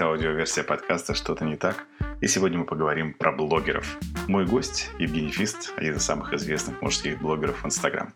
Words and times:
Это 0.00 0.08
аудиоверсия 0.08 0.64
подкаста 0.64 1.14
«Что-то 1.14 1.44
не 1.44 1.56
так». 1.56 1.84
И 2.22 2.26
сегодня 2.26 2.56
мы 2.56 2.64
поговорим 2.64 3.12
про 3.12 3.32
блогеров. 3.32 3.98
Мой 4.28 4.46
гость 4.46 4.88
Евгений 4.98 5.30
Фист, 5.30 5.74
один 5.76 5.96
из 5.96 6.02
самых 6.02 6.32
известных 6.32 6.80
мужских 6.80 7.20
блогеров 7.20 7.62
в 7.62 7.66
Инстаграм. 7.66 8.14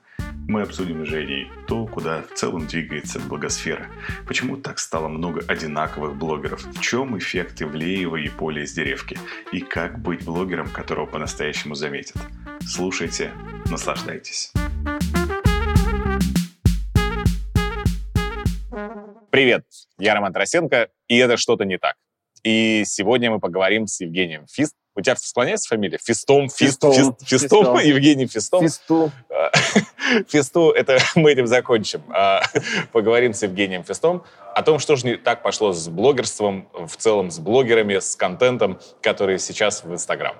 Мы 0.49 0.63
обсудим 0.63 1.05
с 1.05 1.09
Женей 1.11 1.53
то, 1.67 1.87
куда 1.87 2.23
в 2.23 2.33
целом 2.39 2.67
двигается 2.67 3.21
блогосфера. 3.21 3.87
Почему 4.27 4.57
так 4.57 4.79
стало 4.79 5.09
много 5.09 5.43
одинаковых 5.47 6.17
блогеров? 6.17 6.65
В 6.65 6.81
чем 6.81 7.19
эффект 7.19 7.61
Ивлеева 7.61 8.17
и 8.17 8.31
Поля 8.31 8.63
из 8.63 8.73
деревки? 8.73 9.19
И 9.53 9.61
как 9.61 9.99
быть 9.99 10.25
блогером, 10.25 10.71
которого 10.71 11.05
по-настоящему 11.05 11.75
заметят? 11.75 12.17
Слушайте, 12.67 13.31
наслаждайтесь. 13.67 14.55
Привет, 19.35 19.65
я 19.99 20.15
Роман 20.15 20.33
Тарасенко, 20.33 20.91
и 21.09 21.19
это 21.19 21.37
«Что-то 21.37 21.65
не 21.65 21.77
так». 21.77 21.97
И 22.45 22.85
сегодня 22.87 23.33
мы 23.33 23.41
поговорим 23.41 23.89
с 23.89 24.01
Евгением 24.01 24.47
Фист. 24.47 24.77
У 24.95 25.01
тебя 25.01 25.17
склоняется 25.17 25.69
фамилия? 25.71 25.99
Фистом? 25.99 26.49
Фист, 26.49 26.59
Фистом. 26.59 26.93
Фист, 26.93 27.29
Фистом, 27.29 27.65
Фистом. 27.65 27.79
Евгений 27.85 28.29
Фистом. 28.29 28.63
Фисту. 28.63 29.11
Фисту, 30.29 30.71
это 30.71 30.99
мы 31.17 31.33
этим 31.33 31.49
закончим. 31.49 32.05
А, 32.11 32.43
Поговорим 32.93 33.35
с 33.35 33.43
Евгением 33.43 33.83
Фистом 33.83 34.23
о 34.55 34.63
том, 34.63 34.79
что 34.79 34.95
же 34.95 35.05
не 35.05 35.17
так 35.17 35.43
пошло 35.43 35.73
с 35.73 35.89
блогерством, 35.89 36.69
в 36.73 36.97
целом 36.97 37.33
с 37.33 37.41
блогерами, 37.41 37.99
с 37.99 38.15
контентом, 38.15 38.79
который 39.01 39.41
сейчас 39.41 39.83
в 39.83 39.93
Инстаграм. 39.93 40.37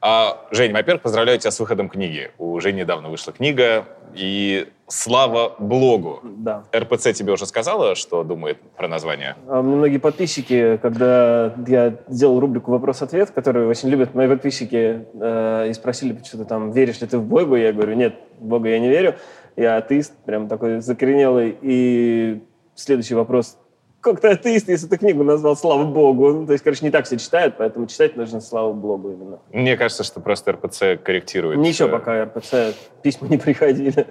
А, 0.00 0.46
Жень, 0.52 0.72
во-первых, 0.72 1.02
поздравляю 1.02 1.40
тебя 1.40 1.50
с 1.50 1.58
выходом 1.58 1.88
книги. 1.88 2.30
У 2.38 2.60
Жени 2.60 2.82
недавно 2.82 3.08
вышла 3.08 3.32
книга, 3.32 3.88
и 4.14 4.68
слава 4.88 5.54
блогу. 5.58 6.20
Да. 6.22 6.64
РПЦ 6.74 7.12
тебе 7.12 7.32
уже 7.32 7.46
сказала, 7.46 7.94
что 7.94 8.24
думает 8.24 8.58
про 8.76 8.88
название? 8.88 9.36
А 9.46 9.62
многие 9.62 9.98
подписчики, 9.98 10.78
когда 10.82 11.54
я 11.66 11.94
сделал 12.08 12.40
рубрику 12.40 12.70
«Вопрос-ответ», 12.70 13.30
которую 13.30 13.68
очень 13.68 13.88
любят 13.88 14.14
мои 14.14 14.28
подписчики, 14.28 15.06
э, 15.14 15.68
и 15.70 15.72
спросили, 15.74 16.18
что-то 16.24 16.44
там, 16.44 16.72
веришь 16.72 17.00
ли 17.00 17.06
ты 17.06 17.18
в 17.18 17.24
Бога? 17.24 17.56
Я 17.56 17.72
говорю, 17.72 17.94
нет, 17.94 18.16
в 18.38 18.44
Бога 18.46 18.68
я 18.68 18.78
не 18.78 18.88
верю. 18.88 19.14
Я 19.56 19.76
атеист, 19.76 20.12
прям 20.24 20.48
такой 20.48 20.80
закоренелый. 20.80 21.56
И 21.60 22.42
следующий 22.74 23.14
вопрос. 23.14 23.58
Как 24.00 24.20
ты 24.20 24.28
атеист, 24.28 24.68
если 24.68 24.86
ты 24.86 24.96
книгу 24.96 25.24
назвал 25.24 25.56
«Слава 25.56 25.84
Богу»? 25.84 26.32
Ну, 26.32 26.46
то 26.46 26.52
есть, 26.52 26.62
короче, 26.62 26.84
не 26.84 26.92
так 26.92 27.04
все 27.04 27.18
читают, 27.18 27.56
поэтому 27.58 27.86
читать 27.86 28.16
нужно 28.16 28.40
«Слава 28.40 28.72
Богу» 28.72 29.10
именно. 29.10 29.40
Мне 29.52 29.76
кажется, 29.76 30.04
что 30.04 30.20
просто 30.20 30.52
РПЦ 30.52 31.02
корректирует. 31.02 31.58
Ничего, 31.58 31.88
э, 31.88 31.90
пока 31.90 32.24
РПЦ 32.24 32.76
письма 33.02 33.26
не 33.28 33.38
приходили. 33.38 34.06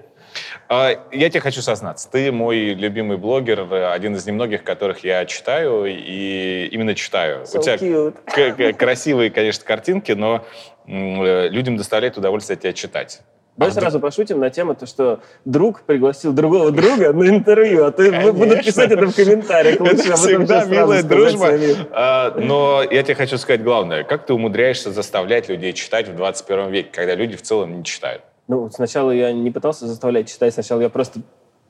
А, 0.69 0.91
Я 1.11 1.29
тебе 1.29 1.39
хочу 1.41 1.61
сознаться, 1.61 2.09
ты 2.11 2.31
мой 2.31 2.73
любимый 2.73 3.17
блогер, 3.17 3.67
один 3.91 4.15
из 4.15 4.25
немногих, 4.25 4.63
которых 4.63 5.03
я 5.03 5.25
читаю, 5.25 5.85
и 5.85 6.67
именно 6.71 6.95
читаю. 6.95 7.43
So 7.43 7.59
У 7.59 7.63
тебя 7.63 7.75
cute. 7.75 8.73
красивые, 8.73 9.29
конечно, 9.31 9.65
картинки, 9.65 10.11
но 10.11 10.45
э, 10.87 11.47
людям 11.49 11.77
доставляет 11.77 12.17
удовольствие 12.17 12.57
тебя 12.57 12.73
читать. 12.73 13.21
Давай 13.57 13.71
А 13.71 13.73
сразу 13.73 13.99
пошутим 13.99 14.39
на 14.39 14.51
тему, 14.51 14.75
то, 14.75 14.85
что 14.85 15.19
друг 15.43 15.81
пригласил 15.81 16.31
другого 16.31 16.69
друга 16.69 17.11
на 17.11 17.27
интервью, 17.27 17.85
а 17.85 17.91
ты 17.91 18.11
Конечно. 18.11 18.33
будут 18.33 18.63
писать 18.63 18.91
это 18.91 19.07
в 19.07 19.15
комментариях. 19.15 19.79
Лучше 19.79 20.09
Это 20.09 20.15
всегда 20.15 20.65
милая 20.65 21.01
дружба. 21.01 21.53
А, 21.91 22.35
Но 22.37 22.83
я 22.83 23.01
тебе 23.01 23.15
хочу 23.15 23.39
сказать 23.39 23.63
главное. 23.63 24.03
Как 24.03 24.27
ты 24.27 24.33
умудряешься 24.35 24.91
заставлять 24.91 25.49
людей 25.49 25.73
читать 25.73 26.07
в 26.07 26.15
21 26.15 26.69
веке, 26.69 26.89
когда 26.91 27.15
люди 27.15 27.35
в 27.35 27.41
целом 27.41 27.79
не 27.79 27.83
читают? 27.83 28.21
Ну, 28.47 28.69
сначала 28.69 29.11
я 29.11 29.33
не 29.33 29.51
пытался 29.51 29.87
заставлять 29.87 30.29
читать, 30.29 30.53
сначала 30.53 30.81
я 30.81 30.89
просто 30.89 31.21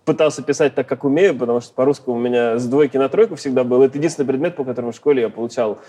пытался 0.05 0.41
писать 0.43 0.75
так, 0.75 0.87
как 0.87 1.03
умею, 1.03 1.37
потому 1.37 1.59
что 1.59 1.73
по-русски 1.73 2.09
у 2.09 2.17
меня 2.17 2.57
с 2.57 2.65
двойки 2.65 2.97
на 2.97 3.09
тройку 3.09 3.35
всегда 3.35 3.63
был. 3.63 3.81
Это 3.81 3.97
единственный 3.97 4.25
предмет, 4.25 4.55
по 4.55 4.63
которому 4.63 4.91
в 4.91 4.95
школе 4.95 5.23
я 5.23 5.29
получал 5.29 5.79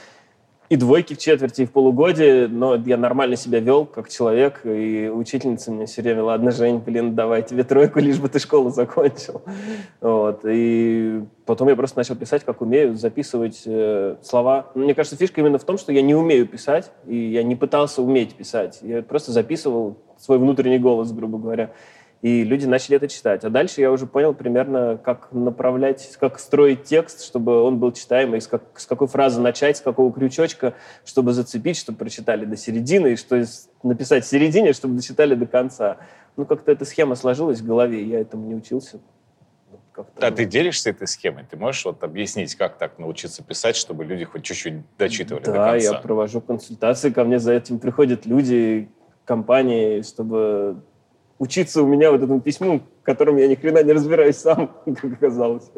и 0.69 0.77
двойки 0.77 1.15
в 1.15 1.19
четверти, 1.19 1.63
и 1.63 1.67
в 1.67 1.73
полугодие, 1.73 2.47
но 2.47 2.77
я 2.77 2.97
нормально 2.97 3.37
себя 3.37 3.61
вел 3.61 3.87
как 3.87 4.09
человек, 4.09 4.61
и 4.65 5.09
учительница 5.09 5.71
мне 5.71 5.87
все 5.87 6.03
время, 6.03 6.23
ладно, 6.23 6.51
Жень, 6.51 6.79
блин, 6.79 7.15
давай 7.15 7.43
тебе 7.43 7.65
тройку, 7.65 8.01
лишь 8.01 8.19
бы 8.19 8.29
ты 8.29 8.39
школу 8.39 8.71
закончил. 8.71 9.43
Вот. 10.01 10.41
И 10.45 11.23
потом 11.47 11.69
я 11.69 11.77
просто 11.77 11.99
начал 11.99 12.17
писать, 12.17 12.45
как 12.45 12.61
умею, 12.61 12.97
записывать 12.97 13.63
э, 13.65 14.17
слова. 14.23 14.71
Ну, 14.75 14.85
Мне 14.85 14.95
кажется, 14.95 15.17
фишка 15.17 15.41
именно 15.41 15.59
в 15.59 15.65
том, 15.65 15.79
что 15.79 15.93
я 15.93 16.03
не 16.03 16.15
умею 16.15 16.47
писать, 16.47 16.91
и 17.07 17.17
я 17.17 17.43
не 17.43 17.57
пытался 17.57 18.03
уметь 18.03 18.35
писать. 18.35 18.81
Я 18.83 19.03
просто 19.03 19.33
записывал 19.33 19.97
свой 20.19 20.39
внутренний 20.39 20.79
голос, 20.79 21.13
грубо 21.13 21.39
говоря. 21.39 21.71
И 22.21 22.43
люди 22.43 22.67
начали 22.67 22.97
это 22.97 23.07
читать. 23.07 23.45
А 23.45 23.51
дальше 23.51 23.81
я 23.81 23.93
уже 23.93 24.07
понял 24.07 24.35
примерно, 24.35 24.99
как 25.03 25.29
направлять, 25.31 26.17
как 26.19 26.41
строить 26.41 26.83
текст, 26.83 27.23
чтобы 27.23 27.63
он 27.63 27.79
был 27.79 27.93
читаемый, 27.93 28.41
с, 28.41 28.49
как- 28.49 28.79
с 28.81 28.87
какой 28.87 29.07
фразы 29.07 29.41
начать, 29.41 29.77
с 29.77 29.81
какого 29.81 30.13
крючочка, 30.13 30.75
чтобы 31.05 31.33
зацепить, 31.33 31.77
чтобы 31.77 31.99
прочитали 31.99 32.45
до 32.45 32.57
середины, 32.57 33.13
и 33.13 33.17
что 33.17 33.45
написать 33.85 34.25
в 34.25 34.29
середине, 34.29 34.73
чтобы 34.73 34.97
дочитали 34.97 35.37
до 35.37 35.47
конца. 35.47 35.99
Ну, 36.37 36.45
как-то 36.45 36.73
эта 36.73 36.85
схема 36.85 37.15
сложилась 37.15 37.61
в 37.61 37.67
голове, 37.67 38.03
я 38.03 38.21
этому 38.21 38.47
не 38.49 38.57
учился. 38.57 38.99
Вот 39.71 39.81
как-то, 39.93 40.27
А 40.27 40.31
ну, 40.31 40.37
ты 40.37 40.45
делишься 40.45 40.91
этой 40.91 41.07
схемой? 41.07 41.45
Ты 41.49 41.57
можешь 41.57 41.85
вот 41.85 42.03
объяснить, 42.03 42.57
как 42.57 42.79
так 42.79 42.99
научиться 42.99 43.45
писать, 43.45 43.77
чтобы 43.77 44.05
люди 44.05 44.25
хоть 44.25 44.43
чуть-чуть 44.43 44.75
дочитывали 44.99 45.45
до 45.45 45.53
Да, 45.53 45.71
конца? 45.73 45.77
я 45.77 45.93
провожу 45.95 46.41
консультации, 46.41 47.11
ко 47.11 47.23
мне 47.23 47.39
за 47.39 47.53
этим 47.53 47.79
приходят 47.79 48.27
люди, 48.27 48.89
компании, 49.25 50.03
чтобы 50.03 50.83
учиться 51.39 51.83
у 51.83 51.87
меня 51.87 52.11
вот 52.11 52.23
этому 52.23 52.41
письму, 52.41 52.83
в 53.01 53.05
котором 53.05 53.37
я 53.37 53.49
ни 53.49 53.55
хрена 53.55 53.83
не 53.83 53.93
разбираюсь 53.93 54.37
сам, 54.37 54.75
как 54.85 55.13
оказалось. 55.13 55.71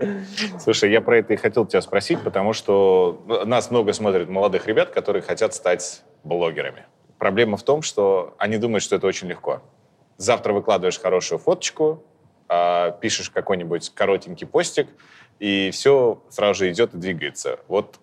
Слушай, 0.59 0.91
я 0.91 1.00
про 1.00 1.19
это 1.19 1.34
и 1.34 1.37
хотел 1.37 1.66
тебя 1.66 1.82
спросить, 1.82 2.21
потому 2.22 2.53
что 2.53 3.22
нас 3.47 3.70
много 3.70 3.93
смотрят 3.93 4.28
молодых 4.28 4.66
ребят, 4.66 4.91
которые 4.91 5.22
хотят 5.22 5.54
стать 5.54 6.03
блогерами. 6.25 6.87
Проблема 7.19 7.56
в 7.56 7.62
том, 7.62 7.82
что 7.82 8.34
они 8.38 8.56
думают, 8.56 8.82
что 8.82 8.97
это 8.97 9.06
очень 9.06 9.28
легко. 9.28 9.62
Завтра 10.16 10.53
выкладываешь 10.53 10.99
хорошую 10.99 11.38
фоточку, 11.38 12.03
а, 12.49 12.93
пишешь 12.93 13.31
какой-нибудь 13.31 13.91
коротенький 13.94 14.47
постик, 14.47 14.88
и 15.38 15.70
все 15.70 16.22
сразу 16.31 16.60
же 16.60 16.70
идет 16.70 16.94
и 16.94 16.99
двигается. 16.99 17.60
Вот 17.69 18.00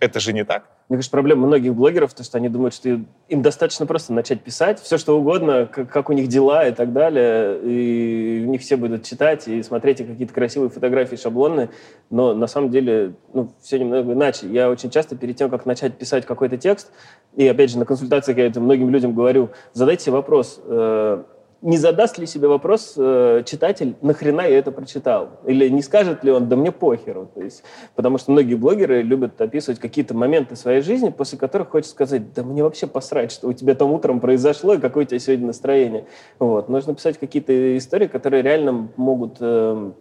это 0.00 0.20
же 0.20 0.32
не 0.32 0.44
так. 0.44 0.71
Мне 0.92 0.98
кажется, 0.98 1.12
проблема 1.12 1.46
многих 1.46 1.74
блогеров, 1.74 2.12
то, 2.12 2.22
что 2.22 2.36
они 2.36 2.50
думают, 2.50 2.74
что 2.74 3.00
им 3.30 3.40
достаточно 3.40 3.86
просто 3.86 4.12
начать 4.12 4.42
писать 4.42 4.78
все, 4.78 4.98
что 4.98 5.18
угодно, 5.18 5.64
как, 5.64 5.88
как 5.88 6.10
у 6.10 6.12
них 6.12 6.28
дела 6.28 6.68
и 6.68 6.70
так 6.70 6.92
далее, 6.92 7.58
и 7.62 8.44
у 8.46 8.50
них 8.50 8.60
все 8.60 8.76
будут 8.76 9.02
читать 9.02 9.48
и 9.48 9.62
смотреть 9.62 10.06
какие-то 10.06 10.34
красивые 10.34 10.68
фотографии 10.68 11.16
шаблонные, 11.16 11.70
но 12.10 12.34
на 12.34 12.46
самом 12.46 12.68
деле 12.68 13.14
ну, 13.32 13.54
все 13.62 13.78
немного 13.78 14.12
иначе. 14.12 14.46
Я 14.48 14.68
очень 14.68 14.90
часто 14.90 15.16
перед 15.16 15.34
тем, 15.34 15.48
как 15.48 15.64
начать 15.64 15.96
писать 15.96 16.26
какой-то 16.26 16.58
текст, 16.58 16.92
и 17.36 17.48
опять 17.48 17.70
же 17.70 17.78
на 17.78 17.86
консультациях 17.86 18.36
я 18.36 18.48
это 18.48 18.60
многим 18.60 18.90
людям 18.90 19.14
говорю, 19.14 19.48
задайте 19.72 20.04
себе 20.04 20.16
вопрос, 20.16 20.60
э, 20.62 21.22
не 21.62 21.78
задаст 21.78 22.18
ли 22.18 22.26
себе 22.26 22.48
вопрос 22.48 22.94
э, 22.96 23.44
читатель, 23.46 23.94
нахрена 24.02 24.42
я 24.42 24.58
это 24.58 24.72
прочитал? 24.72 25.40
Или 25.46 25.68
не 25.68 25.80
скажет 25.80 26.24
ли 26.24 26.32
он, 26.32 26.48
да 26.48 26.56
мне 26.56 26.72
похеру? 26.72 27.30
То 27.32 27.40
есть, 27.40 27.62
потому 27.94 28.18
что 28.18 28.32
многие 28.32 28.56
блогеры 28.56 29.02
любят 29.02 29.40
описывать 29.40 29.78
какие-то 29.78 30.12
моменты 30.12 30.56
своей 30.56 30.82
жизни, 30.82 31.10
после 31.10 31.38
которых 31.38 31.70
хочется 31.70 31.92
сказать, 31.94 32.34
да 32.34 32.42
мне 32.42 32.64
вообще 32.64 32.88
посрать, 32.88 33.30
что 33.30 33.48
у 33.48 33.52
тебя 33.52 33.76
там 33.76 33.92
утром 33.92 34.18
произошло, 34.18 34.74
и 34.74 34.78
какое 34.78 35.04
у 35.04 35.06
тебя 35.06 35.20
сегодня 35.20 35.46
настроение. 35.46 36.06
Вот. 36.40 36.68
Нужно 36.68 36.96
писать 36.96 37.18
какие-то 37.18 37.78
истории, 37.78 38.08
которые 38.08 38.42
реально 38.42 38.88
могут 38.96 39.36
э, 39.38 39.92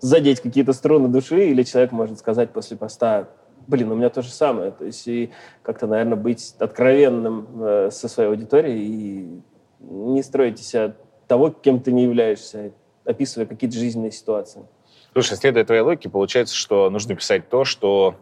задеть 0.00 0.40
какие-то 0.40 0.72
струны 0.72 1.08
души, 1.08 1.50
или 1.50 1.62
человек 1.62 1.92
может 1.92 2.18
сказать 2.18 2.50
после 2.50 2.76
поста, 2.76 3.28
блин, 3.68 3.92
у 3.92 3.94
меня 3.94 4.10
то 4.10 4.22
же 4.22 4.30
самое. 4.30 4.72
То 4.72 4.84
есть 4.84 5.06
и 5.06 5.30
как-то, 5.62 5.86
наверное, 5.86 6.16
быть 6.16 6.56
откровенным 6.58 7.46
э, 7.60 7.90
со 7.92 8.08
своей 8.08 8.28
аудиторией 8.28 8.80
и 8.80 9.40
не 9.80 10.22
строить 10.22 10.60
из 10.60 10.68
себя 10.68 10.94
того, 11.28 11.50
кем 11.50 11.80
ты 11.80 11.92
не 11.92 12.04
являешься, 12.04 12.72
описывая 13.04 13.46
какие-то 13.46 13.76
жизненные 13.76 14.12
ситуации. 14.12 14.62
Слушай, 15.12 15.36
следуя 15.36 15.64
твоей 15.64 15.82
логике, 15.82 16.08
получается, 16.08 16.54
что 16.54 16.90
нужно 16.90 17.14
писать 17.16 17.48
то, 17.48 17.64
что 17.64 18.16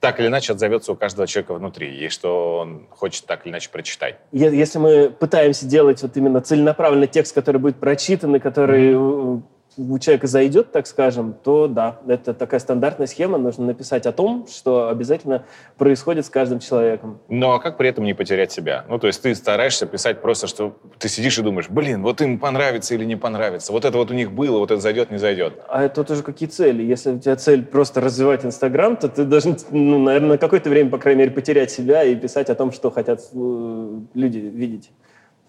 так 0.00 0.18
или 0.18 0.26
иначе 0.26 0.52
отзовется 0.52 0.92
у 0.92 0.96
каждого 0.96 1.26
человека 1.28 1.54
внутри, 1.54 1.94
и 1.96 2.08
что 2.08 2.58
он 2.58 2.86
хочет 2.90 3.24
так 3.26 3.44
или 3.46 3.52
иначе 3.52 3.70
прочитать. 3.70 4.16
Если 4.32 4.78
мы 4.78 5.10
пытаемся 5.10 5.64
делать 5.66 6.02
вот 6.02 6.16
именно 6.16 6.40
целенаправленный 6.40 7.06
текст, 7.06 7.34
который 7.34 7.58
будет 7.58 7.76
прочитан 7.76 8.34
и 8.34 8.38
который 8.40 8.96
у- 8.96 9.42
у 9.76 9.98
человека 9.98 10.26
зайдет, 10.26 10.72
так 10.72 10.86
скажем, 10.86 11.34
то 11.42 11.66
да, 11.66 11.98
это 12.06 12.34
такая 12.34 12.60
стандартная 12.60 13.06
схема. 13.06 13.38
Нужно 13.38 13.66
написать 13.66 14.06
о 14.06 14.12
том, 14.12 14.46
что 14.46 14.88
обязательно 14.88 15.44
происходит 15.78 16.26
с 16.26 16.30
каждым 16.30 16.58
человеком. 16.58 17.20
Но 17.28 17.58
как 17.58 17.76
при 17.76 17.88
этом 17.88 18.04
не 18.04 18.14
потерять 18.14 18.52
себя? 18.52 18.84
Ну, 18.88 18.98
то 18.98 19.06
есть 19.06 19.22
ты 19.22 19.34
стараешься 19.34 19.86
писать 19.86 20.20
просто, 20.20 20.46
что 20.46 20.76
ты 20.98 21.08
сидишь 21.08 21.38
и 21.38 21.42
думаешь, 21.42 21.68
блин, 21.68 22.02
вот 22.02 22.20
им 22.20 22.38
понравится 22.38 22.94
или 22.94 23.04
не 23.04 23.16
понравится, 23.16 23.72
вот 23.72 23.84
это 23.84 23.96
вот 23.96 24.10
у 24.10 24.14
них 24.14 24.32
было, 24.32 24.58
вот 24.58 24.70
это 24.70 24.80
зайдет, 24.80 25.10
не 25.10 25.18
зайдет. 25.18 25.54
А 25.68 25.82
это 25.82 26.04
тоже 26.04 26.22
какие 26.22 26.48
цели? 26.48 26.82
Если 26.82 27.12
у 27.12 27.18
тебя 27.18 27.36
цель 27.36 27.64
просто 27.64 28.00
развивать 28.00 28.44
Инстаграм, 28.44 28.96
то 28.96 29.08
ты 29.08 29.24
должен, 29.24 29.56
ну, 29.70 29.98
наверное, 29.98 30.30
на 30.30 30.38
какое-то 30.38 30.70
время, 30.70 30.90
по 30.90 30.98
крайней 30.98 31.20
мере, 31.20 31.30
потерять 31.30 31.70
себя 31.70 32.04
и 32.04 32.14
писать 32.14 32.50
о 32.50 32.54
том, 32.54 32.72
что 32.72 32.90
хотят 32.90 33.20
э, 33.32 34.00
люди 34.14 34.38
видеть. 34.38 34.90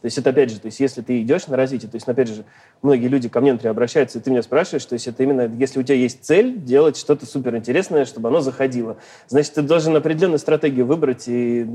То 0.04 0.08
есть 0.08 0.18
это, 0.18 0.32
опять 0.32 0.50
же, 0.50 0.60
то 0.60 0.66
есть 0.66 0.82
если 0.82 1.02
ты 1.02 1.22
идешь 1.22 1.48
на 1.48 1.56
развитие, 1.56 1.90
то 1.90 1.96
есть, 1.96 2.06
опять 2.10 2.28
же, 2.28 2.44
многие 2.82 3.08
люди 3.08 3.30
ко 3.30 3.40
мне, 3.40 3.54
например, 3.54 3.72
обращаются, 3.72 4.20
и 4.20 4.22
ты 4.22 4.32
меня 4.32 4.44
спрашиваешь, 4.44 4.84
то 4.84 4.96
есть 4.96 5.08
это 5.08 5.24
именно, 5.24 5.50
если 5.58 5.80
у 5.80 5.84
тебя 5.84 5.96
есть 5.96 6.26
цель 6.26 6.58
делать 6.58 6.98
что-то 6.98 7.26
суперинтересное, 7.26 8.04
чтобы 8.04 8.28
оно 8.28 8.42
заходило, 8.42 8.98
значит, 9.30 9.54
ты 9.54 9.62
должен 9.62 9.96
определенную 9.96 10.40
стратегию 10.40 10.86
выбрать 10.88 11.30
и 11.30 11.66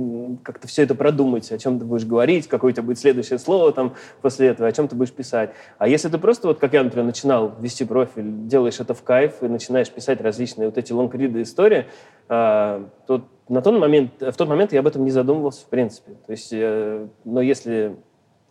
как-то 0.43 0.69
все 0.69 0.83
это 0.83 0.95
продумать, 0.95 1.51
о 1.51 1.57
чем 1.57 1.79
ты 1.79 1.87
будешь 1.87 2.05
говорить, 2.05 2.49
какое 2.49 2.73
у 2.73 2.75
тебя 2.75 2.83
будет 2.83 2.99
следующее 2.99 3.39
слово 3.39 3.73
там 3.73 3.95
после 4.21 4.49
этого, 4.49 4.69
о 4.69 4.73
чем 4.73 4.89
ты 4.89 4.95
будешь 4.95 5.13
писать. 5.13 5.53
А 5.79 5.89
если 5.89 6.11
ты 6.11 6.19
просто, 6.19 6.49
вот 6.49 6.59
как 6.59 6.75
я, 6.75 6.85
например, 6.85 7.07
начинал 7.07 7.55
вести 7.59 7.87
профиль, 7.87 8.47
делаешь 8.47 8.79
это 8.79 8.93
в 8.93 9.03
кайф 9.03 9.37
и 9.41 9.49
начинаешь 9.49 9.89
писать 9.89 10.21
различные 10.21 10.69
вот 10.69 10.77
эти 10.77 10.93
лонгриды 10.93 11.41
истории, 11.41 11.87
а, 12.29 12.87
то 13.07 13.27
на 13.49 13.63
тот 13.63 13.79
момент, 13.79 14.21
в 14.21 14.35
тот 14.35 14.49
момент 14.49 14.75
я 14.75 14.81
об 14.81 14.87
этом 14.87 15.03
не 15.07 15.11
задумывался 15.11 15.63
в 15.65 15.71
принципе. 15.71 16.13
То 16.27 16.33
есть, 16.33 16.51
э, 16.53 17.07
но 17.25 17.41
если 17.41 17.97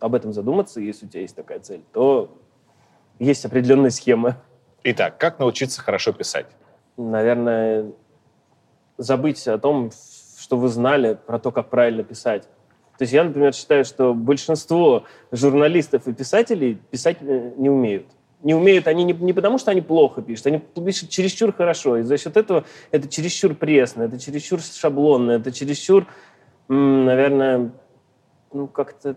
об 0.00 0.14
этом 0.14 0.32
задуматься, 0.32 0.80
если 0.80 1.06
у 1.06 1.08
тебя 1.08 1.22
есть 1.22 1.36
такая 1.36 1.60
цель, 1.60 1.82
то 1.92 2.36
есть 3.18 3.44
определенная 3.44 3.90
схема. 3.90 4.36
Итак, 4.84 5.18
как 5.18 5.38
научиться 5.38 5.80
хорошо 5.80 6.12
писать? 6.12 6.46
Наверное, 6.96 7.92
забыть 8.96 9.46
о 9.48 9.58
том, 9.58 9.90
что 10.38 10.56
вы 10.56 10.68
знали 10.68 11.18
про 11.26 11.38
то, 11.38 11.50
как 11.50 11.68
правильно 11.68 12.02
писать. 12.02 12.44
То 12.96 13.02
есть 13.02 13.12
я, 13.12 13.22
например, 13.22 13.54
считаю, 13.54 13.84
что 13.84 14.12
большинство 14.12 15.04
журналистов 15.30 16.08
и 16.08 16.12
писателей 16.12 16.78
писать 16.90 17.18
э, 17.20 17.52
не 17.56 17.70
умеют. 17.70 18.06
Не 18.42 18.54
умеют 18.54 18.86
они 18.88 19.04
не, 19.04 19.12
не 19.12 19.32
потому, 19.32 19.58
что 19.58 19.70
они 19.70 19.80
плохо 19.80 20.20
пишут, 20.20 20.46
они 20.46 20.58
пишут 20.58 21.08
чересчур 21.08 21.52
хорошо. 21.52 21.98
И 21.98 22.02
за 22.02 22.18
счет 22.18 22.36
этого 22.36 22.64
это 22.90 23.08
чересчур 23.08 23.54
пресно, 23.54 24.04
это 24.04 24.18
чересчур 24.18 24.60
шаблонно, 24.60 25.32
это 25.32 25.52
чересчур, 25.52 26.06
наверное, 26.68 27.72
ну, 28.52 28.66
как-то 28.66 29.16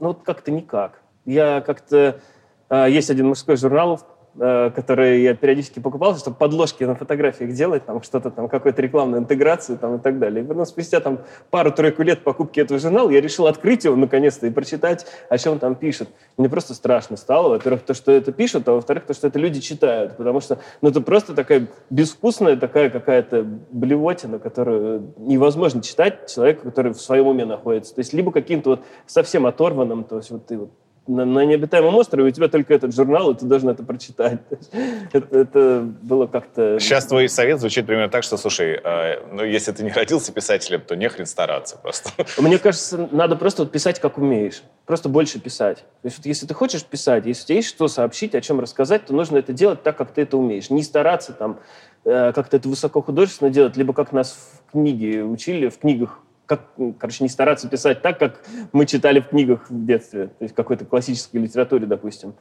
ну, 0.00 0.14
как-то 0.14 0.50
никак. 0.50 1.02
Я 1.24 1.60
как-то... 1.60 2.20
Э, 2.68 2.86
есть 2.90 3.10
один 3.10 3.28
мужской 3.28 3.56
журнал, 3.56 4.00
которые 4.40 5.22
я 5.22 5.34
периодически 5.34 5.80
покупал, 5.80 6.16
чтобы 6.16 6.36
подложки 6.36 6.82
на 6.84 6.94
фотографиях 6.94 7.52
делать, 7.52 7.84
там 7.84 8.02
что-то 8.02 8.30
там, 8.30 8.48
какую-то 8.48 8.80
рекламную 8.80 9.20
интеграцию 9.20 9.76
там 9.76 9.96
и 9.96 9.98
так 9.98 10.18
далее. 10.18 10.42
И 10.42 10.46
потом 10.46 10.64
спустя 10.64 11.00
там 11.00 11.20
пару-тройку 11.50 12.02
лет 12.02 12.24
покупки 12.24 12.58
этого 12.58 12.80
журнала 12.80 13.10
я 13.10 13.20
решил 13.20 13.46
открыть 13.46 13.84
его 13.84 13.96
наконец-то 13.96 14.46
и 14.46 14.50
прочитать, 14.50 15.06
о 15.28 15.36
чем 15.36 15.58
там 15.58 15.74
пишет. 15.74 16.08
Мне 16.38 16.48
просто 16.48 16.72
страшно 16.72 17.18
стало. 17.18 17.50
Во-первых, 17.50 17.82
то, 17.82 17.92
что 17.92 18.12
это 18.12 18.32
пишут, 18.32 18.66
а 18.66 18.72
во-вторых, 18.72 19.04
то, 19.04 19.12
что 19.12 19.26
это 19.26 19.38
люди 19.38 19.60
читают. 19.60 20.16
Потому 20.16 20.40
что 20.40 20.58
ну, 20.80 20.88
это 20.88 21.02
просто 21.02 21.34
такая 21.34 21.66
безвкусная 21.90 22.56
такая 22.56 22.88
какая-то 22.88 23.44
блевотина, 23.70 24.38
которую 24.38 25.12
невозможно 25.18 25.82
читать 25.82 26.32
человеку, 26.32 26.64
который 26.64 26.92
в 26.94 27.00
своем 27.00 27.26
уме 27.26 27.44
находится. 27.44 27.94
То 27.94 27.98
есть 27.98 28.14
либо 28.14 28.32
каким-то 28.32 28.70
вот 28.70 28.80
совсем 29.06 29.44
оторванным, 29.44 30.04
то 30.04 30.16
есть 30.16 30.30
вот 30.30 30.46
ты 30.46 30.56
вот 30.56 30.70
на, 31.06 31.24
на 31.24 31.44
необитаемом 31.44 31.94
острове, 31.96 32.24
у 32.24 32.30
тебя 32.30 32.48
только 32.48 32.74
этот 32.74 32.94
журнал, 32.94 33.30
и 33.30 33.34
ты 33.34 33.46
должен 33.46 33.68
это 33.68 33.82
прочитать. 33.82 34.40
это, 35.12 35.38
это 35.38 35.80
было 36.02 36.26
как-то... 36.26 36.78
Сейчас 36.78 37.06
твой 37.06 37.28
совет 37.28 37.60
звучит 37.60 37.86
примерно 37.86 38.10
так, 38.10 38.22
что, 38.22 38.36
слушай, 38.36 38.80
э, 38.82 39.20
ну, 39.32 39.44
если 39.44 39.72
ты 39.72 39.82
не 39.82 39.90
родился 39.90 40.32
писателем, 40.32 40.82
то 40.82 40.96
нехрен 40.96 41.26
стараться 41.26 41.78
просто. 41.78 42.10
Мне 42.40 42.58
кажется, 42.58 43.08
надо 43.10 43.36
просто 43.36 43.62
вот 43.62 43.72
писать, 43.72 43.98
как 43.98 44.18
умеешь. 44.18 44.62
Просто 44.86 45.08
больше 45.08 45.40
писать. 45.40 45.78
То 45.78 46.06
есть 46.06 46.18
вот 46.18 46.26
если 46.26 46.46
ты 46.46 46.54
хочешь 46.54 46.84
писать, 46.84 47.26
если 47.26 47.42
у 47.42 47.46
тебя 47.46 47.56
есть 47.56 47.68
что 47.68 47.88
сообщить, 47.88 48.34
о 48.34 48.40
чем 48.40 48.60
рассказать, 48.60 49.06
то 49.06 49.14
нужно 49.14 49.38
это 49.38 49.52
делать 49.52 49.82
так, 49.82 49.96
как 49.96 50.12
ты 50.12 50.22
это 50.22 50.36
умеешь. 50.36 50.70
Не 50.70 50.82
стараться 50.82 51.32
там 51.32 51.60
э, 52.04 52.32
как-то 52.32 52.56
это 52.56 52.68
высокохудожественно 52.68 53.50
делать, 53.50 53.76
либо 53.76 53.92
как 53.92 54.12
нас 54.12 54.36
в 54.66 54.72
книге 54.72 55.24
учили, 55.24 55.68
в 55.68 55.78
книгах 55.78 56.20
как, 56.50 56.62
короче, 56.98 57.22
не 57.22 57.28
стараться 57.28 57.68
писать 57.68 58.02
так, 58.02 58.18
как 58.18 58.42
мы 58.72 58.84
читали 58.84 59.20
в 59.20 59.28
книгах 59.28 59.70
в 59.70 59.86
детстве, 59.86 60.26
то 60.26 60.42
есть 60.42 60.52
какой-то 60.52 60.84
классической 60.84 61.36
литературе, 61.36 61.86
допустим. 61.86 62.34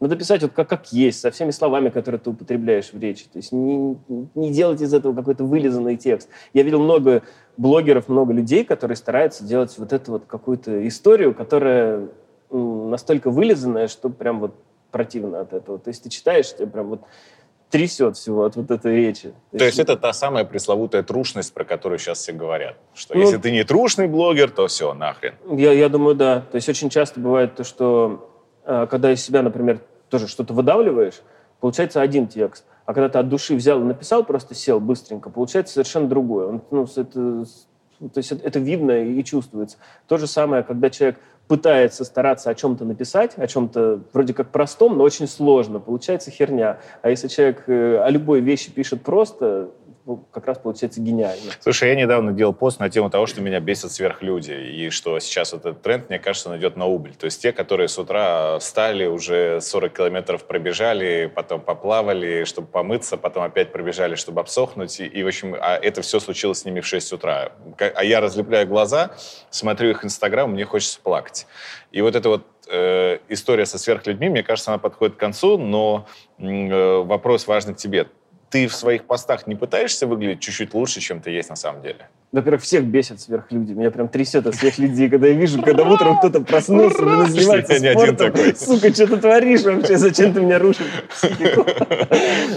Надо 0.00 0.16
писать 0.16 0.42
вот 0.42 0.50
как, 0.50 0.68
как 0.68 0.92
есть, 0.92 1.20
со 1.20 1.30
всеми 1.30 1.52
словами, 1.52 1.88
которые 1.88 2.18
ты 2.20 2.30
употребляешь 2.30 2.92
в 2.92 2.98
речи. 2.98 3.26
То 3.32 3.36
есть 3.36 3.52
не, 3.52 3.96
не 4.34 4.50
делать 4.50 4.80
из 4.80 4.92
этого 4.92 5.14
какой-то 5.14 5.44
вылизанный 5.44 5.96
текст. 5.96 6.28
Я 6.52 6.64
видел 6.64 6.82
много 6.82 7.22
блогеров, 7.56 8.08
много 8.08 8.32
людей, 8.32 8.64
которые 8.64 8.96
стараются 8.96 9.44
делать 9.44 9.72
вот 9.78 9.92
эту 9.92 10.10
вот 10.10 10.24
какую-то 10.26 10.88
историю, 10.88 11.32
которая 11.32 12.08
настолько 12.50 13.30
вылизанная, 13.30 13.86
что 13.86 14.10
прям 14.10 14.40
вот 14.40 14.56
противно 14.90 15.42
от 15.42 15.52
этого. 15.52 15.78
То 15.78 15.86
есть 15.86 16.02
ты 16.02 16.08
читаешь, 16.08 16.52
тебе 16.52 16.66
прям 16.66 16.88
вот 16.88 17.02
трясет 17.72 18.16
всего 18.16 18.44
от 18.44 18.54
вот 18.54 18.70
этой 18.70 18.94
речи. 18.94 19.32
То, 19.50 19.58
То 19.58 19.64
есть, 19.64 19.78
это 19.78 19.96
та 19.96 20.12
самая 20.12 20.44
пресловутая 20.44 21.02
трушность, 21.02 21.54
про 21.54 21.64
которую 21.64 21.98
сейчас 21.98 22.18
все 22.18 22.32
говорят. 22.32 22.76
Что 22.94 23.14
ну, 23.14 23.22
если 23.22 23.38
ты 23.38 23.50
не 23.50 23.64
трушный 23.64 24.06
блогер, 24.06 24.50
то 24.50 24.66
все, 24.66 24.92
нахрен. 24.92 25.34
Я, 25.50 25.72
я 25.72 25.88
думаю, 25.88 26.14
да. 26.14 26.42
То 26.52 26.56
есть 26.56 26.68
очень 26.68 26.90
часто 26.90 27.18
бывает 27.18 27.56
то, 27.56 27.64
что 27.64 28.30
э, 28.66 28.86
когда 28.90 29.10
из 29.10 29.24
себя, 29.24 29.40
например, 29.40 29.80
тоже 30.10 30.28
что-то 30.28 30.52
выдавливаешь, 30.52 31.22
получается 31.60 32.02
один 32.02 32.28
текст. 32.28 32.66
А 32.84 32.92
когда 32.92 33.08
ты 33.08 33.18
от 33.18 33.30
души 33.30 33.54
взял 33.54 33.80
и 33.80 33.84
написал, 33.84 34.22
просто 34.22 34.54
сел 34.54 34.78
быстренько, 34.78 35.30
получается 35.30 35.72
совершенно 35.72 36.08
другое. 36.08 36.48
Он, 36.48 36.62
ну, 36.70 36.84
это, 36.84 37.46
то 38.00 38.18
есть 38.18 38.32
это, 38.32 38.46
это 38.46 38.58
видно 38.58 39.02
и 39.02 39.24
чувствуется. 39.24 39.78
То 40.08 40.18
же 40.18 40.26
самое, 40.26 40.62
когда 40.62 40.90
человек 40.90 41.18
пытается 41.52 42.06
стараться 42.06 42.48
о 42.48 42.54
чем-то 42.54 42.86
написать, 42.86 43.36
о 43.36 43.46
чем-то 43.46 44.00
вроде 44.14 44.32
как 44.32 44.48
простом, 44.48 44.96
но 44.96 45.04
очень 45.04 45.26
сложно, 45.28 45.80
получается 45.80 46.30
херня. 46.30 46.78
А 47.02 47.10
если 47.10 47.28
человек 47.28 47.64
э, 47.66 47.98
о 47.98 48.08
любой 48.08 48.40
вещи 48.40 48.72
пишет 48.72 49.02
просто, 49.02 49.68
как 50.32 50.46
раз 50.46 50.58
получается 50.58 51.00
гениально. 51.00 51.52
Слушай, 51.60 51.90
я 51.90 51.94
недавно 51.94 52.32
делал 52.32 52.52
пост 52.52 52.80
на 52.80 52.90
тему 52.90 53.08
того, 53.08 53.26
что 53.26 53.40
меня 53.40 53.60
бесят 53.60 53.92
сверхлюди, 53.92 54.52
и 54.52 54.90
что 54.90 55.18
сейчас 55.20 55.52
этот 55.52 55.82
тренд, 55.82 56.08
мне 56.08 56.18
кажется, 56.18 56.50
он 56.50 56.58
идет 56.58 56.76
на 56.76 56.86
убыль. 56.86 57.14
То 57.14 57.26
есть 57.26 57.40
те, 57.40 57.52
которые 57.52 57.88
с 57.88 57.98
утра 57.98 58.58
встали, 58.58 59.06
уже 59.06 59.60
40 59.60 59.92
километров 59.92 60.44
пробежали, 60.44 61.30
потом 61.32 61.60
поплавали, 61.60 62.44
чтобы 62.44 62.68
помыться, 62.68 63.16
потом 63.16 63.44
опять 63.44 63.72
пробежали, 63.72 64.16
чтобы 64.16 64.40
обсохнуть, 64.40 64.98
и, 65.00 65.06
и 65.06 65.22
в 65.22 65.28
общем, 65.28 65.54
а 65.58 65.76
это 65.76 66.02
все 66.02 66.18
случилось 66.18 66.60
с 66.60 66.64
ними 66.64 66.80
в 66.80 66.86
6 66.86 67.12
утра. 67.12 67.52
А 67.78 68.04
я 68.04 68.20
разлепляю 68.20 68.66
глаза, 68.66 69.12
смотрю 69.50 69.90
их 69.90 70.04
Инстаграм, 70.04 70.50
мне 70.50 70.64
хочется 70.64 71.00
плакать. 71.00 71.46
И 71.92 72.00
вот 72.00 72.16
эта 72.16 72.28
вот 72.28 72.46
э, 72.68 73.18
история 73.28 73.66
со 73.66 73.78
сверхлюдьми, 73.78 74.28
мне 74.28 74.42
кажется, 74.42 74.72
она 74.72 74.78
подходит 74.78 75.16
к 75.16 75.20
концу, 75.20 75.58
но 75.58 76.06
э, 76.38 77.02
вопрос 77.02 77.46
важный 77.46 77.74
к 77.74 77.76
тебе 77.76 78.08
ты 78.52 78.68
в 78.68 78.74
своих 78.74 79.06
постах 79.06 79.46
не 79.46 79.54
пытаешься 79.54 80.06
выглядеть 80.06 80.40
чуть-чуть 80.40 80.74
лучше, 80.74 81.00
чем 81.00 81.22
ты 81.22 81.30
есть 81.30 81.48
на 81.48 81.56
самом 81.56 81.80
деле? 81.80 82.10
Во-первых, 82.32 82.62
всех 82.62 82.84
бесят 82.84 83.20
сверхлюди. 83.20 83.74
Меня 83.74 83.90
прям 83.90 84.08
трясет 84.08 84.46
от 84.46 84.54
всех 84.54 84.78
людей, 84.78 85.10
когда 85.10 85.26
я 85.26 85.34
вижу, 85.34 85.60
когда 85.60 85.84
утром 85.84 86.16
кто-то 86.16 86.40
проснулся, 86.40 87.02
блин, 87.02 87.26
занимается 87.26 87.74
спортом. 87.74 88.56
Сука, 88.56 88.94
что 88.94 89.06
ты 89.06 89.16
творишь 89.18 89.62
вообще? 89.64 89.98
Зачем 89.98 90.32
ты 90.32 90.40
меня 90.40 90.58
рушишь 90.58 90.86
психику? 91.10 91.66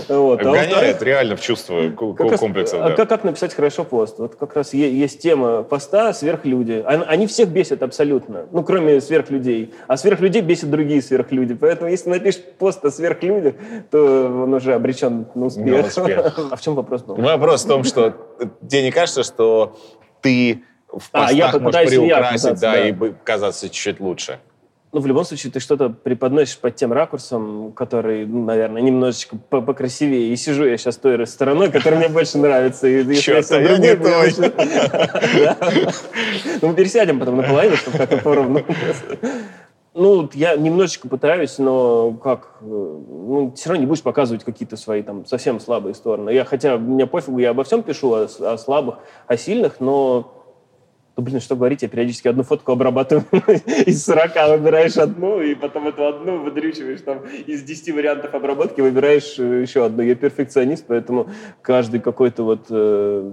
Вот. 0.08 0.40
А 0.42 0.44
Гоняет 0.44 1.02
реально 1.02 1.36
в 1.36 1.42
чувство 1.42 1.90
комплекса. 1.90 2.86
А 2.86 2.92
как, 2.92 3.10
как 3.10 3.24
написать 3.24 3.54
хорошо 3.54 3.84
пост? 3.84 4.20
Вот 4.20 4.36
как 4.36 4.56
раз 4.56 4.74
есть 4.74 5.20
тема 5.20 5.64
поста 5.64 6.14
«Сверхлюди». 6.14 6.84
Они 6.86 7.28
всех 7.28 7.50
бесят 7.50 7.84
абсолютно. 7.84 8.46
Ну, 8.52 8.64
кроме 8.64 9.02
сверхлюдей. 9.02 9.74
А 9.88 9.98
сверхлюдей 9.98 10.42
бесят 10.42 10.70
другие 10.70 11.02
сверхлюди. 11.02 11.56
Поэтому 11.56 11.90
если 11.90 12.10
напишешь 12.10 12.42
пост 12.58 12.86
о 12.86 12.92
сверхлюдях, 12.92 13.56
то 13.92 14.44
он 14.44 14.54
уже 14.54 14.74
обречен 14.74 15.26
на 15.36 15.48
успех. 15.48 15.98
А 16.52 16.56
в 16.56 16.62
чем 16.62 16.76
вопрос 16.76 17.02
был? 17.02 17.16
Вопрос 17.16 17.66
в 17.66 17.68
том, 17.68 17.84
что 17.84 18.14
тебе 18.68 18.84
не 18.84 18.92
кажется, 18.92 19.24
что 19.24 19.78
ты 20.22 20.64
в 20.88 21.12
постах 21.12 21.30
а, 21.30 21.34
я 21.34 21.60
можешь 21.60 21.90
приукрасить, 21.90 22.60
да, 22.60 22.72
да, 22.74 22.88
и 22.88 23.14
казаться 23.24 23.70
чуть-чуть 23.70 24.00
лучше? 24.00 24.40
Ну, 24.96 25.02
в 25.02 25.08
любом 25.08 25.26
случае, 25.26 25.52
ты 25.52 25.60
что-то 25.60 25.90
преподносишь 25.90 26.58
под 26.58 26.78
тем 26.78 26.94
ракурсом, 26.94 27.74
который, 27.74 28.26
ну, 28.26 28.46
наверное, 28.46 28.82
немножечко 28.82 29.36
покрасивее. 29.36 30.32
И 30.32 30.36
сижу 30.38 30.64
я 30.66 30.78
сейчас 30.78 30.96
той 30.96 31.28
стороной, 31.28 31.70
которая 31.70 32.00
мне 32.00 32.08
больше 32.08 32.38
нравится. 32.38 32.88
И, 32.88 33.16
Черт, 33.18 33.52
а 33.52 33.60
я 33.60 33.78
не 33.78 33.94
той. 33.98 34.34
Ну, 36.62 36.70
мы 36.70 36.76
пересядем 36.76 37.20
потом 37.20 37.36
наполовину, 37.36 37.76
чтобы 37.76 37.98
как-то 37.98 38.18
поровну. 38.20 38.64
Ну, 39.98 40.30
я 40.34 40.58
немножечко 40.58 41.08
пытаюсь, 41.08 41.58
но 41.58 42.12
как, 42.22 42.58
э, 42.60 42.66
ну, 42.66 43.54
все 43.56 43.70
равно 43.70 43.82
не 43.82 43.88
будешь 43.88 44.04
показывать 44.04 44.44
какие-то 44.44 44.76
свои 44.76 45.02
там 45.02 45.26
совсем 45.26 45.62
слабые 45.62 45.96
стороны. 45.96 46.32
Я, 46.32 46.44
хотя 46.44 46.78
мне 46.78 47.08
пофигу, 47.08 47.40
я 47.40 47.52
обо 47.52 47.64
всем 47.64 47.82
пишу, 47.82 48.14
о, 48.14 48.28
о 48.42 48.58
слабых, 48.58 49.00
о 49.26 49.38
сильных, 49.38 49.80
но 49.80 50.36
ну, 51.18 51.24
блин, 51.24 51.40
что 51.40 51.56
говорить, 51.56 51.82
я 51.82 51.88
периодически 51.88 52.28
одну 52.28 52.44
фотку 52.44 52.74
обрабатываю 52.74 53.26
из 53.86 54.04
40, 54.04 54.32
выбираешь 54.50 54.98
одну, 54.98 55.40
и 55.40 55.56
потом 55.56 55.88
эту 55.88 56.08
одну 56.08 56.44
выдрючиваешь 56.44 57.00
там 57.00 57.20
из 57.48 57.64
10 57.64 57.96
вариантов 57.96 58.34
обработки, 58.34 58.82
выбираешь 58.82 59.40
э, 59.40 59.62
еще 59.62 59.86
одну. 59.86 60.04
Я 60.04 60.16
перфекционист, 60.16 60.84
поэтому 60.88 61.30
каждый 61.62 62.02
какой-то 62.02 62.44
вот 62.44 62.66
э, 62.70 63.32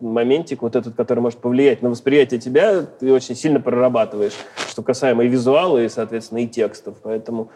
моментик, 0.00 0.60
вот 0.60 0.76
этот, 0.76 0.94
который 0.94 1.20
может 1.20 1.38
повлиять 1.38 1.80
на 1.80 1.88
восприятие 1.88 2.38
тебя, 2.38 2.82
ты 2.82 3.10
очень 3.10 3.34
сильно 3.34 3.60
прорабатываешь, 3.60 4.34
что 4.72 4.82
касаемо 4.82 5.24
и 5.24 5.28
визуала, 5.28 5.78
и, 5.78 5.88
соответственно, 5.88 6.38
и 6.38 6.48
текстов. 6.48 6.96
Поэтому 7.02 7.50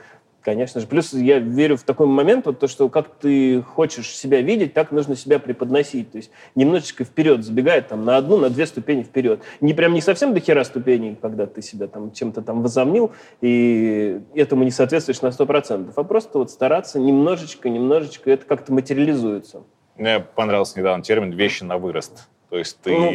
Конечно 0.46 0.80
же. 0.80 0.86
Плюс 0.86 1.12
я 1.12 1.40
верю 1.40 1.76
в 1.76 1.82
такой 1.82 2.06
момент, 2.06 2.46
вот 2.46 2.60
то, 2.60 2.68
что 2.68 2.88
как 2.88 3.16
ты 3.16 3.62
хочешь 3.62 4.16
себя 4.16 4.40
видеть, 4.42 4.74
так 4.74 4.92
нужно 4.92 5.16
себя 5.16 5.40
преподносить. 5.40 6.12
То 6.12 6.18
есть 6.18 6.30
немножечко 6.54 7.02
вперед 7.02 7.44
забегает 7.44 7.88
там 7.88 8.04
на 8.04 8.16
одну, 8.16 8.36
на 8.36 8.48
две 8.48 8.64
ступени 8.66 9.02
вперед. 9.02 9.42
Не 9.60 9.74
прям 9.74 9.92
не 9.92 10.00
совсем 10.00 10.34
до 10.34 10.38
хера 10.38 10.62
ступеней, 10.62 11.18
когда 11.20 11.46
ты 11.46 11.62
себя 11.62 11.88
там 11.88 12.12
чем-то 12.12 12.42
там 12.42 12.62
возомнил, 12.62 13.10
и 13.40 14.20
этому 14.36 14.62
не 14.62 14.70
соответствуешь 14.70 15.20
на 15.20 15.32
сто 15.32 15.46
процентов, 15.46 15.98
а 15.98 16.04
просто 16.04 16.38
вот 16.38 16.52
стараться 16.52 17.00
немножечко, 17.00 17.68
немножечко, 17.68 18.30
это 18.30 18.46
как-то 18.46 18.72
материализуется. 18.72 19.64
Мне 19.96 20.20
понравился 20.20 20.78
недавно 20.78 21.02
термин 21.02 21.32
«вещи 21.32 21.64
на 21.64 21.76
вырост». 21.76 22.28
То 22.50 22.56
есть 22.56 22.78
ты... 22.82 22.96
Ну, 22.96 23.14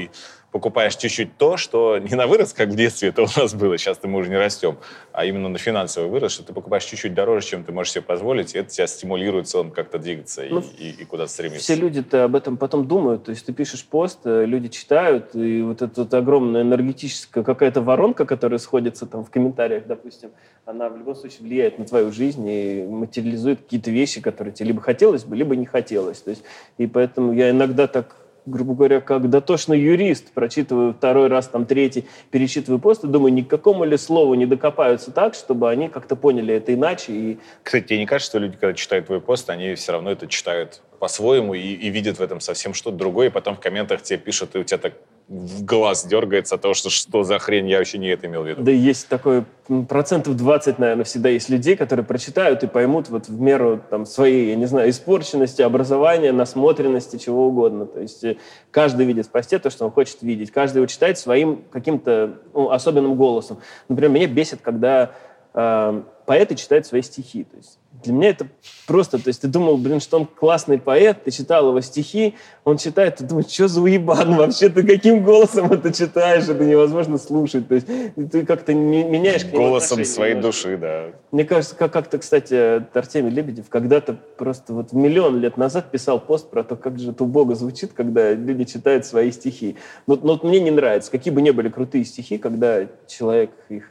покупаешь 0.51 0.96
чуть-чуть 0.96 1.38
то, 1.38 1.58
что 1.58 1.98
не 1.98 2.15
на 2.15 2.27
вырост, 2.27 2.55
как 2.55 2.70
в 2.70 2.75
детстве 2.75 3.10
это 3.10 3.24
у 3.24 3.27
нас 3.38 3.53
было, 3.53 3.77
сейчас 3.77 4.00
мы 4.03 4.20
уже 4.20 4.29
не 4.29 4.38
растем, 4.38 4.77
а 5.13 5.25
именно 5.25 5.50
на 5.50 5.58
финансовый 5.58 6.10
вырост, 6.10 6.36
что 6.36 6.43
ты 6.43 6.53
покупаешь 6.53 6.84
чуть-чуть 6.84 7.13
дороже, 7.13 7.46
чем 7.46 7.63
ты 7.63 7.72
можешь 7.72 7.93
себе 7.93 8.01
позволить, 8.01 8.53
и 8.53 8.60
это 8.60 8.70
тебя 8.70 8.88
стимулирует 8.88 9.48
целом 9.48 9.72
как-то 9.72 9.98
двигаться 9.98 10.43
ну, 10.50 10.62
и, 10.77 10.89
и, 10.89 11.01
и 11.01 11.05
куда-то 11.05 11.31
стремиться. 11.31 11.63
Все 11.63 11.75
люди-то 11.75 12.25
об 12.25 12.36
этом 12.36 12.58
потом 12.58 12.88
думают, 12.88 13.25
то 13.25 13.31
есть 13.31 13.46
ты 13.46 13.53
пишешь 13.53 13.86
пост, 13.86 14.20
э, 14.25 14.46
люди 14.46 14.67
читают, 14.67 15.34
и 15.36 15.62
вот 15.62 15.81
эта 15.81 16.01
вот 16.01 16.13
огромная 16.13 16.63
энергетическая 16.63 17.43
какая-то 17.43 17.81
воронка, 17.81 18.25
которая 18.25 18.60
сходится 18.60 19.05
там 19.05 19.24
в 19.24 19.31
комментариях, 19.31 19.86
допустим, 19.88 20.31
она 20.65 20.89
в 20.89 20.98
любом 20.98 21.15
случае 21.15 21.41
влияет 21.41 21.79
на 21.79 21.86
твою 21.86 22.12
жизнь 22.12 22.48
и 22.48 22.84
материализует 22.84 23.62
какие-то 23.62 23.89
вещи, 23.89 24.22
которые 24.22 24.53
тебе 24.53 24.67
либо 24.67 24.81
хотелось 24.81 25.24
бы, 25.24 25.36
либо 25.36 25.55
не 25.55 25.65
хотелось. 25.65 26.22
То 26.22 26.29
есть, 26.29 26.43
и 26.77 26.88
поэтому 26.88 27.34
я 27.34 27.50
иногда 27.50 27.88
так 27.88 28.21
грубо 28.46 28.74
говоря, 28.74 29.02
как 29.02 29.30
дотошный 29.30 29.80
юрист, 29.80 30.32
прочитываю 30.34 30.94
второй 30.94 31.28
раз, 31.28 31.48
там, 31.48 31.66
третий, 31.66 32.06
перечитываю 32.32 32.80
пост 32.80 33.04
и 33.04 33.08
думаю, 33.08 33.34
ни 33.34 33.42
к 33.42 33.48
какому 33.48 33.84
ли 33.84 33.98
слову 33.98 34.34
не 34.34 34.46
докопаются 34.46 35.12
так, 35.12 35.34
чтобы 35.36 35.70
они 35.70 35.90
как-то 35.90 36.16
поняли 36.16 36.56
это 36.56 36.74
иначе. 36.74 37.14
И... 37.14 37.40
Кстати, 37.64 37.88
тебе 37.88 38.00
не 38.00 38.06
кажется, 38.06 38.32
что 38.32 38.40
люди, 38.40 38.58
когда 38.58 38.74
читают 38.74 39.08
твой 39.08 39.22
пост, 39.22 39.50
они 39.50 39.76
все 39.76 39.92
равно 39.92 40.12
это 40.12 40.28
читают 40.28 40.82
по-своему 41.00 41.54
и, 41.54 41.60
и 41.60 41.90
видят 41.90 42.20
в 42.20 42.22
этом 42.22 42.40
совсем 42.40 42.74
что-то 42.74 42.98
другое, 42.98 43.28
и 43.28 43.32
потом 43.32 43.56
в 43.56 43.60
комментах 43.60 44.02
тебе 44.04 44.20
пишут, 44.20 44.56
и 44.56 44.60
у 44.60 44.64
тебя 44.64 44.78
так 44.78 44.94
в 45.32 45.64
глаз 45.64 46.06
дергается 46.06 46.56
от 46.56 46.62
того, 46.62 46.74
что 46.74 46.90
что 46.90 47.24
за 47.24 47.40
хрень, 47.40 47.70
я 47.70 47.78
вообще 47.78 47.98
не 47.98 48.10
это 48.10 48.28
имел 48.28 48.44
в 48.44 48.48
виду. 48.48 48.62
Да 48.62 48.72
есть 48.72 49.08
такой 49.08 49.46
процентов 49.88 50.36
20, 50.36 50.78
наверное, 50.78 51.06
всегда 51.06 51.30
есть 51.30 51.48
людей, 51.48 51.78
которые 51.78 52.06
прочитают 52.06 52.64
и 52.64 52.68
поймут 52.68 53.08
вот 53.08 53.30
в 53.30 53.40
меру 53.40 53.82
там, 53.90 54.06
своей, 54.06 54.50
я 54.50 54.56
не 54.58 54.66
знаю, 54.66 54.90
испорченности, 54.90 55.62
образования, 55.62 56.34
насмотренности, 56.34 57.16
чего 57.16 57.48
угодно. 57.48 57.86
То 57.86 58.02
есть 58.02 58.22
э, 58.26 58.38
каждый 58.72 59.06
видит 59.06 59.28
в 59.28 59.30
посте 59.30 59.58
то, 59.58 59.70
что 59.70 59.86
он 59.86 59.92
хочет 59.92 60.22
видеть. 60.22 60.52
Каждый 60.52 60.78
его 60.78 60.88
читает 60.88 61.18
своим 61.18 61.64
каким-то 61.72 62.40
ну, 62.54 62.70
особенным 62.70 63.16
голосом. 63.16 63.60
Например, 63.88 64.12
меня 64.12 64.28
бесит, 64.28 64.60
когда 64.62 65.14
э, 65.54 66.02
поэты 66.26 66.56
читают 66.56 66.86
свои 66.86 67.02
стихи. 67.02 67.46
То 67.46 67.56
есть 67.56 67.80
для 68.03 68.13
меня 68.13 68.29
это 68.29 68.48
просто, 68.88 69.17
то 69.17 69.27
есть 69.27 69.41
ты 69.41 69.48
думал, 69.48 69.77
блин, 69.77 70.00
что 70.00 70.17
он 70.20 70.25
классный 70.25 70.77
поэт, 70.77 71.24
ты 71.24 71.31
читал 71.31 71.70
его 71.70 71.81
стихи, 71.81 72.36
он 72.63 72.77
читает, 72.77 73.17
ты 73.17 73.24
думаешь, 73.24 73.50
что 73.50 73.67
за 73.67 73.81
уебан 73.81 74.36
вообще, 74.36 74.70
ты 74.70 74.84
каким 74.84 75.24
голосом 75.24 75.72
это 75.72 75.93
читаешь, 75.93 76.48
это 76.48 76.63
невозможно 76.63 77.17
слушать, 77.17 77.67
то 77.67 77.75
есть 77.75 77.88
ты 78.31 78.46
как-то 78.46 78.74
меняешь 78.74 79.46
Голосом 79.46 80.03
своей 80.05 80.36
души, 80.36 80.77
да. 80.77 81.05
Мне 81.31 81.46
кажется, 81.46 81.75
как- 81.75 81.93
как-то, 81.93 82.17
кстати, 82.17 82.84
Артемий 82.98 83.31
Лебедев 83.31 83.70
когда-то 83.70 84.17
просто 84.38 84.74
вот 84.74 84.93
миллион 84.93 85.39
лет 85.39 85.58
назад 85.58 85.91
писал 85.91 86.20
пост 86.20 86.50
про 86.50 86.63
то, 86.63 86.75
как 86.75 87.00
же 87.00 87.12
это 87.12 87.24
убого 87.24 87.55
звучит, 87.55 87.93
когда 87.93 88.34
люди 88.34 88.65
читают 88.65 89.05
свои 89.05 89.31
стихи. 89.31 89.77
Но, 90.08 90.17
но 90.22 90.39
мне 90.43 90.60
не 90.60 90.72
нравится, 90.72 91.12
какие 91.12 91.34
бы 91.34 91.41
ни 91.41 91.51
были 91.51 91.70
крутые 91.70 92.05
стихи, 92.05 92.38
когда 92.38 92.88
человек 93.08 93.51
их 93.70 93.89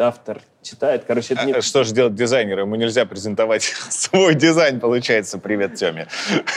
автор 0.00 0.40
читает. 0.62 1.04
Короче, 1.06 1.34
это 1.34 1.44
не... 1.44 1.52
А 1.52 1.62
что 1.62 1.84
же 1.84 1.94
делать 1.94 2.14
дизайнеру? 2.14 2.62
Ему 2.62 2.74
нельзя 2.74 3.06
презентовать 3.06 3.62
свой 3.90 4.34
дизайн, 4.34 4.80
получается. 4.80 5.38
Привет, 5.38 5.74
Тёме. 5.76 6.08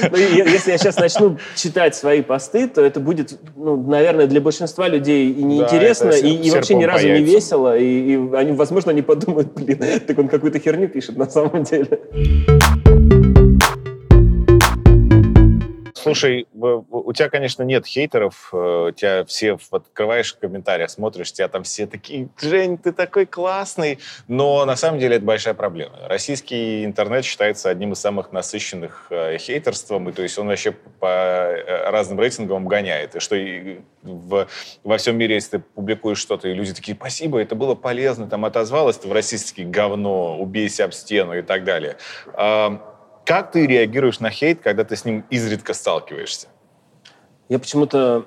Ну, 0.09 0.17
если 0.17 0.71
я 0.71 0.77
сейчас 0.77 0.97
начну 0.97 1.37
читать 1.55 1.95
свои 1.95 2.21
посты, 2.21 2.67
то 2.67 2.81
это 2.81 2.99
будет, 2.99 3.39
ну, 3.55 3.81
наверное, 3.81 4.27
для 4.27 4.41
большинства 4.41 4.87
людей 4.87 5.31
и 5.31 5.43
неинтересно, 5.43 6.11
да, 6.11 6.17
и, 6.17 6.33
и 6.33 6.51
вообще 6.51 6.75
ни 6.75 6.83
разу 6.83 7.07
не 7.07 7.21
весело. 7.21 7.77
И, 7.77 8.13
и 8.13 8.35
они, 8.35 8.53
возможно, 8.53 8.91
они 8.91 9.01
подумают, 9.01 9.53
блин, 9.55 9.79
так 10.05 10.17
он 10.17 10.27
какую-то 10.27 10.59
херню 10.59 10.87
пишет 10.89 11.17
на 11.17 11.29
самом 11.29 11.63
деле. 11.63 11.99
Слушай, 16.01 16.47
у 16.53 17.13
тебя, 17.13 17.29
конечно, 17.29 17.63
нет 17.63 17.85
хейтеров, 17.85 18.49
э, 18.53 18.87
у 18.89 18.91
тебя 18.91 19.25
все 19.25 19.57
открываешь 19.71 20.33
в 20.33 20.39
комментариях, 20.39 20.89
смотришь, 20.89 21.33
тебя 21.33 21.47
там 21.47 21.63
все 21.63 21.87
такие, 21.87 22.29
Жень, 22.39 22.77
ты 22.77 22.91
такой 22.93 23.25
классный, 23.25 23.99
но 24.27 24.65
на 24.65 24.75
самом 24.75 24.99
деле 24.99 25.17
это 25.17 25.25
большая 25.25 25.53
проблема. 25.53 25.95
Российский 26.07 26.85
интернет 26.85 27.25
считается 27.25 27.69
одним 27.69 27.93
из 27.93 27.99
самых 27.99 28.31
насыщенных 28.31 29.07
э, 29.09 29.37
хейтерством, 29.37 30.09
и 30.09 30.13
то 30.13 30.21
есть 30.21 30.37
он 30.37 30.47
вообще 30.47 30.71
по 30.71 31.07
э, 31.07 31.89
разным 31.89 32.19
рейтингам 32.19 32.67
гоняет, 32.67 33.15
и 33.15 33.19
что 33.19 33.35
и 33.35 33.79
в, 34.01 34.47
во 34.83 34.97
всем 34.97 35.17
мире, 35.17 35.35
если 35.35 35.57
ты 35.57 35.59
публикуешь 35.59 36.19
что-то, 36.19 36.47
и 36.47 36.53
люди 36.53 36.73
такие, 36.73 36.95
спасибо, 36.95 37.41
это 37.41 37.55
было 37.55 37.75
полезно, 37.75 38.27
там 38.27 38.45
отозвалось, 38.45 38.97
ты 38.97 39.07
в 39.07 39.11
российский 39.11 39.65
говно, 39.65 40.39
убейся 40.39 40.85
об 40.85 40.93
стену 40.93 41.37
и 41.37 41.41
так 41.41 41.65
далее. 41.65 41.97
Как 43.29 43.51
ты 43.51 43.67
реагируешь 43.67 44.19
на 44.19 44.31
хейт, 44.31 44.59
когда 44.59 44.83
ты 44.83 44.95
с 44.95 45.05
ним 45.05 45.23
изредка 45.29 45.75
сталкиваешься? 45.75 46.47
Я 47.47 47.59
почему-то, 47.59 48.25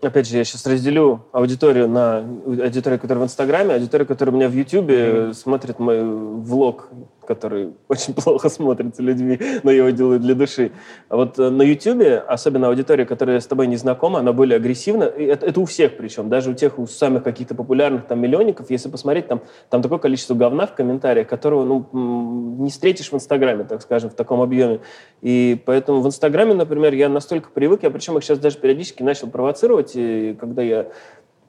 опять 0.00 0.26
же, 0.26 0.36
я 0.36 0.42
сейчас 0.42 0.66
разделю 0.66 1.26
аудиторию 1.30 1.88
на 1.88 2.18
аудиторию, 2.18 2.98
которая 2.98 3.22
в 3.22 3.26
Инстаграме, 3.26 3.74
аудиторию, 3.74 4.04
которая 4.04 4.34
у 4.34 4.36
меня 4.36 4.48
в 4.48 4.52
Ютубе 4.52 4.96
mm-hmm. 4.96 5.34
смотрит 5.34 5.78
мой 5.78 6.02
влог 6.02 6.88
который 7.26 7.72
очень 7.88 8.14
плохо 8.14 8.48
смотрится 8.48 9.02
людьми, 9.02 9.38
но 9.62 9.70
его 9.70 9.90
делаю 9.90 10.20
для 10.20 10.34
души. 10.34 10.72
А 11.08 11.16
вот 11.16 11.38
э, 11.38 11.50
на 11.50 11.62
YouTube, 11.62 12.24
особенно 12.26 12.68
аудитория, 12.68 13.04
которая 13.04 13.40
с 13.40 13.46
тобой 13.46 13.66
не 13.66 13.76
знакома, 13.76 14.20
она 14.20 14.32
более 14.32 14.56
агрессивна. 14.56 15.04
Это, 15.04 15.46
это 15.46 15.60
у 15.60 15.64
всех 15.64 15.96
причем, 15.96 16.28
даже 16.28 16.50
у 16.50 16.54
тех, 16.54 16.78
у 16.78 16.86
самых 16.86 17.22
каких-то 17.22 17.54
популярных 17.54 18.06
там 18.06 18.20
миллионников, 18.20 18.70
если 18.70 18.88
посмотреть, 18.88 19.28
там, 19.28 19.42
там 19.70 19.82
такое 19.82 19.98
количество 19.98 20.34
говна 20.34 20.66
в 20.66 20.74
комментариях, 20.74 21.28
которого 21.28 21.64
ну, 21.64 22.58
не 22.62 22.70
встретишь 22.70 23.10
в 23.10 23.14
Инстаграме, 23.14 23.64
так 23.64 23.82
скажем, 23.82 24.10
в 24.10 24.14
таком 24.14 24.40
объеме. 24.40 24.80
И 25.20 25.60
поэтому 25.64 26.00
в 26.00 26.06
Инстаграме, 26.06 26.54
например, 26.54 26.94
я 26.94 27.08
настолько 27.08 27.50
привык, 27.50 27.82
я 27.82 27.90
причем 27.90 28.18
их 28.18 28.24
сейчас 28.24 28.38
даже 28.38 28.58
периодически 28.58 29.02
начал 29.02 29.28
провоцировать, 29.28 29.92
и 29.94 30.36
когда 30.38 30.62
я 30.62 30.88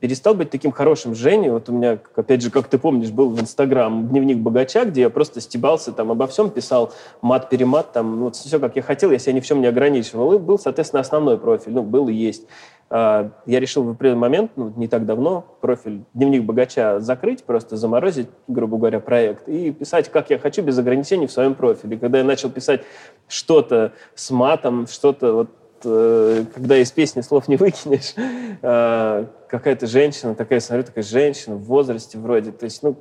перестал 0.04 0.34
быть 0.34 0.50
таким 0.50 0.74
хорошим 0.74 1.16
Женей. 1.16 1.50
Вот 1.50 1.70
у 1.70 1.72
меня, 1.72 1.98
опять 2.16 2.42
же, 2.42 2.52
как 2.52 2.68
ты 2.68 2.78
помнишь, 2.78 3.10
был 3.10 3.30
в 3.30 3.40
Инстаграм 3.40 4.06
дневник 4.10 4.38
богача, 4.38 4.84
где 4.84 5.00
я 5.00 5.10
просто 5.10 5.40
стебался 5.40 5.94
там 5.94 6.12
обо 6.12 6.28
всем, 6.28 6.50
писал 6.50 6.92
мат-перемат, 7.22 7.94
там, 7.94 8.18
ну, 8.18 8.24
вот 8.26 8.36
все, 8.36 8.60
как 8.60 8.76
я 8.76 8.82
хотел, 8.82 9.12
я 9.12 9.18
себя 9.18 9.32
ни 9.32 9.40
в 9.40 9.46
чем 9.46 9.62
не 9.62 9.68
ограничивал. 9.68 10.34
И 10.34 10.40
был, 10.40 10.60
соответственно, 10.60 11.00
основной 11.00 11.38
профиль, 11.38 11.72
ну, 11.72 11.84
был 11.84 12.10
и 12.10 12.14
есть. 12.14 12.46
А, 12.90 13.32
я 13.46 13.62
решил 13.62 13.84
в 13.84 13.92
определенный 13.92 14.20
момент, 14.20 14.52
ну, 14.58 14.74
не 14.76 14.90
так 14.90 15.06
давно, 15.06 15.46
профиль 15.62 16.04
дневник 16.14 16.44
богача 16.44 17.00
закрыть, 17.00 17.46
просто 17.46 17.78
заморозить, 17.78 18.28
грубо 18.50 18.76
говоря, 18.76 19.00
проект, 19.00 19.48
и 19.48 19.72
писать, 19.72 20.10
как 20.10 20.32
я 20.32 20.38
хочу, 20.38 20.64
без 20.64 20.78
ограничений 20.78 21.28
в 21.28 21.32
своем 21.32 21.56
профиле. 21.56 21.96
Когда 21.96 22.18
я 22.18 22.26
начал 22.26 22.50
писать 22.50 22.82
что-то 23.30 23.94
с 24.16 24.32
матом, 24.32 24.86
что-то 24.86 25.32
вот 25.32 25.50
Э, 25.86 26.46
когда 26.54 26.78
из 26.78 26.92
песни 26.92 27.22
слов 27.22 27.48
не 27.48 27.58
выкинешь, 27.58 28.14
э, 28.62 29.26
какая-то 29.48 29.88
женщина, 29.88 30.36
такая, 30.36 30.60
смотрю, 30.60 30.84
такая 30.86 31.04
женщина 31.04 31.56
в 31.56 31.64
возрасте 31.64 32.18
вроде, 32.18 32.52
то 32.52 32.66
есть, 32.66 32.84
ну, 32.84 32.98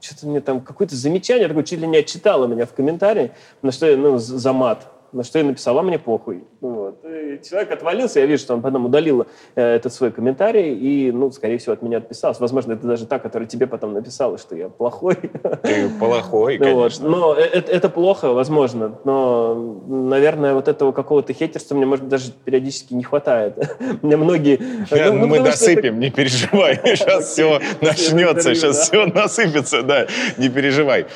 что-то 0.00 0.26
мне 0.26 0.40
там 0.40 0.60
какое-то 0.60 0.94
замечание 0.94 1.48
такое 1.48 1.64
чуть 1.64 1.80
ли 1.80 1.86
не 1.86 1.98
отчитало 1.98 2.46
меня 2.46 2.66
в 2.66 2.72
комментарии, 2.72 3.32
на 3.62 3.72
что 3.72 3.86
я, 3.86 3.96
ну, 3.96 4.18
за 4.18 4.52
мат. 4.52 4.86
На 5.12 5.22
что 5.22 5.38
я 5.38 5.44
написала, 5.44 5.82
мне 5.82 5.98
похуй. 5.98 6.44
Вот. 6.60 7.04
И 7.04 7.40
человек 7.48 7.70
отвалился, 7.70 8.20
я 8.20 8.26
вижу, 8.26 8.42
что 8.42 8.54
он 8.54 8.62
потом 8.62 8.86
удалил 8.86 9.26
э, 9.54 9.76
этот 9.76 9.92
свой 9.92 10.10
комментарий 10.10 10.74
и, 10.74 11.12
ну, 11.12 11.30
скорее 11.30 11.58
всего, 11.58 11.72
от 11.72 11.82
меня 11.82 11.98
отписался. 11.98 12.40
Возможно, 12.40 12.72
это 12.72 12.86
даже 12.86 13.06
та, 13.06 13.18
которая 13.18 13.48
тебе 13.48 13.66
потом 13.66 13.92
написала, 13.92 14.38
что 14.38 14.56
я 14.56 14.68
плохой. 14.68 15.16
Ты 15.62 15.88
плохой, 15.98 16.58
конечно. 16.58 17.08
Вот. 17.08 17.16
Но 17.16 17.34
это, 17.34 17.70
это 17.72 17.88
плохо, 17.88 18.32
возможно. 18.32 18.98
Но, 19.04 19.80
наверное, 19.86 20.54
вот 20.54 20.68
этого 20.68 20.92
какого-то 20.92 21.32
хейтерства 21.32 21.74
мне, 21.74 21.86
может 21.86 22.08
даже 22.08 22.32
периодически 22.44 22.94
не 22.94 23.02
хватает. 23.02 23.54
Мне 24.02 24.16
многие... 24.16 24.58
Ну, 24.90 25.12
ну, 25.12 25.26
мы 25.26 25.40
досыпем, 25.40 25.98
не 25.98 26.10
переживай. 26.10 26.80
Сейчас 26.84 27.30
все 27.32 27.60
начнется, 27.80 28.54
сейчас 28.54 28.88
все 28.88 29.06
насыпется, 29.06 29.82
да, 29.82 30.06
не 30.38 30.48
переживай. 30.48 31.06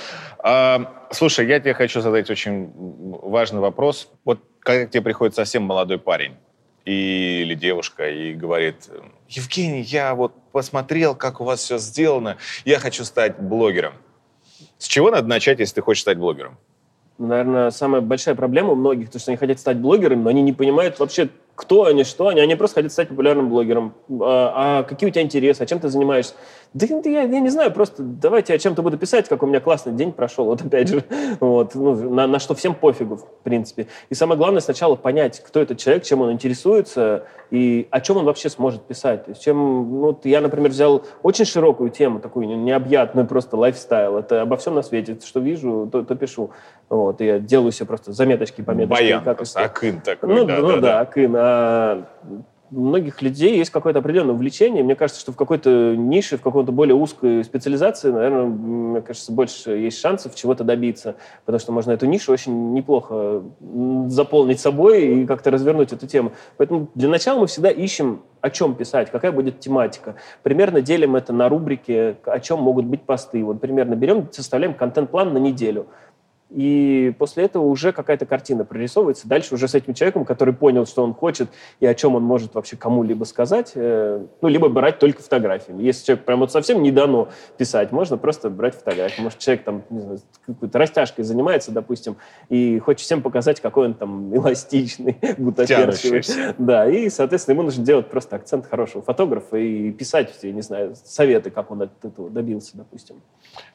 Слушай, 1.12 1.48
я 1.48 1.58
тебе 1.58 1.74
хочу 1.74 2.00
задать 2.00 2.30
очень 2.30 2.70
важный 2.74 3.60
вопрос. 3.60 4.08
Вот 4.24 4.40
когда 4.60 4.86
к 4.86 4.90
тебе 4.90 5.02
приходит 5.02 5.34
совсем 5.34 5.64
молодой 5.64 5.98
парень 5.98 6.36
или 6.84 7.54
девушка 7.54 8.08
и 8.08 8.32
говорит, 8.32 8.88
Евгений, 9.28 9.82
я 9.82 10.14
вот 10.14 10.32
посмотрел, 10.52 11.14
как 11.16 11.40
у 11.40 11.44
вас 11.44 11.60
все 11.60 11.78
сделано, 11.78 12.36
я 12.64 12.78
хочу 12.78 13.04
стать 13.04 13.38
блогером. 13.40 13.94
С 14.78 14.86
чего 14.86 15.10
надо 15.10 15.26
начать, 15.26 15.58
если 15.58 15.76
ты 15.76 15.82
хочешь 15.82 16.02
стать 16.02 16.18
блогером? 16.18 16.58
Наверное, 17.18 17.70
самая 17.70 18.00
большая 18.00 18.34
проблема 18.34 18.70
у 18.70 18.76
многих, 18.76 19.10
то, 19.10 19.18
что 19.18 19.30
они 19.30 19.36
хотят 19.36 19.58
стать 19.58 19.76
блогерами, 19.76 20.22
но 20.22 20.30
они 20.30 20.42
не 20.42 20.52
понимают 20.52 20.98
вообще, 20.98 21.28
кто 21.60 21.84
они, 21.84 22.04
что 22.04 22.28
они. 22.28 22.40
Они 22.40 22.54
просто 22.54 22.76
хотят 22.76 22.90
стать 22.90 23.08
популярным 23.08 23.50
блогером. 23.50 23.92
А, 24.08 24.80
а 24.80 24.82
какие 24.82 25.10
у 25.10 25.12
тебя 25.12 25.20
интересы, 25.20 25.60
а 25.60 25.66
чем 25.66 25.78
ты 25.78 25.90
занимаешься? 25.90 26.32
Да 26.72 26.86
я, 26.86 27.22
я 27.22 27.40
не 27.40 27.48
знаю, 27.48 27.72
просто 27.72 28.02
давайте 28.02 28.54
о 28.54 28.58
чем-то 28.58 28.80
буду 28.80 28.96
писать, 28.96 29.28
как 29.28 29.42
у 29.42 29.46
меня 29.46 29.58
классный 29.58 29.92
день 29.92 30.12
прошел, 30.12 30.44
вот 30.44 30.62
опять 30.62 30.88
же, 30.88 31.02
вот, 31.40 31.74
ну, 31.74 31.96
на, 32.10 32.28
на 32.28 32.38
что 32.38 32.54
всем 32.54 32.74
пофигу, 32.76 33.16
в 33.16 33.26
принципе. 33.42 33.88
И 34.08 34.14
самое 34.14 34.38
главное 34.38 34.60
сначала 34.60 34.94
понять, 34.94 35.42
кто 35.44 35.60
этот 35.60 35.78
человек, 35.78 36.04
чем 36.04 36.22
он 36.22 36.30
интересуется 36.30 37.24
и 37.50 37.88
о 37.90 38.00
чем 38.00 38.18
он 38.18 38.24
вообще 38.24 38.48
сможет 38.48 38.82
писать. 38.82 39.24
То 39.24 39.30
есть 39.32 39.42
чем, 39.42 39.56
ну, 39.56 40.00
вот 40.00 40.24
я, 40.26 40.40
например, 40.40 40.70
взял 40.70 41.02
очень 41.24 41.44
широкую 41.44 41.90
тему, 41.90 42.20
такую 42.20 42.46
необъятную, 42.46 43.26
просто 43.26 43.56
лайфстайл. 43.56 44.18
Это 44.18 44.42
обо 44.42 44.56
всем 44.56 44.76
на 44.76 44.82
свете, 44.82 45.18
что 45.24 45.40
вижу, 45.40 45.88
то, 45.90 46.04
то 46.04 46.14
пишу. 46.14 46.52
Вот, 46.88 47.20
и 47.20 47.26
я 47.26 47.38
делаю 47.40 47.72
себе 47.72 47.86
просто 47.86 48.12
заметочки, 48.12 48.62
пометочки. 48.62 49.02
Баян, 49.02 49.24
как 49.24 49.38
просто, 49.38 49.60
акын 49.60 50.00
такой. 50.00 50.28
Ну, 50.28 50.44
да, 50.44 50.58
ну 50.58 50.68
да, 50.68 50.74
да, 50.74 50.80
да, 50.80 51.00
акын. 51.00 51.34
А 51.36 51.49
у 52.72 52.80
многих 52.80 53.20
людей 53.22 53.56
есть 53.56 53.70
какое-то 53.70 53.98
определенное 53.98 54.34
увлечение. 54.34 54.84
Мне 54.84 54.94
кажется, 54.94 55.20
что 55.20 55.32
в 55.32 55.36
какой-то 55.36 55.94
нише, 55.96 56.36
в 56.36 56.42
какой-то 56.42 56.72
более 56.72 56.94
узкой 56.94 57.44
специализации, 57.44 58.10
наверное, 58.10 58.44
мне 58.44 59.00
кажется, 59.02 59.32
больше 59.32 59.72
есть 59.72 59.98
шансов 59.98 60.34
чего-то 60.34 60.62
добиться, 60.62 61.16
потому 61.44 61.58
что 61.58 61.72
можно 61.72 61.92
эту 61.92 62.06
нишу 62.06 62.32
очень 62.32 62.72
неплохо 62.72 63.42
заполнить 64.06 64.60
собой 64.60 65.22
и 65.22 65.26
как-то 65.26 65.50
развернуть 65.50 65.92
эту 65.92 66.06
тему. 66.06 66.32
Поэтому 66.56 66.88
для 66.94 67.08
начала 67.08 67.40
мы 67.40 67.46
всегда 67.46 67.70
ищем, 67.70 68.22
о 68.40 68.50
чем 68.50 68.74
писать, 68.74 69.10
какая 69.10 69.32
будет 69.32 69.60
тематика. 69.60 70.14
Примерно 70.42 70.80
делим 70.80 71.16
это 71.16 71.32
на 71.32 71.48
рубрики, 71.48 72.16
о 72.24 72.40
чем 72.40 72.60
могут 72.60 72.86
быть 72.86 73.02
посты. 73.02 73.44
Вот 73.44 73.60
примерно 73.60 73.94
берем, 73.96 74.28
составляем 74.30 74.74
контент-план 74.74 75.32
на 75.32 75.38
неделю– 75.38 75.86
и 76.50 77.14
после 77.18 77.44
этого 77.44 77.64
уже 77.64 77.92
какая-то 77.92 78.26
картина 78.26 78.64
прорисовывается. 78.64 79.28
Дальше 79.28 79.54
уже 79.54 79.68
с 79.68 79.74
этим 79.74 79.94
человеком, 79.94 80.24
который 80.24 80.52
понял, 80.52 80.86
что 80.86 81.04
он 81.04 81.14
хочет 81.14 81.48
и 81.78 81.86
о 81.86 81.94
чем 81.94 82.16
он 82.16 82.22
может 82.22 82.54
вообще 82.54 82.76
кому-либо 82.76 83.24
сказать, 83.24 83.72
э, 83.74 84.24
ну, 84.40 84.48
либо 84.48 84.68
брать 84.68 84.98
только 84.98 85.22
фотографиями. 85.22 85.82
Если 85.82 86.06
человек 86.06 86.24
прям 86.24 86.40
вот 86.40 86.50
совсем 86.50 86.82
не 86.82 86.90
дано 86.90 87.28
писать, 87.56 87.92
можно 87.92 88.16
просто 88.16 88.50
брать 88.50 88.74
фотографии. 88.74 89.22
Может, 89.22 89.38
человек 89.38 89.64
там, 89.64 89.82
какой-то 90.46 90.78
растяжкой 90.78 91.24
занимается, 91.24 91.70
допустим, 91.70 92.16
и 92.48 92.78
хочет 92.80 93.02
всем 93.02 93.22
показать, 93.22 93.60
какой 93.60 93.86
он 93.86 93.94
там 93.94 94.34
эластичный, 94.36 95.18
гутоперчивый. 95.38 96.22
Да, 96.58 96.88
и, 96.88 97.08
соответственно, 97.10 97.54
ему 97.54 97.62
нужно 97.62 97.84
делать 97.84 98.08
просто 98.08 98.36
акцент 98.36 98.66
хорошего 98.66 99.02
фотографа 99.02 99.56
и 99.56 99.92
писать, 99.92 100.34
я 100.42 100.52
не 100.52 100.62
знаю, 100.62 100.94
советы, 101.04 101.50
как 101.50 101.70
он 101.70 101.82
от 101.82 102.04
этого 102.04 102.28
добился, 102.28 102.76
допустим. 102.76 103.22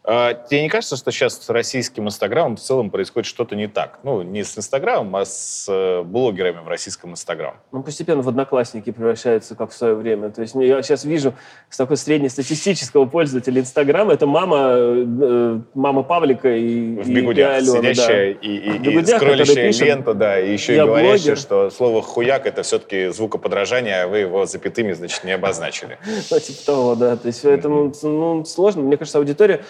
А, 0.04 0.34
тебе 0.34 0.64
не 0.64 0.70
кажется, 0.70 0.98
что 0.98 1.12
сейчас 1.12 1.42
с 1.42 1.50
российским 1.50 2.06
Инстаграмом 2.06 2.58
целом 2.66 2.90
происходит 2.90 3.28
что-то 3.28 3.56
не 3.56 3.68
так. 3.68 4.00
Ну, 4.04 4.22
не 4.22 4.44
с 4.44 4.58
Инстаграмом, 4.58 5.16
а 5.16 5.26
с 5.26 5.66
э, 5.70 6.04
блогерами 6.04 6.60
в 6.60 6.68
российском 6.68 7.12
Инстаграм. 7.12 7.56
Ну, 7.72 7.84
постепенно 7.84 8.22
в 8.22 8.30
одноклассники 8.30 8.92
превращаются, 8.92 9.56
как 9.56 9.72
в 9.72 9.74
свое 9.74 9.96
время. 9.96 10.30
То 10.32 10.42
есть 10.42 10.56
я 10.56 10.82
сейчас 10.82 11.06
вижу 11.06 11.34
с 11.70 11.78
такой 11.78 11.98
среднестатистического 11.98 13.06
пользователя 13.06 13.62
Инстаграма, 13.62 14.14
это 14.14 14.26
мама, 14.26 14.76
э, 14.78 15.60
мама 15.74 16.04
Павлика 16.04 16.50
и, 16.50 17.02
в 17.02 17.10
бегудях, 17.10 17.52
и 17.52 17.56
Алена, 17.56 17.78
сидящая 17.78 18.34
да. 18.34 18.40
и, 18.42 18.50
и, 18.50 19.00
и 19.00 19.06
скроллящая 19.06 19.72
ленту, 19.72 20.14
да, 20.14 20.40
и 20.40 20.52
еще 20.52 20.76
и 20.76 20.78
говорящая, 20.78 21.36
блогер. 21.36 21.38
что 21.38 21.70
слово 21.70 22.02
«хуяк»— 22.02 22.46
это 22.48 22.64
все-таки 22.64 23.08
звукоподражание, 23.10 24.04
а 24.04 24.08
вы 24.08 24.20
его 24.20 24.46
запятыми, 24.46 24.94
значит, 24.94 25.24
не 25.24 25.32
обозначили. 25.32 25.98
Ну, 26.06 26.40
типа 26.40 26.66
того, 26.66 26.96
да. 26.96 27.16
То 27.16 27.28
есть 27.28 27.42
поэтому 27.44 27.94
ну, 28.02 28.46
сложно. 28.46 28.82
Мне 28.82 28.98
кажется, 28.98 29.18
аудитория 29.18 29.64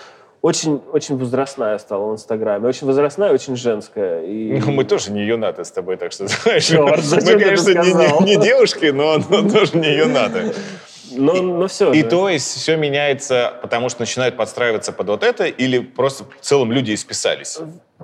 очень, 0.46 0.80
очень 0.94 1.18
возрастная 1.18 1.80
стала 1.80 2.12
в 2.12 2.14
Инстаграме. 2.14 2.68
Очень 2.68 2.86
возрастная, 2.86 3.34
очень 3.34 3.56
женская. 3.56 4.22
И... 4.22 4.60
Ну, 4.66 4.72
мы 4.74 4.84
тоже 4.84 5.12
не 5.12 5.26
юнаты 5.26 5.66
с 5.66 5.72
тобой, 5.72 5.98
так 5.98 6.12
что, 6.12 6.28
знаешь, 6.44 6.66
Черт, 6.66 7.04
мы, 7.12 7.20
конечно, 7.22 7.70
не, 7.72 7.94
не, 7.94 8.36
не 8.36 8.44
девушки, 8.44 8.86
но, 8.86 9.18
но 9.28 9.50
тоже 9.50 9.76
не 9.76 9.98
юнаты. 9.98 10.54
Но, 11.12 11.34
но 11.42 11.68
все 11.68 11.92
И 11.94 12.04
же. 12.04 12.10
то 12.10 12.30
есть 12.30 12.58
все 12.58 12.78
меняется, 12.78 13.54
потому 13.64 13.90
что 13.90 14.02
начинают 14.02 14.38
подстраиваться 14.38 14.92
под 14.92 15.08
вот 15.08 15.24
это, 15.24 15.46
или 15.46 15.80
просто 15.80 16.26
в 16.26 16.42
целом 16.42 16.72
люди 16.72 16.94
исписались? 16.94 17.58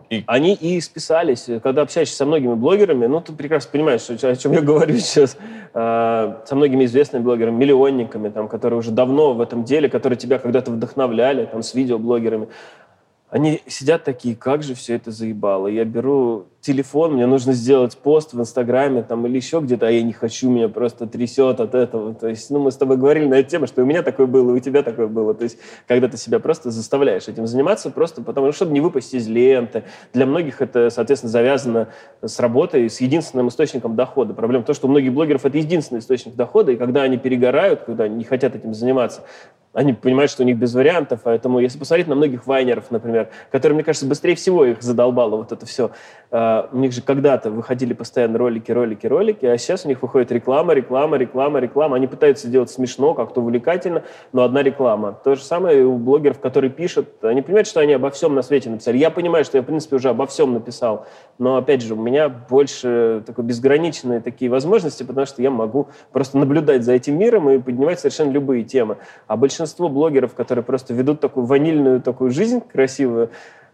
И... 0.10 0.24
Они 0.28 0.54
и 0.54 0.80
списались. 0.82 1.48
Когда 1.64 1.82
общаешься 1.82 2.16
со 2.16 2.26
многими 2.26 2.54
блогерами, 2.54 3.06
ну, 3.08 3.22
ты 3.22 3.34
прекрасно 3.34 3.72
понимаешь, 3.72 4.10
о 4.10 4.36
чем 4.36 4.52
я 4.54 4.62
говорю 4.62 4.98
сейчас, 4.98 5.38
э, 5.74 6.36
со 6.46 6.56
многими 6.56 6.86
известными 6.86 7.24
блогерами, 7.24 7.56
миллионниками, 7.56 8.30
там, 8.30 8.48
которые 8.48 8.80
уже 8.80 8.92
давно 8.92 9.34
в 9.34 9.42
этом 9.42 9.64
деле, 9.64 9.90
которые 9.90 10.18
тебя 10.18 10.40
когда-то 10.40 10.72
вдохновляли, 10.72 11.46
там, 11.46 11.64
с 11.64 11.74
видеоблогерами. 11.74 12.48
Они 13.30 13.62
сидят 13.68 14.04
такие, 14.04 14.36
как 14.36 14.64
же 14.64 14.76
все 14.76 14.96
это 14.96 15.12
заебало. 15.12 15.68
Я 15.68 15.86
беру 15.86 16.48
телефон, 16.62 17.14
мне 17.16 17.26
нужно 17.26 17.54
сделать 17.54 17.98
пост 17.98 18.34
в 18.34 18.40
Инстаграме 18.40 19.02
там, 19.02 19.26
или 19.26 19.36
еще 19.36 19.60
где-то, 19.60 19.88
а 19.88 19.92
я 19.92 20.04
не 20.04 20.14
хочу, 20.14 20.50
меня 20.50 20.70
просто 20.70 21.08
трясет 21.08 21.60
от 21.60 21.76
этого. 21.76 22.14
То 22.14 22.28
есть, 22.28 22.50
ну, 22.52 22.60
мы 22.60 22.72
с 22.72 22.78
тобой 22.78 22.98
говорили 22.98 23.26
на 23.26 23.36
эту 23.36 23.50
тему, 23.50 23.68
что 23.68 23.82
у 23.82 23.86
меня 23.86 24.04
такое 24.04 24.28
было, 24.28 24.52
и 24.52 24.54
у 24.54 24.60
тебя 24.60 24.84
такое 24.84 25.08
было. 25.08 25.34
То 25.34 25.44
есть, 25.44 25.58
когда 25.88 26.08
ты 26.08 26.18
себя 26.18 26.40
просто 26.40 26.70
заставляешь 26.70 27.28
этим 27.28 27.48
заниматься, 27.48 27.90
просто 27.90 28.22
потому 28.22 28.48
что, 28.48 28.58
чтобы 28.58 28.74
не 28.74 28.82
выпасть 28.82 29.14
из 29.14 29.28
ленты. 29.28 29.84
Для 30.14 30.26
многих 30.26 30.62
это, 30.62 30.90
соответственно, 30.92 31.32
завязано 31.32 31.88
с 32.22 32.40
работой, 32.40 32.90
с 32.90 33.02
единственным 33.02 33.48
источником 33.48 33.96
дохода. 33.96 34.34
Проблема 34.36 34.64
в 34.64 34.68
том, 34.68 34.76
что 34.76 34.88
у 34.88 34.92
многих 34.92 35.14
блогеров 35.14 35.46
это 35.46 35.58
единственный 35.58 36.00
источник 36.00 36.36
дохода, 36.36 36.72
и 36.72 36.76
когда 36.76 37.02
они 37.02 37.18
перегорают, 37.18 37.82
когда 37.82 38.04
они 38.04 38.16
не 38.16 38.24
хотят 38.24 38.56
этим 38.56 38.76
заниматься, 38.76 39.24
они 39.74 39.94
понимают, 39.94 40.30
что 40.30 40.44
у 40.44 40.46
них 40.46 40.58
без 40.58 40.74
вариантов, 40.74 41.22
поэтому 41.24 41.60
если 41.60 41.80
посмотреть 41.80 42.08
на 42.08 42.16
многих 42.16 42.46
вайнеров, 42.46 42.92
например, 42.92 43.30
которые, 43.52 43.76
мне 43.76 43.84
кажется, 43.84 44.06
быстрее 44.06 44.36
всего 44.36 44.66
их 44.66 44.82
задолбало 44.82 45.38
вот 45.38 45.54
это 45.54 45.66
все, 45.66 45.92
Uh, 46.52 46.68
у 46.72 46.78
них 46.78 46.92
же 46.92 47.02
когда-то 47.02 47.50
выходили 47.50 47.94
постоянно 47.94 48.38
ролики, 48.38 48.72
ролики, 48.72 49.08
ролики, 49.08 49.46
а 49.46 49.58
сейчас 49.58 49.86
у 49.86 49.88
них 49.88 50.02
выходит 50.02 50.32
реклама, 50.32 50.74
реклама, 50.74 51.18
реклама, 51.18 51.60
реклама. 51.60 51.96
Они 51.96 52.08
пытаются 52.08 52.48
делать 52.48 52.70
смешно, 52.70 53.14
как-то 53.14 53.42
увлекательно, 53.42 54.04
но 54.34 54.44
одна 54.44 54.64
реклама. 54.64 55.18
То 55.24 55.36
же 55.36 55.44
самое 55.44 55.86
у 55.86 55.98
блогеров, 55.98 56.40
которые 56.40 56.70
пишут. 56.70 57.10
Они 57.22 57.42
понимают, 57.42 57.68
что 57.68 57.80
они 57.80 57.94
обо 57.94 58.10
всем 58.10 58.36
на 58.36 58.42
свете 58.42 58.70
написали. 58.70 58.98
Я 58.98 59.12
понимаю, 59.12 59.46
что 59.46 59.58
я, 59.58 59.64
в 59.64 59.66
принципе, 59.66 59.96
уже 59.98 60.10
обо 60.10 60.26
всем 60.26 60.54
написал, 60.54 61.06
но, 61.38 61.58
опять 61.58 61.82
же, 61.82 61.94
у 61.94 62.02
меня 62.02 62.30
больше 62.30 63.24
такой 63.26 63.46
безграничные 63.46 64.20
такие 64.20 64.50
возможности, 64.50 65.04
потому 65.04 65.26
что 65.26 65.42
я 65.42 65.52
могу 65.52 65.88
просто 66.12 66.38
наблюдать 66.38 66.84
за 66.84 66.94
этим 66.94 67.18
миром 67.18 67.50
и 67.50 67.60
поднимать 67.60 68.00
совершенно 68.00 68.32
любые 68.32 68.64
темы. 68.64 68.98
А 69.28 69.38
большинство 69.38 69.90
блогеров, 69.90 70.34
которые 70.34 70.64
просто 70.64 70.94
ведут 70.94 71.20
такую 71.20 71.46
ванильную 71.46 72.02
такую 72.02 72.32
жизнь 72.32 72.62
красивую, 72.62 73.30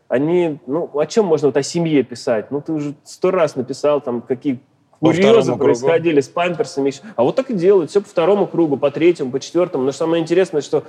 они, 0.07 0.59
ну, 0.67 0.89
о 0.97 1.05
чем 1.05 1.25
можно 1.25 1.49
вот 1.49 1.57
о 1.57 1.63
семье 1.63 2.03
писать? 2.03 2.51
Ну, 2.51 2.61
ты 2.61 2.71
уже 2.71 2.95
сто 3.03 3.31
раз 3.31 3.55
написал, 3.55 4.01
там, 4.01 4.21
какие 4.21 4.59
курьезы 4.99 5.55
происходили 5.55 6.21
с 6.21 6.27
памперсами. 6.27 6.93
А 7.15 7.23
вот 7.23 7.35
так 7.35 7.49
и 7.49 7.53
делают. 7.53 7.89
Все 7.89 8.01
по 8.01 8.07
второму 8.07 8.47
кругу, 8.47 8.77
по 8.77 8.91
третьему, 8.91 9.31
по 9.31 9.39
четвертому. 9.39 9.83
Но 9.83 9.91
самое 9.91 10.21
интересное, 10.21 10.61
что 10.61 10.83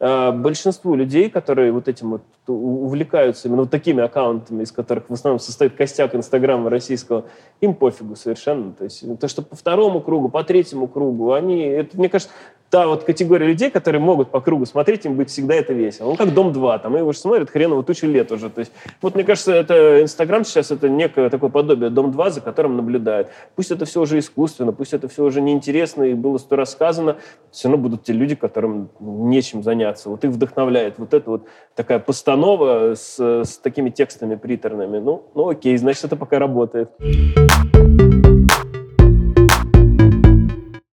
э, 0.00 0.32
большинству 0.32 0.94
людей, 0.94 1.30
которые 1.30 1.72
вот 1.72 1.88
этим 1.88 2.10
вот 2.10 2.22
увлекаются 2.46 3.48
именно 3.48 3.62
вот 3.62 3.70
такими 3.70 4.02
аккаунтами, 4.02 4.62
из 4.62 4.72
которых 4.72 5.04
в 5.08 5.12
основном 5.12 5.38
состоит 5.38 5.76
костяк 5.76 6.14
Инстаграма 6.14 6.70
российского, 6.70 7.26
им 7.60 7.74
пофигу 7.74 8.16
совершенно. 8.16 8.72
То 8.72 8.84
есть 8.84 9.04
то, 9.20 9.28
что 9.28 9.42
по 9.42 9.56
второму 9.56 10.00
кругу, 10.00 10.28
по 10.28 10.42
третьему 10.42 10.88
кругу, 10.88 11.32
они, 11.32 11.60
это, 11.60 11.96
мне 11.96 12.08
кажется, 12.08 12.34
та 12.74 12.88
вот 12.88 13.04
категория 13.04 13.46
людей, 13.46 13.70
которые 13.70 14.00
могут 14.00 14.32
по 14.32 14.40
кругу 14.40 14.66
смотреть, 14.66 15.06
им 15.06 15.14
будет 15.14 15.30
всегда 15.30 15.54
это 15.54 15.72
весело. 15.72 16.10
Ну, 16.10 16.16
как 16.16 16.34
«Дом-2», 16.34 16.80
там 16.82 16.96
его 16.96 17.12
же 17.12 17.18
смотрят 17.20 17.48
хреново 17.48 17.84
тучу 17.84 18.08
лет 18.08 18.32
уже. 18.32 18.50
То 18.50 18.58
есть, 18.58 18.72
вот 19.00 19.14
мне 19.14 19.22
кажется, 19.22 19.52
это 19.52 20.02
Инстаграм 20.02 20.44
сейчас 20.44 20.72
это 20.72 20.88
некое 20.88 21.30
такое 21.30 21.50
подобие 21.50 21.88
«Дом-2», 21.90 22.30
за 22.30 22.40
которым 22.40 22.76
наблюдают. 22.76 23.28
Пусть 23.54 23.70
это 23.70 23.84
все 23.84 24.00
уже 24.00 24.18
искусственно, 24.18 24.72
пусть 24.72 24.92
это 24.92 25.06
все 25.06 25.22
уже 25.22 25.40
неинтересно 25.40 26.02
и 26.02 26.14
было 26.14 26.36
сто 26.38 26.56
рассказано, 26.56 27.18
все 27.52 27.68
равно 27.68 27.80
будут 27.80 28.02
те 28.02 28.12
люди, 28.12 28.34
которым 28.34 28.90
нечем 28.98 29.62
заняться. 29.62 30.10
Вот 30.10 30.24
их 30.24 30.32
вдохновляет 30.32 30.98
вот 30.98 31.14
эта 31.14 31.30
вот 31.30 31.44
такая 31.76 32.00
постанова 32.00 32.96
с, 32.96 33.20
с 33.20 33.56
такими 33.58 33.90
текстами 33.90 34.34
приторными. 34.34 34.98
Ну, 34.98 35.30
ну 35.36 35.48
окей, 35.48 35.76
значит, 35.76 36.06
это 36.06 36.16
пока 36.16 36.40
работает. 36.40 36.90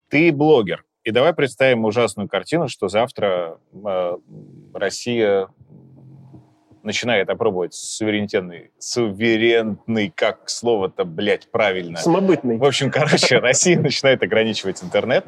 Ты 0.08 0.30
блогер. 0.30 0.84
И 1.04 1.10
давай 1.10 1.34
представим 1.34 1.84
ужасную 1.84 2.28
картину, 2.28 2.68
что 2.68 2.88
завтра 2.88 3.58
э, 3.72 4.16
Россия 4.72 5.48
начинает 6.82 7.28
опробовать 7.28 7.74
суверенитетный, 7.74 8.70
суверенный, 8.78 10.10
как 10.14 10.48
слово-то, 10.48 11.04
блядь, 11.04 11.50
правильно. 11.50 11.98
Самобытный. 11.98 12.56
В 12.56 12.64
общем, 12.64 12.90
короче, 12.90 13.38
Россия 13.38 13.78
начинает 13.78 14.22
ограничивать 14.22 14.82
интернет, 14.82 15.26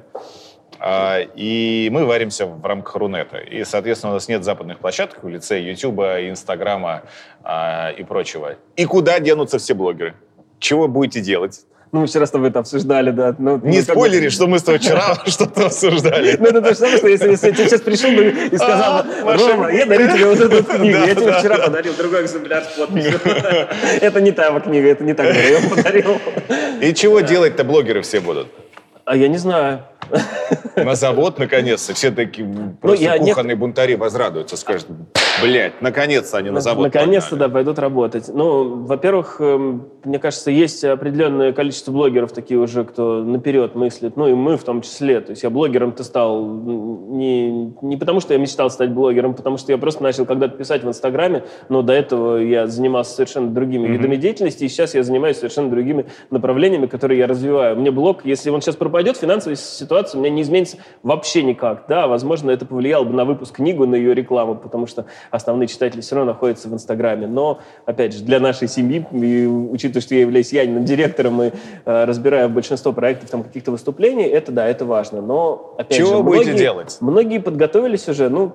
э, 0.80 1.26
и 1.34 1.90
мы 1.92 2.06
варимся 2.06 2.46
в 2.46 2.64
рамках 2.64 2.96
Рунета. 2.96 3.36
И, 3.36 3.62
соответственно, 3.64 4.12
у 4.12 4.14
нас 4.14 4.28
нет 4.28 4.44
западных 4.44 4.78
площадок 4.78 5.22
в 5.22 5.28
лице 5.28 5.60
Ютуба, 5.60 6.26
Инстаграма 6.26 7.02
э, 7.44 7.96
и 7.98 8.02
прочего. 8.02 8.56
И 8.76 8.86
куда 8.86 9.20
денутся 9.20 9.58
все 9.58 9.74
блогеры? 9.74 10.14
Чего 10.58 10.88
будете 10.88 11.20
делать? 11.20 11.66
Ну, 11.92 12.00
мы 12.00 12.06
вчера 12.06 12.26
с 12.26 12.30
тобой 12.30 12.48
это 12.48 12.58
обсуждали, 12.58 13.10
да. 13.10 13.34
Ну, 13.38 13.60
Не 13.62 13.78
ну, 13.78 13.82
спойлери, 13.82 14.28
что 14.28 14.48
мы 14.48 14.58
с 14.58 14.62
тобой 14.62 14.80
вчера 14.80 15.18
что-то 15.26 15.66
обсуждали. 15.66 16.36
Ну, 16.38 16.46
это 16.46 16.60
то 16.60 16.70
же 16.70 16.74
самое, 16.74 16.98
что 16.98 17.08
если, 17.08 17.30
я 17.30 17.36
сейчас 17.36 17.80
пришел 17.80 18.10
и 18.10 18.56
сказал, 18.56 19.04
А, 19.24 19.36
Рома, 19.36 19.72
я 19.72 19.86
дарю 19.86 20.08
тебе 20.12 20.26
вот 20.26 20.40
эту 20.40 20.64
книгу, 20.64 20.98
я 20.98 21.14
тебе 21.14 21.32
вчера 21.32 21.58
да. 21.58 21.64
подарил 21.64 21.94
другой 21.94 22.24
экземпляр 22.24 22.64
с 22.64 22.76
подписью. 22.76 23.20
Это 24.00 24.20
не 24.20 24.32
та 24.32 24.58
книга, 24.60 24.88
это 24.88 25.04
не 25.04 25.14
та, 25.14 25.24
которую 25.24 25.52
я 25.52 25.68
подарил. 25.68 26.20
И 26.80 26.94
чего 26.94 27.20
делать-то 27.20 27.64
блогеры 27.64 28.02
все 28.02 28.20
будут? 28.20 28.48
А 29.06 29.16
я 29.16 29.28
не 29.28 29.38
знаю. 29.38 29.82
На 30.76 30.94
завод, 30.94 31.38
наконец-то. 31.38 31.94
Все 31.94 32.10
такие 32.10 32.46
просто 32.80 33.02
Ну, 33.04 33.10
я 33.10 33.18
не- 33.18 33.30
кухонные 33.30 33.56
бунтари 33.56 33.94
возрадуются, 33.94 34.56
скажут, 34.56 34.86
блядь, 35.42 35.80
наконец-то 35.80 36.36
они 36.38 36.50
на 36.50 36.60
завод 36.60 36.84
Наконец-то, 36.84 37.30
погнали». 37.30 37.48
да, 37.48 37.54
пойдут 37.54 37.78
работать. 37.78 38.28
Ну, 38.32 38.84
во-первых, 38.84 39.36
эм, 39.40 39.88
мне 40.04 40.18
кажется, 40.18 40.50
есть 40.50 40.84
определенное 40.84 41.52
количество 41.52 41.92
блогеров 41.92 42.32
такие 42.32 42.60
уже, 42.60 42.84
кто 42.84 43.22
наперед 43.24 43.74
мыслит, 43.74 44.16
ну 44.16 44.28
и 44.28 44.34
мы 44.34 44.56
в 44.56 44.64
том 44.64 44.82
числе. 44.82 45.20
То 45.20 45.30
есть 45.30 45.42
я 45.42 45.50
блогером-то 45.50 46.04
стал 46.04 46.44
не, 46.46 47.72
не 47.82 47.96
потому, 47.96 48.20
что 48.20 48.34
я 48.34 48.38
мечтал 48.38 48.70
стать 48.70 48.90
блогером, 48.90 49.34
потому 49.34 49.56
что 49.56 49.72
я 49.72 49.78
просто 49.78 50.02
начал 50.02 50.24
когда-то 50.26 50.56
писать 50.56 50.84
в 50.84 50.88
Инстаграме, 50.88 51.44
но 51.68 51.82
до 51.82 51.92
этого 51.94 52.36
я 52.36 52.66
занимался 52.66 53.14
совершенно 53.14 53.48
другими 53.50 53.88
видами 53.88 54.16
деятельности, 54.16 54.64
и 54.64 54.68
сейчас 54.68 54.94
я 54.94 55.02
занимаюсь 55.02 55.36
совершенно 55.38 55.70
другими 55.70 56.06
направлениями, 56.30 56.86
которые 56.86 57.18
я 57.18 57.26
развиваю. 57.26 57.76
Мне 57.76 57.90
блог, 57.90 58.24
если 58.24 58.50
он 58.50 58.60
сейчас 58.60 58.76
пропадет, 58.76 58.95
финансовая 59.04 59.56
ситуация 59.56 60.18
у 60.18 60.22
меня 60.22 60.32
не 60.34 60.42
изменится 60.42 60.78
вообще 61.02 61.42
никак. 61.42 61.84
Да, 61.88 62.06
возможно, 62.06 62.50
это 62.50 62.66
повлияло 62.66 63.04
бы 63.04 63.12
на 63.14 63.24
выпуск 63.24 63.56
книгу, 63.56 63.86
на 63.86 63.94
ее 63.94 64.14
рекламу, 64.14 64.54
потому 64.54 64.86
что 64.86 65.06
основные 65.30 65.66
читатели 65.68 66.00
все 66.00 66.16
равно 66.16 66.32
находятся 66.32 66.68
в 66.68 66.74
Инстаграме. 66.74 67.26
Но, 67.26 67.58
опять 67.84 68.14
же, 68.14 68.22
для 68.24 68.40
нашей 68.40 68.68
семьи, 68.68 69.06
и 69.12 69.46
учитывая, 69.46 70.02
что 70.02 70.14
я 70.14 70.20
являюсь 70.22 70.52
Яниным 70.52 70.84
директором 70.84 71.42
и 71.42 71.50
э, 71.84 72.04
разбираю 72.04 72.48
большинство 72.48 72.92
проектов, 72.92 73.30
там, 73.30 73.42
каких-то 73.42 73.70
выступлений, 73.70 74.24
это 74.24 74.52
да, 74.52 74.66
это 74.66 74.84
важно. 74.84 75.20
Но, 75.20 75.74
опять 75.78 75.98
Чего 75.98 76.16
же, 76.18 76.22
будете 76.22 76.44
многие- 76.50 76.58
делать? 76.58 76.96
Многие 77.00 77.38
подготовились 77.38 78.08
уже, 78.08 78.28
ну, 78.28 78.52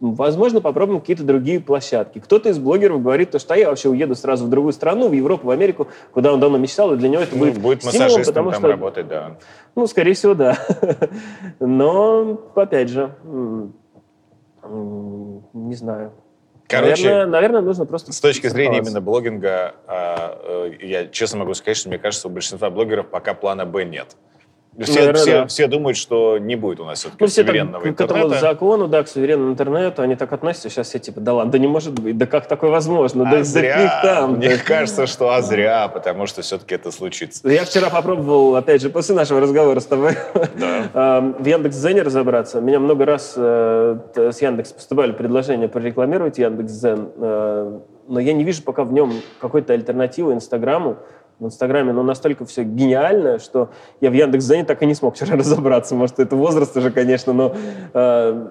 возможно, 0.00 0.60
попробуем 0.60 1.00
какие-то 1.00 1.22
другие 1.24 1.60
площадки. 1.60 2.18
Кто-то 2.18 2.48
из 2.48 2.58
блогеров 2.58 3.02
говорит, 3.02 3.30
то, 3.30 3.38
что 3.38 3.54
«А 3.54 3.56
я 3.56 3.68
вообще 3.68 3.88
уеду 3.88 4.14
сразу 4.14 4.46
в 4.46 4.50
другую 4.50 4.72
страну, 4.72 5.08
в 5.08 5.12
Европу, 5.12 5.46
в 5.46 5.50
Америку, 5.50 5.88
куда 6.12 6.32
он 6.32 6.40
давно 6.40 6.58
мечтал, 6.58 6.92
и 6.94 6.96
для 6.96 7.08
него 7.08 7.22
это 7.22 7.34
Ну, 7.36 7.40
будет, 7.44 7.58
будет 7.58 7.82
стимулом, 7.82 8.02
массажистом 8.08 8.34
потому 8.34 8.50
там 8.50 8.60
что 8.60 8.68
работать, 8.68 9.08
да. 9.08 9.36
Ну, 9.74 9.86
скорее 9.86 10.14
всего, 10.14 10.34
да. 10.34 10.56
Но, 11.60 12.40
опять 12.54 12.88
же, 12.88 13.14
не 14.62 15.74
знаю. 15.74 16.12
Короче, 16.68 17.04
наверное, 17.04 17.26
наверное, 17.26 17.60
нужно 17.60 17.84
просто... 17.84 18.12
С 18.12 18.20
точки 18.20 18.46
зрения 18.46 18.78
именно 18.78 19.00
блогинга, 19.00 19.74
а, 19.86 20.38
э, 20.42 20.72
я 20.80 21.06
честно 21.06 21.40
могу 21.40 21.52
сказать, 21.52 21.76
что 21.76 21.88
мне 21.90 21.98
кажется, 21.98 22.28
у 22.28 22.30
большинства 22.30 22.70
блогеров 22.70 23.08
пока 23.08 23.34
плана 23.34 23.66
Б 23.66 23.84
нет. 23.84 24.16
Все, 24.78 25.00
Наверное, 25.00 25.20
все, 25.20 25.32
да. 25.42 25.46
все 25.48 25.66
думают, 25.66 25.98
что 25.98 26.38
не 26.38 26.56
будет 26.56 26.80
у 26.80 26.84
нас 26.86 27.00
все-таки 27.00 27.18
Ну, 27.22 27.26
все 27.26 27.42
суверенного 27.44 27.84
так, 27.84 27.94
к 27.96 28.00
этому 28.00 28.20
интернета. 28.20 28.40
закону, 28.40 28.88
да, 28.88 29.02
к 29.02 29.08
суверенному 29.08 29.52
интернету, 29.52 30.00
они 30.00 30.16
так 30.16 30.32
относятся, 30.32 30.70
сейчас 30.70 30.88
все 30.88 30.98
типа, 30.98 31.20
да 31.20 31.34
ладно, 31.34 31.52
да 31.52 31.58
не 31.58 31.66
может 31.66 31.92
быть, 31.92 32.16
да 32.16 32.24
как 32.24 32.48
такое 32.48 32.70
возможно, 32.70 33.28
А 33.28 33.30
да 33.30 33.42
зря. 33.44 34.00
там. 34.02 34.36
Мне 34.36 34.48
да. 34.48 34.56
кажется, 34.64 35.06
что 35.06 35.30
а 35.34 35.42
зря, 35.42 35.88
потому 35.88 36.24
что 36.26 36.40
все-таки 36.40 36.74
это 36.74 36.90
случится. 36.90 37.46
Я 37.46 37.64
вчера 37.66 37.90
попробовал, 37.90 38.56
опять 38.56 38.80
же, 38.80 38.88
после 38.88 39.14
нашего 39.14 39.40
разговора 39.40 39.78
с 39.78 39.84
тобой, 39.84 40.12
Да. 40.58 40.88
эм, 41.18 41.34
в 41.34 41.44
Яндекс.Зене 41.44 42.00
разобраться. 42.00 42.62
Меня 42.62 42.80
много 42.80 43.04
раз 43.04 43.34
э, 43.36 43.98
с 44.16 44.40
Яндекс 44.40 44.72
поступали 44.72 45.12
предложения 45.12 45.68
прорекламировать 45.68 46.38
Яндекс.Зен, 46.38 47.08
э, 47.18 47.78
но 48.08 48.20
я 48.20 48.32
не 48.32 48.42
вижу 48.42 48.62
пока 48.62 48.84
в 48.84 48.92
нем 48.94 49.12
какой-то 49.38 49.74
альтернативы 49.74 50.32
Инстаграму. 50.32 50.96
В 51.42 51.46
Инстаграме 51.46 51.92
ну, 51.92 52.04
настолько 52.04 52.44
все 52.44 52.62
гениально, 52.62 53.40
что 53.40 53.70
я 54.00 54.10
в 54.10 54.12
Яндекс.Зене 54.12 54.64
так 54.64 54.80
и 54.80 54.86
не 54.86 54.94
смог 54.94 55.16
вчера 55.16 55.36
разобраться. 55.36 55.96
Может, 55.96 56.20
это 56.20 56.36
возраст 56.36 56.76
уже, 56.76 56.92
конечно, 56.92 57.32
но 57.32 57.52
э, 57.92 58.46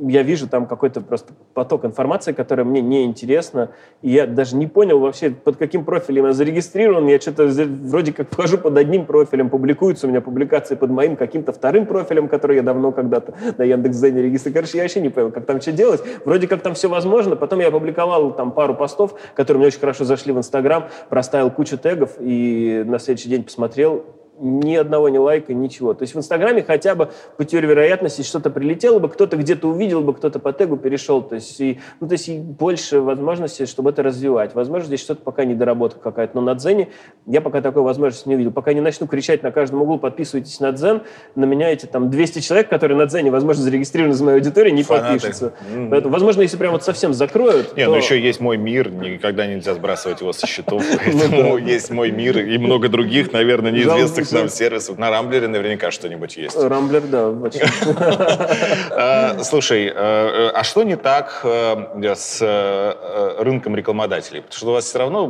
я 0.00 0.22
вижу 0.22 0.48
там 0.48 0.66
какой-то 0.66 1.00
просто 1.00 1.32
поток 1.54 1.84
информации, 1.84 2.32
которая 2.32 2.64
мне 2.64 2.80
не 2.80 3.04
интересна. 3.04 3.70
И 4.02 4.10
я 4.10 4.26
даже 4.26 4.56
не 4.56 4.66
понял 4.66 4.98
вообще, 4.98 5.30
под 5.30 5.56
каким 5.56 5.84
профилем 5.84 6.26
я 6.26 6.32
зарегистрирован. 6.32 7.06
Я 7.06 7.20
что-то 7.20 7.46
вроде 7.46 8.12
как 8.12 8.30
вхожу 8.30 8.58
под 8.58 8.76
одним 8.76 9.06
профилем, 9.06 9.50
публикуются 9.50 10.06
у 10.06 10.10
меня 10.10 10.20
публикации 10.20 10.74
под 10.74 10.90
моим 10.90 11.16
каким-то 11.16 11.52
вторым 11.52 11.86
профилем, 11.86 12.28
который 12.28 12.56
я 12.56 12.62
давно 12.62 12.92
когда-то 12.92 13.34
на 13.58 13.64
Яндекс.Зене 13.64 14.22
регистрировал. 14.22 14.62
Короче, 14.62 14.78
я 14.78 14.84
вообще 14.84 15.00
не 15.00 15.10
понял, 15.10 15.30
как 15.30 15.46
там 15.46 15.60
что 15.60 15.72
делать. 15.72 16.02
Вроде 16.24 16.46
как 16.48 16.62
там 16.62 16.74
все 16.74 16.88
возможно. 16.88 17.36
Потом 17.36 17.60
я 17.60 17.68
опубликовал 17.68 18.32
там 18.32 18.52
пару 18.52 18.74
постов, 18.74 19.14
которые 19.34 19.58
мне 19.58 19.66
очень 19.68 19.80
хорошо 19.80 20.04
зашли 20.04 20.32
в 20.32 20.38
Инстаграм, 20.38 20.88
проставил 21.08 21.50
кучу 21.50 21.76
тегов 21.78 22.12
и 22.20 22.82
на 22.86 22.98
следующий 22.98 23.28
день 23.28 23.44
посмотрел, 23.44 24.04
ни 24.40 24.74
одного 24.74 25.08
ни 25.08 25.18
лайка, 25.18 25.54
ничего. 25.54 25.94
То 25.94 26.02
есть 26.02 26.14
в 26.14 26.18
Инстаграме 26.18 26.62
хотя 26.62 26.94
бы 26.94 27.10
по 27.36 27.44
теории 27.44 27.66
вероятности 27.66 28.22
что-то 28.22 28.50
прилетело 28.50 28.98
бы, 28.98 29.08
кто-то 29.08 29.36
где-то 29.36 29.68
увидел 29.68 30.00
бы, 30.00 30.14
кто-то 30.14 30.38
по 30.38 30.52
тегу 30.52 30.76
перешел. 30.76 31.22
То 31.22 31.36
есть, 31.36 31.60
и, 31.60 31.80
ну, 32.00 32.08
то 32.08 32.12
есть 32.12 32.28
и 32.28 32.38
больше 32.38 33.00
возможностей, 33.00 33.66
чтобы 33.66 33.90
это 33.90 34.02
развивать. 34.02 34.54
Возможно, 34.54 34.86
здесь 34.86 35.00
что-то 35.00 35.22
пока 35.22 35.44
недоработка 35.44 36.00
какая-то. 36.00 36.36
Но 36.36 36.40
на 36.40 36.54
Дзене 36.54 36.88
я 37.26 37.40
пока 37.40 37.60
такой 37.60 37.82
возможности 37.82 38.28
не 38.28 38.34
увидел. 38.34 38.50
Пока 38.50 38.72
не 38.72 38.80
начну 38.80 39.06
кричать 39.06 39.42
на 39.42 39.50
каждом 39.50 39.82
углу, 39.82 39.98
подписывайтесь 39.98 40.60
на 40.60 40.72
Дзен, 40.72 41.02
на 41.34 41.44
меня 41.44 41.70
эти 41.70 41.86
там 41.86 42.10
200 42.10 42.40
человек, 42.40 42.68
которые 42.68 42.98
на 42.98 43.06
Дзене, 43.06 43.30
возможно, 43.30 43.62
зарегистрированы 43.62 44.14
из 44.14 44.20
моей 44.20 44.38
аудитории, 44.38 44.70
не 44.70 44.82
Фанаты. 44.82 45.14
подпишутся. 45.14 45.52
М. 45.72 45.90
Поэтому, 45.90 46.12
возможно, 46.12 46.42
если 46.42 46.56
прям 46.56 46.72
вот 46.72 46.82
совсем 46.82 47.14
закроют, 47.14 47.76
Не, 47.76 47.84
то... 47.84 47.90
ну 47.90 47.96
еще 47.96 48.20
есть 48.20 48.40
мой 48.40 48.56
мир, 48.56 48.90
никогда 48.90 49.46
нельзя 49.46 49.74
сбрасывать 49.74 50.20
его 50.20 50.32
со 50.32 50.46
счетов, 50.46 50.82
Ну 51.12 51.18
поэтому 51.20 51.58
есть 51.58 51.90
мой 51.90 52.10
мир 52.10 52.38
и 52.38 52.58
много 52.58 52.88
других, 52.88 53.32
наверное, 53.32 53.70
неизвестных 53.70 54.23
Жалко, 54.30 54.44
нам 54.44 54.48
сервисов. 54.48 54.98
На 54.98 55.10
Рамблере 55.10 55.48
наверняка 55.48 55.90
что-нибудь 55.90 56.36
есть. 56.36 56.56
Рамблер, 56.56 57.02
да. 57.02 57.32
А, 58.96 59.42
Слушай, 59.42 59.86
э, 59.86 60.50
а 60.54 60.64
что 60.64 60.82
не 60.82 60.96
так 60.96 61.40
э, 61.44 62.14
с 62.14 62.38
э, 62.40 63.42
рынком 63.42 63.76
рекламодателей? 63.76 64.42
Потому 64.42 64.56
что 64.56 64.66
у 64.68 64.72
вас 64.72 64.84
все 64.84 64.98
равно 64.98 65.26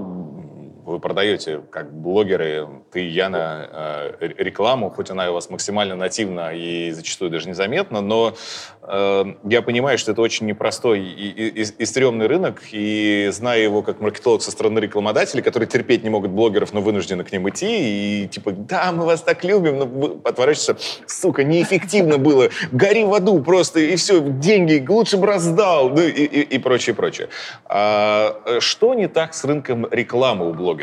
вы 0.84 0.98
продаете, 1.00 1.60
как 1.70 1.92
блогеры, 1.92 2.66
ты 2.92 3.00
Яна, 3.08 4.14
э, 4.20 4.28
рекламу, 4.38 4.90
хоть 4.90 5.10
она 5.10 5.30
у 5.30 5.34
вас 5.34 5.48
максимально 5.50 5.96
нативна 5.96 6.52
и 6.54 6.90
зачастую 6.90 7.30
даже 7.30 7.48
незаметна, 7.48 8.00
но 8.02 8.34
э, 8.82 9.24
я 9.44 9.62
понимаю, 9.62 9.96
что 9.98 10.12
это 10.12 10.20
очень 10.20 10.46
непростой 10.46 11.00
и, 11.00 11.28
и, 11.30 11.62
и- 11.62 11.66
и 11.78 11.84
стрёмный 11.86 12.26
рынок, 12.26 12.62
и 12.72 13.28
зная 13.32 13.60
его 13.60 13.82
как 13.82 14.00
маркетолог 14.00 14.42
со 14.42 14.50
стороны 14.50 14.78
рекламодателей, 14.78 15.42
которые 15.42 15.66
терпеть 15.68 16.04
не 16.04 16.10
могут 16.10 16.30
блогеров, 16.32 16.74
но 16.74 16.82
вынуждены 16.82 17.24
к 17.24 17.32
ним 17.32 17.48
идти, 17.48 18.24
и 18.24 18.28
типа, 18.28 18.52
да, 18.52 18.92
мы 18.92 19.06
вас 19.06 19.22
так 19.22 19.42
любим, 19.44 19.78
но 19.78 20.20
отворачиваешься, 20.24 20.76
сука, 21.06 21.44
неэффективно 21.44 22.18
было, 22.18 22.50
гори 22.72 23.04
в 23.04 23.14
аду 23.14 23.40
просто, 23.42 23.80
и 23.80 23.96
все, 23.96 24.20
деньги 24.20 24.84
лучше 24.86 25.16
бы 25.16 25.26
раздал, 25.28 25.88
ну, 25.88 26.02
и, 26.02 26.10
и, 26.10 26.40
и 26.42 26.58
прочее, 26.58 26.94
прочее. 26.94 27.28
А, 27.64 28.40
э, 28.44 28.60
что 28.60 28.92
не 28.92 29.08
так 29.08 29.32
с 29.32 29.44
рынком 29.44 29.86
рекламы 29.90 30.50
у 30.50 30.52
блогеров? 30.52 30.73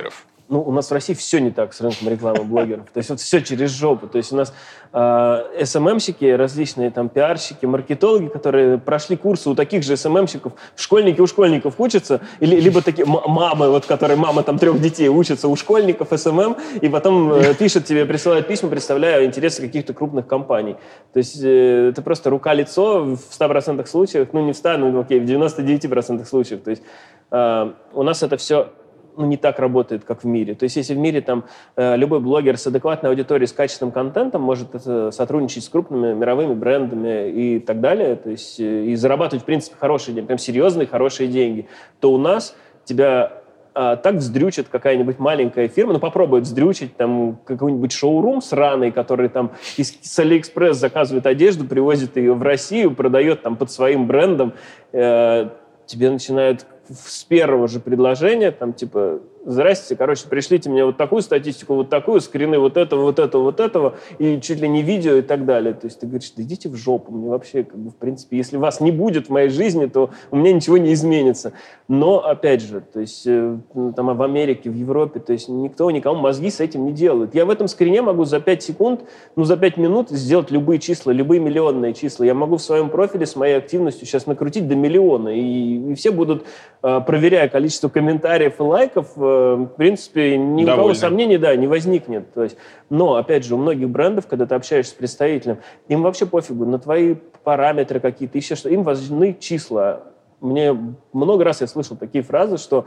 Ну, 0.51 0.61
у 0.61 0.71
нас 0.73 0.89
в 0.89 0.93
России 0.93 1.13
все 1.13 1.39
не 1.39 1.49
так 1.49 1.73
с 1.73 1.79
рынком 1.79 2.09
рекламы 2.09 2.43
блогеров. 2.43 2.91
То 2.91 2.97
есть 2.97 3.09
вот 3.09 3.21
все 3.21 3.41
через 3.41 3.71
жопу. 3.71 4.07
То 4.07 4.17
есть 4.17 4.33
у 4.33 4.35
нас 4.35 4.53
э, 4.91 5.63
СММщики, 5.63 6.25
различные 6.25 6.91
там 6.91 7.07
пиарщики, 7.07 7.65
маркетологи, 7.65 8.27
которые 8.27 8.77
прошли 8.77 9.15
курсы 9.15 9.49
у 9.49 9.55
таких 9.55 9.83
же 9.83 9.95
СММщиков, 9.95 10.51
школьники 10.75 11.21
у 11.21 11.27
школьников 11.27 11.75
учатся, 11.77 12.19
или, 12.41 12.59
либо 12.59 12.81
такие 12.81 13.05
мамы, 13.05 13.69
вот, 13.69 13.85
которые 13.85 14.17
мама 14.17 14.43
там 14.43 14.59
трех 14.59 14.81
детей 14.81 15.07
учатся 15.07 15.47
у 15.47 15.55
школьников 15.55 16.09
СММ, 16.13 16.57
и 16.81 16.89
потом 16.89 17.31
э, 17.31 17.53
пишут 17.53 17.85
тебе, 17.85 18.05
присылают 18.05 18.45
письма, 18.45 18.69
представляя 18.69 19.25
интересы 19.25 19.61
каких-то 19.61 19.93
крупных 19.93 20.27
компаний. 20.27 20.75
То 21.13 21.19
есть 21.19 21.41
э, 21.41 21.91
это 21.91 22.01
просто 22.01 22.29
рука-лицо 22.29 23.05
в 23.05 23.19
100% 23.39 23.85
случаев, 23.85 24.27
ну 24.33 24.41
не 24.41 24.51
в 24.51 24.57
100, 24.57 24.77
ну 24.79 24.99
окей, 24.99 25.21
в 25.21 25.23
99% 25.23 26.25
случаев. 26.25 26.61
То 26.61 26.71
есть 26.71 26.83
э, 27.31 27.71
у 27.93 28.03
нас 28.03 28.21
это 28.21 28.35
все 28.35 28.67
ну, 29.17 29.25
не 29.25 29.37
так 29.37 29.59
работает, 29.59 30.03
как 30.03 30.23
в 30.23 30.27
мире. 30.27 30.55
То 30.55 30.63
есть 30.63 30.75
если 30.75 30.93
в 30.93 30.97
мире 30.97 31.21
там 31.21 31.45
э, 31.75 31.95
любой 31.97 32.19
блогер 32.19 32.57
с 32.57 32.67
адекватной 32.67 33.09
аудиторией, 33.09 33.47
с 33.47 33.53
качественным 33.53 33.91
контентом 33.91 34.41
может 34.41 34.75
это 34.75 35.11
сотрудничать 35.11 35.63
с 35.63 35.69
крупными 35.69 36.13
мировыми 36.13 36.53
брендами 36.53 37.29
и 37.29 37.59
так 37.59 37.81
далее, 37.81 38.15
то 38.15 38.29
есть 38.29 38.59
э, 38.59 38.85
и 38.85 38.95
зарабатывать, 38.95 39.43
в 39.43 39.45
принципе, 39.45 39.75
хорошие 39.79 40.15
деньги, 40.15 40.27
прям 40.27 40.39
серьезные, 40.39 40.87
хорошие 40.87 41.27
деньги, 41.27 41.67
то 41.99 42.11
у 42.13 42.17
нас 42.17 42.55
тебя 42.85 43.41
а, 43.73 43.95
так 43.95 44.15
вздрючит 44.15 44.67
какая-нибудь 44.67 45.17
маленькая 45.17 45.69
фирма, 45.69 45.93
ну 45.93 45.99
попробует 45.99 46.43
вздрючить 46.43 46.97
там 46.97 47.39
какой-нибудь 47.45 47.93
шоурум 47.93 48.41
сраный, 48.41 48.91
который 48.91 49.29
там 49.29 49.51
из, 49.77 49.97
с 50.01 50.19
Алиэкспресс 50.19 50.75
заказывает 50.77 51.25
одежду, 51.25 51.63
привозит 51.63 52.17
ее 52.17 52.33
в 52.33 52.43
Россию, 52.43 52.93
продает 52.93 53.43
там 53.43 53.55
под 53.55 53.71
своим 53.71 54.07
брендом, 54.07 54.53
э, 54.91 55.47
тебе 55.85 56.09
начинают 56.09 56.65
с 56.91 57.23
первого 57.23 57.67
же 57.67 57.79
предложения, 57.79 58.51
там, 58.51 58.73
типа, 58.73 59.21
здрасте, 59.45 59.95
короче, 59.95 60.27
пришлите 60.27 60.69
мне 60.69 60.85
вот 60.85 60.97
такую 60.97 61.21
статистику, 61.21 61.75
вот 61.75 61.89
такую, 61.89 62.21
скрины 62.21 62.59
вот 62.59 62.77
этого, 62.77 63.01
вот 63.01 63.19
этого, 63.19 63.43
вот 63.43 63.59
этого, 63.59 63.95
и 64.19 64.39
чуть 64.39 64.59
ли 64.59 64.67
не 64.67 64.83
видео 64.83 65.15
и 65.15 65.21
так 65.21 65.45
далее. 65.45 65.73
То 65.73 65.85
есть 65.85 65.99
ты 65.99 66.07
говоришь, 66.07 66.31
да 66.35 66.43
идите 66.43 66.69
в 66.69 66.75
жопу, 66.75 67.11
мне 67.11 67.29
вообще, 67.29 67.63
как 67.63 67.77
бы, 67.77 67.89
в 67.91 67.95
принципе, 67.95 68.37
если 68.37 68.57
вас 68.57 68.81
не 68.81 68.91
будет 68.91 69.27
в 69.27 69.29
моей 69.29 69.49
жизни, 69.49 69.85
то 69.85 70.11
у 70.29 70.35
меня 70.35 70.53
ничего 70.53 70.77
не 70.77 70.93
изменится. 70.93 71.53
Но, 71.87 72.19
опять 72.19 72.61
же, 72.61 72.81
то 72.81 72.99
есть 72.99 73.25
э, 73.25 73.57
ну, 73.73 73.93
там 73.93 74.15
в 74.15 74.21
Америке, 74.21 74.69
в 74.69 74.75
Европе, 74.75 75.19
то 75.19 75.33
есть 75.33 75.49
никто 75.49 75.89
никому 75.91 76.19
мозги 76.19 76.49
с 76.49 76.59
этим 76.59 76.85
не 76.85 76.93
делает. 76.93 77.35
Я 77.35 77.45
в 77.45 77.49
этом 77.49 77.67
скрине 77.67 78.01
могу 78.01 78.25
за 78.25 78.39
5 78.39 78.63
секунд, 78.63 79.01
ну, 79.35 79.43
за 79.43 79.57
5 79.57 79.77
минут 79.77 80.09
сделать 80.09 80.51
любые 80.51 80.79
числа, 80.79 81.11
любые 81.11 81.39
миллионные 81.39 81.93
числа. 81.93 82.25
Я 82.25 82.33
могу 82.33 82.57
в 82.57 82.61
своем 82.61 82.89
профиле 82.89 83.25
с 83.25 83.35
моей 83.35 83.57
активностью 83.57 84.07
сейчас 84.07 84.27
накрутить 84.27 84.67
до 84.67 84.75
миллиона, 84.75 85.29
и, 85.29 85.91
и 85.91 85.95
все 85.95 86.11
будут, 86.11 86.45
э, 86.83 87.01
проверяя 87.05 87.49
количество 87.49 87.89
комментариев 87.89 88.59
и 88.59 88.63
лайков, 88.63 89.11
э, 89.17 89.30
в 89.57 89.75
принципе, 89.77 90.37
ни 90.37 90.63
Довольно. 90.63 90.73
у 90.73 90.75
кого 90.75 90.93
сомнений, 90.93 91.37
да, 91.37 91.55
не 91.55 91.67
возникнет. 91.67 92.33
То 92.33 92.43
есть, 92.43 92.57
но, 92.89 93.15
опять 93.15 93.45
же, 93.45 93.55
у 93.55 93.57
многих 93.57 93.89
брендов, 93.89 94.27
когда 94.27 94.45
ты 94.45 94.55
общаешься 94.55 94.91
с 94.91 94.95
представителем, 94.95 95.59
им 95.87 96.01
вообще 96.01 96.25
пофигу 96.25 96.65
на 96.65 96.79
твои 96.79 97.15
параметры 97.43 97.99
какие-то, 97.99 98.37
еще 98.37 98.55
что, 98.55 98.69
им 98.69 98.83
важны 98.83 99.35
числа. 99.39 100.03
Мне 100.39 100.75
много 101.13 101.43
раз 101.43 101.61
я 101.61 101.67
слышал 101.67 101.95
такие 101.95 102.23
фразы, 102.23 102.57
что 102.57 102.85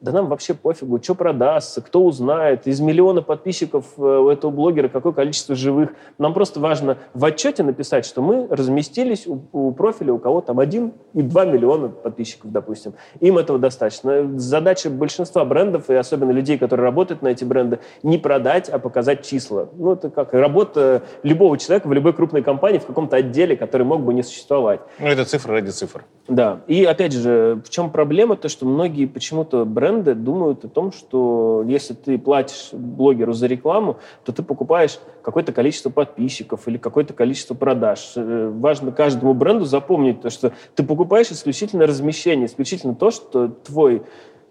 да 0.00 0.12
нам 0.12 0.28
вообще 0.28 0.54
пофигу, 0.54 1.02
что 1.02 1.14
продастся, 1.14 1.80
кто 1.80 2.04
узнает, 2.04 2.66
из 2.66 2.80
миллиона 2.80 3.20
подписчиков 3.20 3.84
э, 3.96 4.00
у 4.00 4.28
этого 4.28 4.50
блогера 4.50 4.88
какое 4.88 5.12
количество 5.12 5.56
живых. 5.56 5.90
Нам 6.18 6.34
просто 6.34 6.60
важно 6.60 6.98
в 7.14 7.24
отчете 7.24 7.64
написать, 7.64 8.06
что 8.06 8.22
мы 8.22 8.46
разместились 8.48 9.26
у, 9.26 9.40
у 9.52 9.72
профиля, 9.72 10.12
у 10.12 10.18
кого 10.18 10.40
там 10.40 10.60
один 10.60 10.92
и 11.14 11.22
два 11.22 11.44
миллиона 11.44 11.88
подписчиков, 11.88 12.52
допустим. 12.52 12.94
Им 13.18 13.38
этого 13.38 13.58
достаточно. 13.58 14.38
Задача 14.38 14.88
большинства 14.88 15.44
брендов, 15.44 15.90
и 15.90 15.94
особенно 15.94 16.30
людей, 16.30 16.58
которые 16.58 16.84
работают 16.84 17.22
на 17.22 17.28
эти 17.28 17.44
бренды, 17.44 17.80
не 18.04 18.18
продать, 18.18 18.68
а 18.68 18.78
показать 18.78 19.26
числа. 19.26 19.68
Ну, 19.76 19.94
это 19.94 20.10
как 20.10 20.32
работа 20.32 21.02
любого 21.24 21.58
человека 21.58 21.88
в 21.88 21.92
любой 21.92 22.12
крупной 22.12 22.42
компании 22.42 22.78
в 22.78 22.86
каком-то 22.86 23.16
отделе, 23.16 23.56
который 23.56 23.82
мог 23.82 24.02
бы 24.02 24.14
не 24.14 24.22
существовать. 24.22 24.80
Ну, 25.00 25.06
это 25.06 25.24
цифра 25.24 25.54
ради 25.54 25.70
цифр. 25.70 26.04
Да. 26.28 26.60
И, 26.68 26.84
опять 26.84 27.12
же, 27.12 27.60
в 27.64 27.70
чем 27.70 27.90
проблема? 27.90 28.36
То, 28.36 28.48
что 28.48 28.66
многие 28.66 29.06
почему-то 29.06 29.64
бренды 29.64 29.87
бренды 29.88 30.14
думают 30.14 30.64
о 30.64 30.68
том, 30.68 30.92
что 30.92 31.64
если 31.66 31.94
ты 31.94 32.18
платишь 32.18 32.70
блогеру 32.72 33.32
за 33.32 33.46
рекламу, 33.46 33.96
то 34.24 34.32
ты 34.32 34.42
покупаешь 34.42 34.98
какое-то 35.22 35.52
количество 35.52 35.90
подписчиков 35.90 36.68
или 36.68 36.76
какое-то 36.76 37.14
количество 37.14 37.54
продаж. 37.54 38.12
Э, 38.16 38.50
важно 38.54 38.92
каждому 38.92 39.34
бренду 39.34 39.64
запомнить 39.64 40.20
то, 40.20 40.30
что 40.30 40.52
ты 40.74 40.84
покупаешь 40.84 41.30
исключительно 41.30 41.86
размещение, 41.86 42.46
исключительно 42.46 42.94
то, 42.94 43.10
что 43.10 43.48
твой 43.48 44.02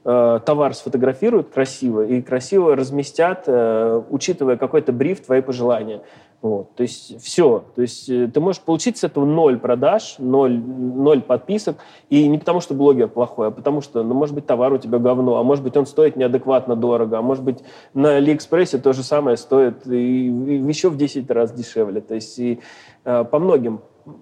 э, 0.04 0.39
товар 0.45 0.73
сфотографируют 0.73 1.50
красиво 1.50 2.06
и 2.06 2.21
красиво 2.21 2.76
разместят, 2.76 3.43
э, 3.47 4.02
учитывая 4.10 4.58
какой-то 4.58 4.91
бриф, 4.91 5.21
твои 5.21 5.41
пожелания. 5.41 6.02
Вот, 6.39 6.76
то 6.76 6.84
есть 6.84 7.19
все. 7.23 7.63
То 7.76 7.82
есть 7.82 8.08
э, 8.10 8.30
ты 8.32 8.39
можешь 8.39 8.62
получить 8.62 8.97
с 8.97 9.04
этого 9.04 9.26
ноль 9.26 9.58
продаж, 9.58 10.15
ноль, 10.19 10.60
ноль 10.60 11.21
подписок. 11.21 11.78
И 12.10 12.28
не 12.28 12.38
потому, 12.38 12.62
что 12.62 12.76
блогер 12.76 13.08
плохой, 13.08 13.47
а 13.47 13.52
потому 13.52 13.82
что, 13.82 14.04
ну, 14.04 14.13
может 14.13 14.36
быть, 14.36 14.45
товар 14.45 14.71
у 14.71 14.78
тебя 14.78 15.00
говно, 15.00 15.38
а 15.38 15.43
может 15.43 15.63
быть, 15.63 15.76
он 15.76 15.88
стоит 15.88 16.15
неадекватно 16.15 16.76
дорого, 16.76 17.17
а 17.17 17.21
может 17.23 17.43
быть, 17.43 17.63
на 17.95 18.17
Алиэкспрессе 18.17 18.78
то 18.78 18.93
же 18.93 19.02
самое 19.02 19.36
стоит 19.36 19.88
и, 19.88 20.28
и 20.28 20.58
еще 20.67 20.89
в 20.89 20.97
10 20.97 21.30
раз 21.32 21.52
дешевле. 21.54 22.02
То 22.02 22.13
есть 22.13 22.38
и, 22.38 22.60
э, 23.04 23.23
по 23.23 23.39
многим 23.39 23.82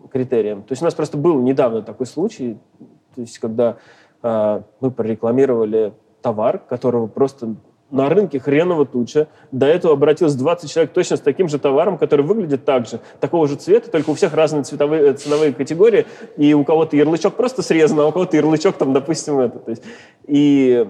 критериям. 0.10 0.64
То 0.64 0.72
есть 0.72 0.82
у 0.82 0.86
нас 0.86 0.94
просто 0.94 1.18
был 1.18 1.42
недавно 1.42 1.82
такой 1.82 2.06
случай, 2.06 2.58
то 3.14 3.22
есть 3.22 3.40
когда 3.40 3.78
э, 4.24 4.62
мы 4.80 4.92
прорекламировали 4.92 5.94
товар, 6.22 6.60
которого 6.60 7.08
просто 7.08 7.56
на 7.92 8.10
рынке 8.10 8.40
хреново 8.40 8.86
туча. 8.86 9.28
До 9.52 9.66
этого 9.66 9.94
обратилось 9.94 10.36
20 10.36 10.72
человек 10.72 10.94
точно 10.94 11.18
с 11.18 11.22
таким 11.22 11.48
же 11.48 11.60
товаром, 11.60 11.98
который 11.98 12.26
выглядит 12.26 12.66
так 12.66 12.88
же, 12.88 13.00
такого 13.20 13.48
же 13.48 13.56
цвета, 13.56 13.92
только 13.92 14.10
у 14.10 14.14
всех 14.14 14.34
разные 14.34 14.64
цветовые, 14.64 15.14
ценовые 15.14 15.54
категории, 15.54 16.06
и 16.38 16.54
у 16.54 16.64
кого-то 16.64 16.96
ярлычок 16.98 17.36
просто 17.36 17.62
срезан, 17.62 18.00
а 18.00 18.08
у 18.08 18.12
кого-то 18.12 18.36
ярлычок 18.38 18.76
там, 18.78 18.94
допустим, 18.94 19.40
это. 19.40 19.60
То 19.60 19.72
есть, 19.72 19.84
и 20.28 20.88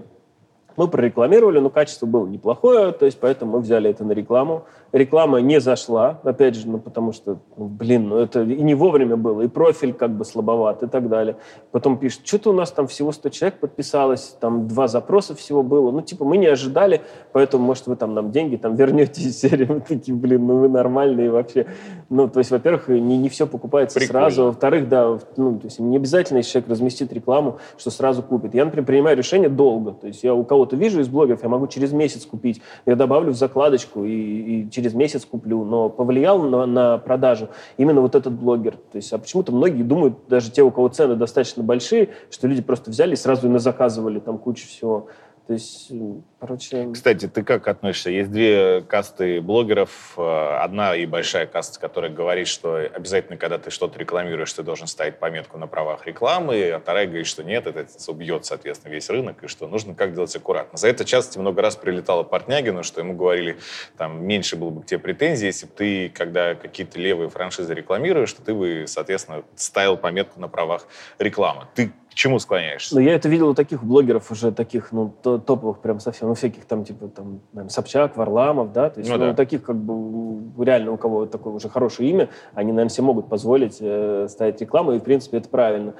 мы 0.77 0.87
прорекламировали, 0.87 1.59
но 1.59 1.69
качество 1.69 2.05
было 2.05 2.27
неплохое, 2.27 2.91
то 2.91 3.05
есть 3.05 3.19
поэтому 3.19 3.53
мы 3.53 3.59
взяли 3.59 3.89
это 3.89 4.03
на 4.03 4.11
рекламу. 4.11 4.63
Реклама 4.91 5.41
не 5.41 5.59
зашла, 5.59 6.19
опять 6.23 6.55
же, 6.55 6.67
ну, 6.69 6.77
потому 6.77 7.11
что, 7.11 7.39
ну, 7.57 7.65
блин, 7.65 8.07
ну 8.09 8.17
это 8.17 8.43
и 8.43 8.61
не 8.61 8.75
вовремя 8.75 9.17
было, 9.17 9.41
и 9.41 9.47
профиль 9.47 9.93
как 9.93 10.11
бы 10.11 10.23
слабоват 10.23 10.83
и 10.83 10.87
так 10.87 11.09
далее. 11.09 11.35
Потом 11.71 11.97
пишет, 11.97 12.25
что-то 12.25 12.51
у 12.51 12.53
нас 12.53 12.71
там 12.71 12.87
всего 12.87 13.11
100 13.11 13.29
человек 13.29 13.59
подписалось, 13.59 14.37
там 14.39 14.67
два 14.67 14.87
запроса 14.87 15.35
всего 15.35 15.63
было. 15.63 15.91
Ну, 15.91 16.01
типа, 16.01 16.23
мы 16.23 16.37
не 16.37 16.47
ожидали, 16.47 17.01
поэтому, 17.33 17.65
может, 17.65 17.87
вы 17.87 17.95
там 17.95 18.13
нам 18.13 18.31
деньги 18.31 18.55
там 18.55 18.75
вернете 18.75 19.21
из 19.27 19.37
серии. 19.37 19.65
Мы 19.65 19.81
такие, 19.81 20.15
блин, 20.15 20.47
ну 20.47 20.59
вы 20.59 20.69
нормальные 20.69 21.29
вообще. 21.29 21.67
Ну, 22.09 22.29
то 22.29 22.39
есть, 22.39 22.51
во-первых, 22.51 22.87
не, 22.87 23.17
не 23.17 23.29
все 23.29 23.47
покупается 23.47 23.99
Прикольно. 23.99 24.29
сразу. 24.29 24.45
Во-вторых, 24.45 24.87
да, 24.87 25.19
ну, 25.35 25.59
то 25.59 25.65
есть 25.65 25.79
не 25.79 25.97
обязательно, 25.97 26.37
если 26.37 26.51
человек 26.51 26.69
разместит 26.69 27.11
рекламу, 27.11 27.57
что 27.77 27.91
сразу 27.91 28.23
купит. 28.23 28.53
Я, 28.53 28.65
например, 28.65 28.85
принимаю 28.85 29.17
решение 29.17 29.49
долго. 29.49 29.91
То 29.91 30.07
есть 30.07 30.23
я 30.23 30.33
у 30.33 30.43
кого 30.43 30.64
кого-то 30.65 30.75
вижу 30.75 30.99
из 30.99 31.07
блогеров, 31.07 31.43
я 31.43 31.49
могу 31.49 31.67
через 31.67 31.91
месяц 31.91 32.25
купить. 32.25 32.61
Я 32.85 32.95
добавлю 32.95 33.31
в 33.31 33.35
закладочку 33.35 34.03
и, 34.03 34.11
и 34.11 34.71
через 34.71 34.93
месяц 34.93 35.25
куплю. 35.25 35.63
Но 35.63 35.89
повлиял 35.89 36.41
на, 36.41 36.65
на 36.65 36.97
продажу 36.97 37.49
именно 37.77 38.01
вот 38.01 38.15
этот 38.15 38.33
блогер. 38.33 38.73
То 38.91 38.97
есть, 38.97 39.13
а 39.13 39.17
почему-то 39.17 39.51
многие 39.51 39.83
думают, 39.83 40.15
даже 40.27 40.51
те, 40.51 40.63
у 40.63 40.71
кого 40.71 40.87
цены 40.89 41.15
достаточно 41.15 41.63
большие, 41.63 42.09
что 42.31 42.47
люди 42.47 42.61
просто 42.61 42.89
взяли 42.91 43.13
и 43.13 43.15
сразу 43.15 43.47
и 43.47 43.49
назаказывали 43.49 44.19
там 44.19 44.37
кучу 44.37 44.67
всего. 44.67 45.07
То 45.47 45.53
есть, 45.53 45.91
короче... 46.39 46.89
Кстати, 46.91 47.27
ты 47.27 47.43
как 47.43 47.67
относишься? 47.67 48.09
Есть 48.09 48.31
две 48.31 48.81
касты 48.81 49.41
блогеров. 49.41 50.15
Э, 50.17 50.57
одна 50.61 50.95
и 50.95 51.05
большая 51.05 51.45
каста, 51.45 51.79
которая 51.79 52.11
говорит, 52.11 52.47
что 52.47 52.77
обязательно, 52.77 53.37
когда 53.37 53.59
ты 53.59 53.69
что-то 53.69 53.99
рекламируешь, 53.99 54.51
ты 54.53 54.63
должен 54.63 54.87
ставить 54.87 55.19
пометку 55.19 55.59
на 55.59 55.67
правах 55.67 56.07
рекламы, 56.07 56.71
а 56.71 56.79
вторая 56.79 57.05
говорит, 57.05 57.27
что 57.27 57.43
нет, 57.43 57.67
это 57.67 57.85
убьет, 58.07 58.45
соответственно, 58.45 58.91
весь 58.91 59.07
рынок, 59.09 59.43
и 59.43 59.47
что 59.47 59.67
нужно 59.67 59.93
как 59.93 60.15
делать 60.15 60.35
аккуратно. 60.35 60.79
За 60.79 60.87
это 60.87 61.05
часто 61.05 61.39
много 61.39 61.61
раз 61.61 61.75
прилетало 61.75 62.23
Портнягину, 62.23 62.81
что 62.81 63.01
ему 63.01 63.13
говорили, 63.13 63.57
там, 63.97 64.25
меньше 64.25 64.55
было 64.55 64.71
бы 64.71 64.81
к 64.81 64.87
тебе 64.87 64.99
претензий, 64.99 65.45
если 65.45 65.67
бы 65.67 65.73
ты, 65.73 66.09
когда 66.09 66.55
какие-то 66.55 66.99
левые 66.99 67.29
франшизы 67.29 67.71
рекламируешь, 67.75 68.29
что 68.29 68.41
ты 68.41 68.55
бы, 68.55 68.85
соответственно, 68.87 69.43
ставил 69.55 69.95
пометку 69.95 70.39
на 70.39 70.47
правах 70.47 70.87
рекламы. 71.19 71.67
Ты 71.75 71.91
чему 72.15 72.39
склоняешься? 72.39 72.95
Ну, 72.95 73.01
я 73.01 73.13
это 73.13 73.29
видел 73.29 73.49
у 73.49 73.53
таких 73.53 73.83
блогеров 73.83 74.31
уже 74.31 74.51
таких, 74.51 74.91
ну, 74.91 75.13
топовых 75.21 75.79
прям 75.79 75.99
совсем, 75.99 76.29
ну, 76.29 76.33
всяких 76.33 76.65
там, 76.65 76.83
типа, 76.83 77.09
там, 77.09 77.41
наверное, 77.53 77.69
Собчак, 77.69 78.17
Варламов, 78.17 78.71
да, 78.71 78.89
то 78.89 78.99
есть, 78.99 79.11
ну, 79.11 79.17
ну 79.17 79.25
да. 79.25 79.33
таких, 79.33 79.63
как 79.63 79.75
бы, 79.75 80.65
реально 80.65 80.93
у 80.93 80.97
кого 80.97 81.25
такое 81.25 81.53
уже 81.53 81.69
хорошее 81.69 82.09
имя, 82.09 82.29
они, 82.53 82.71
наверное, 82.71 82.89
себе 82.89 83.03
могут 83.03 83.29
позволить 83.29 83.77
э, 83.81 84.27
ставить 84.29 84.59
рекламу, 84.61 84.93
и, 84.93 84.99
в 84.99 85.03
принципе, 85.03 85.37
это 85.37 85.49
правильно. 85.49 85.93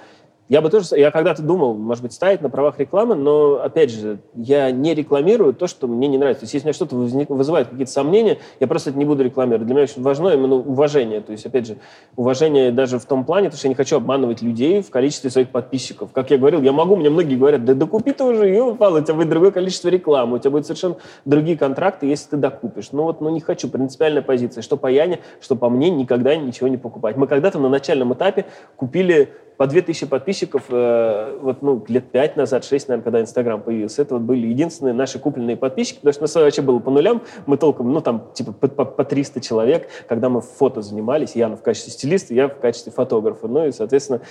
Я 0.48 0.62
бы 0.62 0.70
тоже, 0.70 0.86
я 0.92 1.10
когда-то 1.10 1.42
думал, 1.42 1.74
может 1.74 2.04
быть, 2.04 2.14
ставить 2.14 2.42
на 2.42 2.52
правах 2.52 2.78
рекламы, 2.78 3.16
но, 3.16 3.56
опять 3.64 3.90
же, 3.90 4.20
я 4.36 4.70
не 4.70 4.94
рекламирую 4.94 5.54
то, 5.54 5.66
что 5.66 5.88
мне 5.88 6.08
не 6.08 6.20
нравится. 6.20 6.42
То 6.42 6.44
есть, 6.44 6.54
если 6.54 6.66
у 6.66 6.70
меня 6.70 6.74
что-то 6.74 6.96
вызывает 7.34 7.70
какие-то 7.70 7.92
сомнения, 7.92 8.38
я 8.60 8.68
просто 8.68 8.92
это 8.92 9.00
не 9.00 9.06
буду 9.06 9.24
рекламировать. 9.24 9.66
Для 9.66 9.74
меня 9.74 9.84
очень 9.86 10.04
важно 10.04 10.30
именно 10.30 10.56
уважение. 10.56 11.22
То 11.22 11.32
есть, 11.32 11.48
опять 11.48 11.66
же, 11.66 11.78
уважение 12.16 12.72
даже 12.72 13.00
в 13.00 13.06
том 13.06 13.26
плане, 13.26 13.50
что 13.50 13.66
я 13.66 13.70
не 13.70 13.76
хочу 13.76 13.98
обманывать 13.98 14.44
людей 14.44 14.84
в 14.84 14.92
количестве 14.92 15.32
своих 15.32 15.50
подписчиков. 15.50 16.12
Как 16.12 16.30
я 16.30 16.38
говорил, 16.38 16.62
я 16.62 16.72
могу, 16.72 16.96
мне 16.96 17.10
многие 17.10 17.38
говорят, 17.38 17.66
да 17.66 17.74
докупи 17.74 18.12
ты 18.12 18.24
уже, 18.24 18.48
ё, 18.48 18.74
у 18.74 18.78
тебя 18.78 19.14
будет 19.16 19.30
другое 19.30 19.50
количество 19.50 19.90
рекламы, 19.90 20.36
у 20.36 20.40
тебя 20.40 20.52
будут 20.52 20.68
совершенно 20.68 20.98
другие 21.26 21.58
контракты, 21.58 22.06
если 22.06 22.30
ты 22.30 22.38
докупишь. 22.38 22.92
Ну 22.92 23.04
вот, 23.04 23.20
ну 23.20 23.32
не 23.32 23.40
хочу, 23.40 23.68
принципиальная 23.68 24.22
позиция, 24.22 24.62
что 24.62 24.78
по 24.78 24.88
Яне, 24.88 25.22
что 25.42 25.56
по 25.56 25.70
мне, 25.70 25.90
никогда 25.90 26.36
ничего 26.36 26.68
не 26.68 26.78
покупать. 26.78 27.18
Мы 27.18 27.26
когда-то 27.26 27.58
на 27.58 27.70
начальном 27.70 28.14
этапе 28.14 28.46
купили 28.76 29.30
по 29.58 29.68
2000 29.68 30.08
подписчиков 30.08 30.64
э, 30.70 31.38
вот, 31.42 31.62
ну, 31.62 31.84
лет 31.88 32.12
5 32.12 32.38
назад, 32.38 32.66
6, 32.66 32.88
наверное, 32.88 33.04
когда 33.04 33.22
Инстаграм 33.22 33.62
появился. 33.62 34.02
Это 34.02 34.16
вот 34.16 34.24
были 34.24 34.48
единственные 34.48 34.94
наши 34.94 35.20
купленные 35.20 35.58
подписчики, 35.58 35.98
потому 35.98 36.14
что 36.14 36.22
у 36.22 36.26
нас 36.26 36.36
вообще 36.36 36.62
было 36.62 36.80
по 36.80 36.92
нулям. 36.92 37.22
Мы 37.46 37.58
толком, 37.58 37.92
ну, 37.92 38.02
там, 38.02 38.30
типа, 38.34 38.52
по, 38.52 38.68
по, 38.68 38.86
по 38.86 39.04
300 39.04 39.42
человек, 39.42 39.88
когда 40.08 40.30
мы 40.30 40.42
фото 40.42 40.82
занимались. 40.82 41.36
Яна 41.36 41.58
в 41.58 41.62
качестве 41.62 41.94
стилиста, 41.94 42.34
я 42.34 42.48
в 42.48 42.60
качестве 42.60 42.92
фотографа. 42.92 43.48
Ну, 43.48 43.68
и, 43.68 43.72
соответственно, 43.72 44.22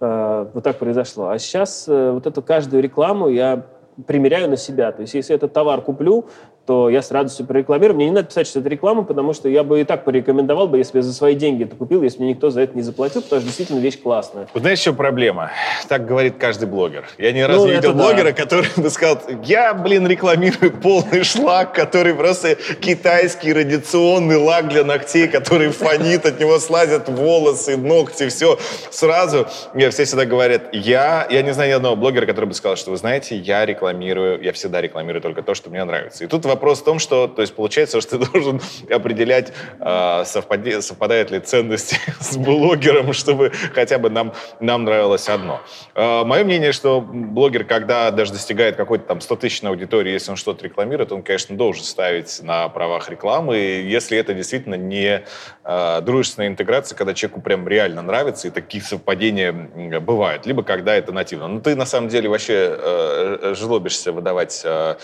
э, 0.00 0.46
вот 0.52 0.64
так 0.64 0.78
произошло. 0.78 1.28
А 1.28 1.38
сейчас 1.38 1.86
э, 1.88 2.10
вот 2.12 2.26
эту 2.26 2.42
каждую 2.42 2.82
рекламу 2.82 3.28
я 3.28 3.64
примеряю 4.06 4.50
на 4.50 4.56
себя. 4.56 4.92
То 4.92 5.02
есть 5.02 5.14
если 5.14 5.34
этот 5.34 5.52
товар 5.52 5.80
куплю, 5.80 6.26
то 6.66 6.88
я 6.88 7.02
с 7.02 7.10
радостью 7.10 7.46
прорекламирую. 7.46 7.96
Мне 7.96 8.06
не 8.06 8.12
надо 8.12 8.28
писать, 8.28 8.46
что 8.46 8.60
это 8.60 8.68
реклама, 8.68 9.02
потому 9.02 9.34
что 9.34 9.48
я 9.48 9.62
бы 9.62 9.80
и 9.80 9.84
так 9.84 10.04
порекомендовал 10.04 10.66
бы, 10.66 10.78
если 10.78 10.92
бы 10.92 10.98
я 10.98 11.02
за 11.02 11.12
свои 11.12 11.34
деньги 11.34 11.64
это 11.64 11.76
купил, 11.76 12.02
если 12.02 12.22
мне 12.22 12.30
никто 12.32 12.50
за 12.50 12.62
это 12.62 12.74
не 12.76 12.82
заплатил, 12.82 13.20
потому 13.22 13.40
что 13.40 13.46
действительно 13.46 13.80
вещь 13.80 14.00
классная. 14.00 14.48
Вот 14.54 14.60
знаешь, 14.60 14.78
что 14.78 14.94
проблема? 14.94 15.50
Так 15.88 16.06
говорит 16.06 16.36
каждый 16.38 16.66
блогер. 16.66 17.04
Я 17.18 17.32
ни 17.32 17.40
разу 17.40 17.60
ну, 17.60 17.66
не 17.66 17.72
видел 17.72 17.92
да. 17.92 18.02
блогера, 18.02 18.32
который 18.32 18.68
бы 18.76 18.88
сказал, 18.88 19.20
я, 19.44 19.74
блин, 19.74 20.06
рекламирую 20.06 20.72
полный 20.72 21.22
шлак, 21.24 21.74
который 21.74 22.14
просто 22.14 22.56
китайский 22.80 23.52
радиационный 23.52 24.36
лак 24.36 24.68
для 24.68 24.84
ногтей, 24.84 25.28
который 25.28 25.68
фонит, 25.68 26.24
от 26.24 26.40
него 26.40 26.58
слазят 26.58 27.08
волосы, 27.08 27.76
ногти, 27.76 28.28
все 28.28 28.58
сразу. 28.90 29.46
Мне 29.74 29.90
все 29.90 30.04
всегда 30.04 30.24
говорят, 30.24 30.72
я, 30.72 31.26
я 31.30 31.42
не 31.42 31.52
знаю 31.52 31.70
ни 31.70 31.74
одного 31.74 31.96
блогера, 31.96 32.24
который 32.24 32.46
бы 32.46 32.54
сказал, 32.54 32.76
что 32.76 32.90
вы 32.90 32.96
знаете, 32.96 33.36
я 33.36 33.66
рекламирую, 33.66 34.42
я 34.42 34.52
всегда 34.52 34.80
рекламирую 34.80 35.20
только 35.20 35.42
то, 35.42 35.54
что 35.54 35.68
мне 35.68 35.84
нравится. 35.84 36.24
И 36.24 36.26
тут 36.26 36.44
вопрос 36.54 36.80
в 36.80 36.84
том, 36.84 36.98
что, 36.98 37.28
то 37.28 37.42
есть 37.42 37.54
получается, 37.54 38.00
что 38.00 38.18
ты 38.18 38.30
должен 38.30 38.60
определять, 38.90 39.52
э, 39.80 40.22
совпади, 40.24 40.80
совпадает 40.80 41.30
ли 41.30 41.40
ценности 41.40 41.98
с 42.20 42.36
блогером, 42.36 43.12
чтобы 43.12 43.52
хотя 43.74 43.98
бы 43.98 44.10
нам, 44.10 44.32
нам 44.60 44.84
нравилось 44.84 45.28
одно. 45.28 45.60
Э, 45.94 46.24
мое 46.24 46.44
мнение, 46.44 46.72
что 46.72 47.00
блогер, 47.00 47.64
когда 47.64 48.10
даже 48.10 48.32
достигает 48.32 48.76
какой-то 48.76 49.04
там 49.06 49.20
100 49.20 49.36
тысяч 49.36 49.62
на 49.62 49.70
аудитории, 49.70 50.12
если 50.12 50.30
он 50.30 50.36
что-то 50.36 50.64
рекламирует, 50.64 51.12
он, 51.12 51.22
конечно, 51.22 51.56
должен 51.56 51.84
ставить 51.84 52.40
на 52.42 52.68
правах 52.68 53.10
рекламы, 53.10 53.56
если 53.56 54.16
это 54.16 54.32
действительно 54.34 54.76
не 54.76 55.24
э, 55.64 56.00
дружественная 56.02 56.48
интеграция, 56.48 56.96
когда 56.96 57.14
человеку 57.14 57.40
прям 57.40 57.66
реально 57.68 58.02
нравится, 58.02 58.48
и 58.48 58.50
такие 58.50 58.82
совпадения 58.82 59.52
бывают, 60.00 60.46
либо 60.46 60.62
когда 60.62 60.94
это 60.94 61.12
нативно. 61.12 61.48
Но 61.48 61.60
ты 61.60 61.74
на 61.74 61.86
самом 61.86 62.08
деле 62.08 62.28
вообще 62.28 62.76
э, 62.78 63.54
жлобишься 63.56 64.12
выдавать 64.12 64.62
э, 64.64 64.96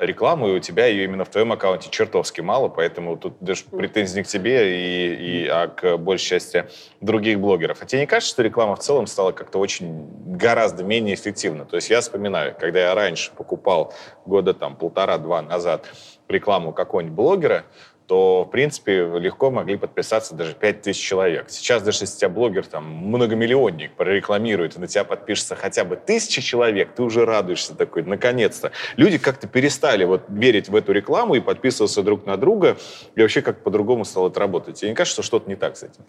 рекламу, 0.00 0.51
и 0.52 0.56
у 0.56 0.60
тебя 0.60 0.86
ее 0.86 1.04
именно 1.04 1.24
в 1.24 1.28
твоем 1.28 1.52
аккаунте 1.52 1.90
чертовски 1.90 2.40
мало, 2.40 2.68
поэтому 2.68 3.16
тут 3.16 3.36
даже 3.40 3.64
претензий 3.64 4.18
не 4.18 4.22
к 4.24 4.26
тебе, 4.26 4.76
и, 4.76 5.14
и, 5.14 5.48
а 5.48 5.68
к 5.68 5.96
большей 5.96 6.26
части 6.26 6.66
других 7.00 7.40
блогеров. 7.40 7.82
А 7.82 7.86
тебе 7.86 8.02
не 8.02 8.06
кажется, 8.06 8.32
что 8.32 8.42
реклама 8.42 8.76
в 8.76 8.80
целом 8.80 9.06
стала 9.06 9.32
как-то 9.32 9.58
очень 9.58 10.06
гораздо 10.36 10.84
менее 10.84 11.14
эффективна? 11.14 11.64
То 11.64 11.76
есть 11.76 11.90
я 11.90 12.00
вспоминаю, 12.00 12.54
когда 12.58 12.80
я 12.80 12.94
раньше 12.94 13.32
покупал 13.36 13.94
года 14.26 14.54
там 14.54 14.76
полтора-два 14.76 15.42
назад 15.42 15.86
рекламу 16.28 16.72
какого-нибудь 16.72 17.14
блогера, 17.14 17.64
то, 18.12 18.44
в 18.44 18.50
принципе, 18.50 19.10
легко 19.18 19.50
могли 19.50 19.78
подписаться 19.78 20.34
даже 20.34 20.52
5000 20.52 21.00
человек. 21.00 21.46
Сейчас 21.48 21.82
даже 21.82 22.02
если 22.02 22.18
тебя 22.18 22.28
блогер, 22.28 22.66
там, 22.66 22.84
многомиллионник 22.84 23.92
прорекламирует, 23.92 24.76
и 24.76 24.80
на 24.80 24.86
тебя 24.86 25.04
подпишется 25.04 25.56
хотя 25.56 25.82
бы 25.84 25.96
тысяча 25.96 26.42
человек, 26.42 26.92
ты 26.94 27.02
уже 27.04 27.24
радуешься 27.24 27.74
такой, 27.74 28.02
наконец-то. 28.02 28.70
Люди 28.96 29.16
как-то 29.16 29.46
перестали 29.46 30.04
вот 30.04 30.24
верить 30.28 30.68
в 30.68 30.76
эту 30.76 30.92
рекламу 30.92 31.36
и 31.36 31.40
подписываться 31.40 32.02
друг 32.02 32.26
на 32.26 32.36
друга, 32.36 32.76
и 33.14 33.22
вообще 33.22 33.40
как 33.40 33.62
по-другому 33.62 34.04
стало 34.04 34.28
это 34.28 34.40
работать. 34.40 34.78
Тебе 34.78 34.90
не 34.90 34.94
кажется, 34.94 35.22
что 35.22 35.26
что-то 35.26 35.48
не 35.48 35.56
так 35.56 35.78
с 35.78 35.82
этим? 35.82 36.04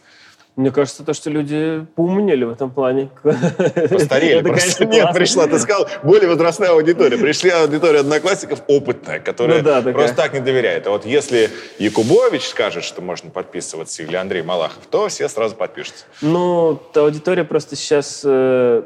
Мне 0.56 0.70
кажется, 0.72 1.04
то, 1.04 1.14
что 1.14 1.32
люди 1.32 1.86
поумнели 1.96 2.44
в 2.44 2.52
этом 2.52 2.70
плане. 2.70 3.10
Постарели. 3.24 4.34
Это, 4.40 4.50
просто 4.50 4.78
конечно, 4.78 4.84
нет, 4.86 5.14
пришла, 5.14 5.48
ты 5.48 5.58
сказал, 5.58 5.88
более 6.04 6.30
возрастная 6.30 6.70
аудитория. 6.70 7.18
Пришли 7.18 7.50
аудитория 7.50 8.02
одноклассников 8.02 8.62
опытная, 8.68 9.20
которая 9.20 9.60
ну, 9.60 9.64
да, 9.64 9.82
просто 9.82 10.16
так 10.16 10.34
не 10.34 10.42
доверяет. 10.42 10.86
А 10.86 10.92
вот 10.92 11.06
если 11.08 11.50
Якубович 11.80 12.48
скажет, 12.48 12.84
что 12.84 13.02
можно 13.02 13.32
подписываться, 13.32 14.04
или 14.04 14.16
Андрей 14.16 14.44
Малахов, 14.44 14.86
то 14.92 15.08
все 15.08 15.28
сразу 15.28 15.56
подпишутся. 15.56 16.06
Ну, 16.22 16.80
аудитория 16.94 17.46
просто 17.46 17.76
сейчас 17.76 18.22
э, 18.24 18.84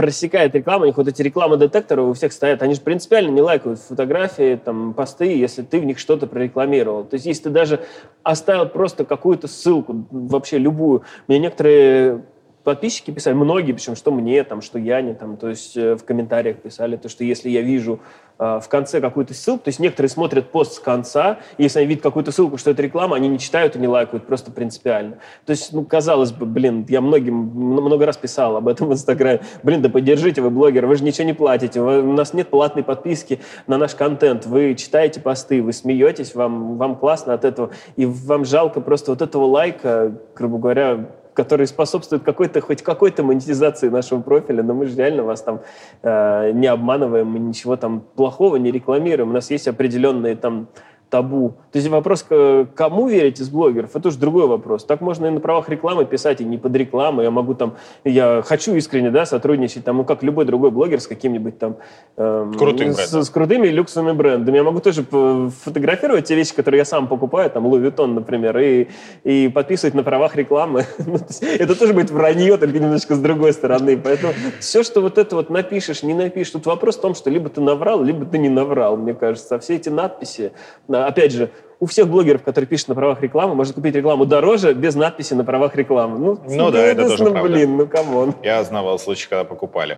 просекает 0.00 0.54
рекламу, 0.54 0.84
у 0.84 0.86
них 0.86 0.96
вот 0.96 1.08
эти 1.08 1.20
рекламы-детекторы 1.20 2.00
у 2.00 2.14
всех 2.14 2.32
стоят, 2.32 2.62
они 2.62 2.72
же 2.72 2.80
принципиально 2.80 3.28
не 3.28 3.42
лайкают 3.42 3.80
фотографии, 3.80 4.58
там, 4.64 4.94
посты, 4.94 5.36
если 5.36 5.60
ты 5.60 5.78
в 5.78 5.84
них 5.84 5.98
что-то 5.98 6.26
прорекламировал. 6.26 7.04
То 7.04 7.16
есть 7.16 7.26
если 7.26 7.42
ты 7.44 7.50
даже 7.50 7.80
оставил 8.22 8.66
просто 8.66 9.04
какую-то 9.04 9.46
ссылку, 9.46 10.06
вообще 10.10 10.56
любую. 10.56 11.02
Мне 11.28 11.38
некоторые 11.38 12.24
подписчики 12.70 13.10
писали, 13.10 13.34
многие, 13.34 13.72
причем, 13.72 13.96
что 13.96 14.12
мне, 14.12 14.44
там, 14.44 14.62
что 14.62 14.78
я 14.78 15.00
не, 15.00 15.12
там, 15.12 15.36
то 15.36 15.48
есть 15.48 15.76
э, 15.76 15.96
в 15.96 16.04
комментариях 16.04 16.58
писали, 16.58 16.96
то, 16.96 17.08
что 17.08 17.24
если 17.24 17.50
я 17.50 17.62
вижу 17.62 17.98
э, 18.38 18.60
в 18.62 18.68
конце 18.68 19.00
какую-то 19.00 19.34
ссылку, 19.34 19.64
то 19.64 19.70
есть 19.70 19.80
некоторые 19.80 20.08
смотрят 20.08 20.52
пост 20.52 20.74
с 20.74 20.78
конца, 20.78 21.40
и 21.58 21.64
если 21.64 21.80
они 21.80 21.88
видят 21.88 22.04
какую-то 22.04 22.30
ссылку, 22.30 22.58
что 22.58 22.70
это 22.70 22.80
реклама, 22.80 23.16
они 23.16 23.26
не 23.26 23.40
читают 23.40 23.74
и 23.74 23.80
не 23.80 23.88
лайкают, 23.88 24.24
просто 24.24 24.52
принципиально. 24.52 25.16
То 25.46 25.50
есть, 25.50 25.72
ну, 25.72 25.84
казалось 25.84 26.30
бы, 26.30 26.46
блин, 26.46 26.86
я 26.88 27.00
многим, 27.00 27.34
много 27.34 28.06
раз 28.06 28.16
писал 28.16 28.56
об 28.56 28.68
этом 28.68 28.86
в 28.86 28.92
Инстаграме, 28.92 29.40
блин, 29.64 29.82
да 29.82 29.88
поддержите 29.88 30.40
вы 30.40 30.50
блогер, 30.50 30.86
вы 30.86 30.94
же 30.94 31.02
ничего 31.02 31.26
не 31.26 31.34
платите, 31.34 31.80
вы, 31.80 32.02
у 32.02 32.12
нас 32.12 32.34
нет 32.34 32.50
платной 32.50 32.84
подписки 32.84 33.40
на 33.66 33.78
наш 33.78 33.96
контент, 33.96 34.46
вы 34.46 34.76
читаете 34.76 35.18
посты, 35.18 35.60
вы 35.60 35.72
смеетесь, 35.72 36.36
вам, 36.36 36.76
вам 36.76 36.94
классно 36.94 37.34
от 37.34 37.44
этого, 37.44 37.70
и 37.96 38.06
вам 38.06 38.44
жалко 38.44 38.80
просто 38.80 39.10
вот 39.10 39.22
этого 39.22 39.44
лайка, 39.46 40.12
грубо 40.36 40.58
говоря, 40.58 41.08
который 41.40 41.66
способствует 41.66 42.22
какой-то, 42.22 42.60
хоть 42.60 42.82
какой-то 42.82 43.22
монетизации 43.22 43.88
нашего 43.88 44.20
профиля, 44.20 44.62
но 44.62 44.74
мы 44.74 44.84
же 44.84 44.94
реально 44.96 45.22
вас 45.22 45.40
там 45.40 45.62
э, 46.02 46.52
не 46.52 46.66
обманываем, 46.66 47.28
мы 47.28 47.38
ничего 47.38 47.76
там 47.76 48.02
плохого 48.14 48.56
не 48.56 48.70
рекламируем. 48.70 49.30
У 49.30 49.32
нас 49.32 49.50
есть 49.50 49.66
определенные 49.66 50.36
там 50.36 50.68
табу. 51.10 51.54
То 51.72 51.78
есть 51.78 51.88
вопрос, 51.88 52.24
кому 52.74 53.08
верить 53.08 53.40
из 53.40 53.48
блогеров, 53.48 53.94
это 53.94 54.08
уже 54.08 54.18
другой 54.18 54.46
вопрос. 54.46 54.84
Так 54.84 55.00
можно 55.00 55.26
и 55.26 55.30
на 55.30 55.40
правах 55.40 55.68
рекламы 55.68 56.04
писать, 56.04 56.40
и 56.40 56.44
не 56.44 56.56
под 56.56 56.74
рекламу. 56.76 57.22
Я 57.22 57.30
могу 57.30 57.54
там, 57.54 57.74
я 58.04 58.42
хочу 58.46 58.74
искренне, 58.74 59.10
да, 59.10 59.26
сотрудничать, 59.26 59.84
там, 59.84 59.98
ну, 59.98 60.04
как 60.04 60.22
любой 60.22 60.44
другой 60.44 60.70
блогер 60.70 61.00
с 61.00 61.06
каким-нибудь 61.06 61.58
там... 61.58 61.76
Эм, 62.16 62.54
Крутым 62.54 62.92
с, 62.92 63.12
с 63.12 63.30
крутыми 63.30 63.68
люксовыми 63.68 64.16
брендами. 64.16 64.56
Я 64.56 64.64
могу 64.64 64.80
тоже 64.80 65.04
фотографировать 65.04 66.26
те 66.26 66.34
вещи, 66.34 66.54
которые 66.54 66.80
я 66.80 66.84
сам 66.84 67.08
покупаю, 67.08 67.50
там, 67.50 67.66
Louis 67.66 67.90
Vuitton, 67.90 68.14
например, 68.14 68.56
и, 68.58 68.88
и 69.24 69.48
подписывать 69.48 69.94
на 69.94 70.02
правах 70.02 70.36
рекламы. 70.36 70.86
Ну, 71.10 71.18
это 71.58 71.74
тоже 71.74 71.92
будет 71.92 72.10
вранье, 72.10 72.56
только 72.56 72.78
немножко 72.78 73.16
с 73.16 73.18
другой 73.18 73.52
стороны. 73.52 73.96
Поэтому 73.96 74.32
все, 74.60 74.84
что 74.84 75.00
вот 75.00 75.18
это 75.18 75.34
вот 75.34 75.50
напишешь, 75.50 76.04
не 76.04 76.14
напишешь, 76.14 76.52
тут 76.52 76.66
вопрос 76.66 76.98
в 76.98 77.00
том, 77.00 77.14
что 77.16 77.30
либо 77.30 77.48
ты 77.48 77.60
наврал, 77.60 78.04
либо 78.04 78.24
ты 78.24 78.38
не 78.38 78.48
наврал, 78.48 78.96
мне 78.96 79.14
кажется. 79.14 79.56
А 79.56 79.58
все 79.58 79.74
эти 79.74 79.88
надписи, 79.88 80.52
опять 81.06 81.32
же, 81.32 81.50
у 81.80 81.86
всех 81.86 82.08
блогеров, 82.08 82.42
которые 82.42 82.68
пишут 82.68 82.88
на 82.88 82.94
правах 82.94 83.22
рекламы, 83.22 83.54
можно 83.54 83.72
купить 83.72 83.94
рекламу 83.94 84.26
дороже 84.26 84.74
без 84.74 84.94
надписи 84.94 85.34
на 85.34 85.44
правах 85.44 85.74
рекламы. 85.76 86.18
Ну, 86.18 86.38
ну 86.46 86.70
да, 86.70 86.80
это 86.80 87.08
тоже 87.08 87.24
правда. 87.24 87.48
блин, 87.48 87.76
ну 87.76 87.86
come 87.86 88.13
on. 88.13 88.34
Я 88.42 88.62
знавал 88.64 88.98
случай, 88.98 89.26
когда 89.28 89.44
покупали. 89.44 89.96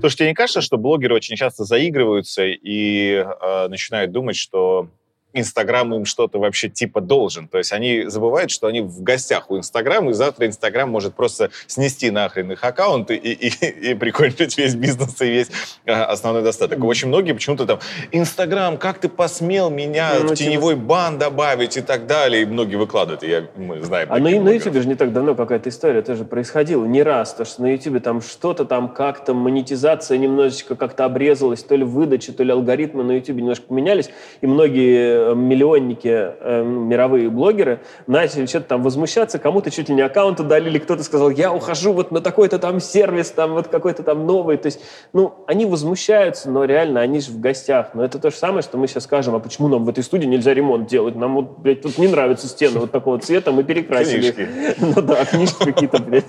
Слушай, 0.00 0.16
тебе 0.16 0.28
не 0.28 0.34
кажется, 0.34 0.60
что 0.60 0.78
блогеры 0.78 1.14
очень 1.14 1.36
часто 1.36 1.64
заигрываются 1.64 2.44
и 2.44 3.24
э, 3.24 3.68
начинают 3.68 4.10
думать, 4.10 4.36
что 4.36 4.88
Инстаграм 5.32 5.94
им 5.94 6.04
что-то 6.04 6.38
вообще 6.38 6.68
типа 6.68 7.00
должен. 7.00 7.48
То 7.48 7.58
есть 7.58 7.72
они 7.72 8.04
забывают, 8.06 8.50
что 8.50 8.66
они 8.66 8.80
в 8.80 9.02
гостях 9.02 9.50
у 9.50 9.56
Инстаграма, 9.56 10.10
и 10.10 10.14
завтра 10.14 10.46
Инстаграм 10.46 10.88
может 10.90 11.14
просто 11.14 11.50
снести 11.66 12.10
нахрен 12.10 12.52
их 12.52 12.62
аккаунт 12.62 13.10
и, 13.10 13.14
и, 13.14 13.90
и 13.90 13.94
прикончить 13.94 14.58
весь 14.58 14.74
бизнес 14.74 15.20
и 15.20 15.26
весь 15.26 15.50
а, 15.86 16.04
основной 16.06 16.42
достаток. 16.42 16.78
Mm-hmm. 16.78 16.86
Очень 16.86 17.08
многие 17.08 17.32
почему-то 17.32 17.66
там, 17.66 17.80
Инстаграм, 18.10 18.76
как 18.76 18.98
ты 18.98 19.08
посмел 19.08 19.70
меня 19.70 20.12
ну, 20.20 20.28
в 20.28 20.34
теневой 20.34 20.74
типа... 20.74 20.86
бан 20.86 21.18
добавить 21.18 21.76
и 21.76 21.80
так 21.80 22.06
далее. 22.06 22.42
И 22.42 22.44
многие 22.44 22.76
выкладывают, 22.76 23.22
и 23.22 23.28
я, 23.28 23.48
мы 23.56 23.80
знаем. 23.82 24.08
А 24.10 24.18
на, 24.18 24.30
на 24.40 24.50
YouTube 24.50 24.74
же 24.74 24.88
не 24.88 24.94
так 24.94 25.12
давно 25.12 25.34
какая-то 25.34 25.68
история 25.68 26.02
тоже 26.02 26.24
происходила. 26.24 26.84
Не 26.84 27.02
раз, 27.02 27.34
то 27.34 27.44
что 27.44 27.62
на 27.62 27.72
YouTube 27.72 28.02
там 28.02 28.20
что-то 28.20 28.64
там 28.64 28.88
как-то, 28.88 29.34
монетизация 29.34 30.18
немножечко 30.18 30.76
как-то 30.76 31.04
обрезалась, 31.04 31.62
то 31.62 31.76
ли 31.76 31.84
выдача, 31.84 32.32
то 32.32 32.42
ли 32.42 32.52
алгоритмы 32.52 33.04
на 33.04 33.12
YouTube 33.12 33.38
немножко 33.38 33.66
поменялись, 33.66 34.10
и 34.40 34.46
многие 34.46 35.21
миллионники, 35.34 36.08
э, 36.08 36.62
мировые 36.64 37.30
блогеры, 37.30 37.80
начали 38.06 38.46
что-то 38.46 38.66
там 38.66 38.82
возмущаться, 38.82 39.38
кому-то 39.38 39.70
чуть 39.70 39.88
ли 39.88 39.94
не 39.94 40.02
аккаунт 40.02 40.40
удалили, 40.40 40.78
кто-то 40.78 41.02
сказал, 41.02 41.30
я 41.30 41.52
ухожу 41.52 41.92
вот 41.92 42.10
на 42.10 42.20
такой-то 42.20 42.58
там 42.58 42.80
сервис, 42.80 43.30
там 43.30 43.52
вот 43.52 43.68
какой-то 43.68 44.02
там 44.02 44.26
новый. 44.26 44.56
То 44.56 44.66
есть, 44.66 44.80
ну, 45.12 45.34
они 45.46 45.66
возмущаются, 45.66 46.50
но 46.50 46.64
реально 46.64 47.00
они 47.00 47.20
же 47.20 47.30
в 47.30 47.40
гостях. 47.40 47.90
Но 47.94 48.04
это 48.04 48.18
то 48.18 48.30
же 48.30 48.36
самое, 48.36 48.62
что 48.62 48.78
мы 48.78 48.86
сейчас 48.86 49.04
скажем, 49.04 49.34
а 49.34 49.40
почему 49.40 49.68
нам 49.68 49.84
в 49.84 49.88
этой 49.88 50.04
студии 50.04 50.26
нельзя 50.26 50.54
ремонт 50.54 50.88
делать? 50.88 51.16
Нам 51.16 51.34
вот, 51.34 51.58
блядь, 51.58 51.82
тут 51.82 51.98
не 51.98 52.08
нравятся 52.08 52.48
стены 52.48 52.80
вот 52.80 52.90
такого 52.90 53.18
цвета, 53.18 53.52
мы 53.52 53.64
перекрасили. 53.64 54.30
Книжки. 54.32 54.48
Ну 54.78 55.02
да, 55.02 55.24
книжки 55.24 55.64
какие-то, 55.64 56.02
блядь. 56.02 56.24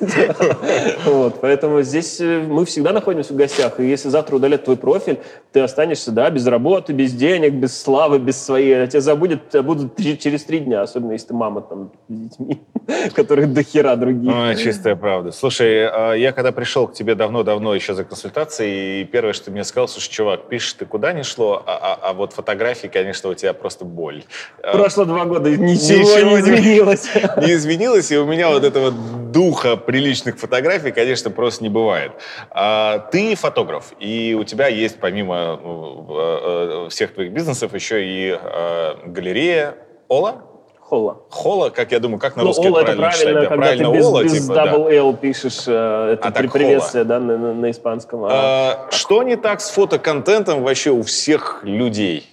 Вот, 1.06 1.41
поэтому 1.41 1.82
здесь 1.82 2.19
э, 2.21 2.39
мы 2.39 2.65
всегда 2.65 2.93
находимся 2.93 3.34
в 3.34 3.36
гостях, 3.36 3.79
и 3.79 3.88
если 3.88 4.10
завтра 4.10 4.36
удалят 4.36 4.63
твой 4.63 4.77
профиль, 4.77 5.19
ты 5.51 5.60
останешься, 5.60 6.12
да, 6.12 6.29
без 6.29 6.45
работы, 6.47 6.93
без 6.93 7.13
денег, 7.13 7.53
без 7.53 7.79
славы, 7.79 8.19
без 8.19 8.41
своей 8.43 8.83
тебя 8.88 9.02
забудет, 9.02 9.63
будут 9.63 9.98
через 9.98 10.43
три 10.43 10.60
дня, 10.60 10.82
особенно 10.82 11.12
если 11.12 11.28
ты 11.28 11.34
мама 11.34 11.62
там 11.62 11.91
с 12.10 12.13
детьми. 12.13 12.62
которых 13.15 13.54
до 13.54 13.63
хера 13.63 13.96
других. 13.96 14.34
Ой, 14.34 14.56
чистая 14.56 14.96
правда. 14.96 15.32
Слушай, 15.32 15.88
а 15.88 16.13
я 16.13 16.32
когда 16.32 16.52
пришел 16.52 16.88
к 16.88 16.93
тебе 16.93 17.15
давно-давно 17.15 17.74
еще 17.76 17.93
за 17.93 18.04
консультацией, 18.04 19.02
и 19.02 19.06
первое, 19.06 19.34
что 19.34 19.46
ты 19.46 19.52
мне 19.52 19.63
сказал, 19.63 19.88
слушай, 19.88 20.10
чувак, 20.10 20.48
пишешь 20.50 20.74
ты 20.74 20.86
куда 20.86 21.13
не 21.13 21.24
шло, 21.24 21.63
а, 21.65 21.78
а, 21.78 22.10
а 22.10 22.13
вот 22.13 22.34
фотографии, 22.34 22.88
конечно, 22.88 23.30
у 23.30 23.34
тебя 23.34 23.54
просто 23.54 23.86
боль. 23.86 24.24
Прошло 24.62 25.06
два 25.06 25.26
года, 25.26 25.50
и 25.50 25.58
ничего, 25.58 26.00
ничего 26.00 26.30
не 26.30 26.39
изменилось. 26.41 27.10
Не 27.38 27.54
изменилось, 27.54 28.12
и 28.12 28.17
у 28.17 28.26
меня 28.26 28.50
вот 28.50 28.63
этого 28.63 28.91
духа 28.91 29.78
приличных 29.78 30.38
фотографий, 30.38 30.91
конечно, 30.91 31.30
просто 31.32 31.63
не 31.63 31.69
бывает. 31.69 32.12
А, 32.50 33.00
ты 33.12 33.36
фотограф, 33.36 33.93
и 34.00 34.38
у 34.39 34.43
тебя 34.43 34.67
есть 34.67 35.00
помимо 35.00 35.60
э, 35.62 36.86
э, 36.86 36.89
всех 36.89 37.13
твоих 37.13 37.32
бизнесов 37.32 37.74
еще 37.74 38.06
и 38.06 38.38
э, 38.39 38.96
галерея 39.06 39.76
Ола? 40.08 40.52
Холла. 40.93 41.17
Холла, 41.29 41.69
как 41.71 41.91
я 41.91 41.99
думаю, 41.99 42.19
как 42.19 42.36
на 42.36 42.43
ну, 42.43 42.49
русский 42.49 42.67
Ола 42.67 42.84
правильно 42.84 42.91
это 42.91 43.01
правильно, 43.01 43.19
читать? 43.19 43.49
когда 43.49 43.65
правильно 43.65 43.91
ты 43.91 43.97
без, 43.97 44.06
Ола, 44.06 44.23
без 44.23 44.32
типа, 44.43 44.53
double 44.53 44.89
да. 44.89 44.95
L 44.95 45.13
пишешь, 45.15 45.63
э, 45.65 46.10
это 46.13 46.27
А 46.27 46.32
так 46.32 46.51
приветствие, 46.51 47.03
да, 47.03 47.19
на, 47.19 47.36
на, 47.36 47.53
на 47.56 47.71
испанском. 47.71 48.25
А, 48.25 48.29
А, 48.32 48.91
что 48.91 49.23
не 49.23 49.36
так 49.36 49.60
с 49.62 49.71
фотоконтентом 49.71 50.62
вообще 50.62 50.91
у 50.91 51.01
всех 51.01 51.62
людей? 51.63 52.29